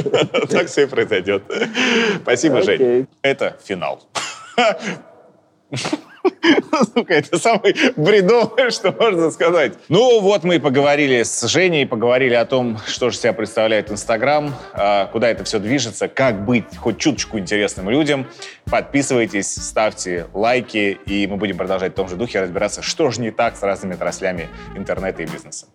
Так 0.49 0.69
все 0.69 0.86
произойдет. 0.87 1.43
Спасибо, 2.23 2.61
okay. 2.61 2.65
Жень. 2.65 3.09
Это 3.23 3.57
финал. 3.65 4.03
Сука, 6.95 7.15
это 7.15 7.39
самое 7.39 7.75
бредовое, 7.97 8.71
что 8.71 8.93
можно 8.93 9.31
сказать. 9.31 9.75
Ну, 9.89 10.21
вот 10.21 10.45
мы 10.45 10.57
и 10.57 10.59
поговорили 10.59 11.23
с 11.23 11.47
Женей, 11.47 11.87
поговорили 11.87 12.35
о 12.35 12.45
том, 12.45 12.79
что 12.87 13.11
же 13.11 13.17
себя 13.17 13.33
представляет 13.33 13.91
Инстаграм, 13.91 14.55
а, 14.73 15.07
куда 15.07 15.29
это 15.29 15.45
все 15.45 15.59
движется, 15.59 16.09
как 16.09 16.45
быть 16.45 16.77
хоть 16.77 16.99
чуточку 16.99 17.39
интересным 17.39 17.91
людям. 17.91 18.27
Подписывайтесь, 18.71 19.55
ставьте 19.55 20.27
лайки, 20.33 20.99
и 21.07 21.27
мы 21.27 21.37
будем 21.37 21.57
продолжать 21.57 21.93
в 21.93 21.97
том 21.97 22.09
же 22.09 22.17
духе 22.17 22.41
разбираться, 22.41 22.83
что 22.83 23.11
же 23.11 23.21
не 23.21 23.31
так 23.31 23.57
с 23.57 23.63
разными 23.63 23.95
отраслями 23.95 24.49
интернета 24.77 25.23
и 25.23 25.27
бизнеса. 25.27 25.67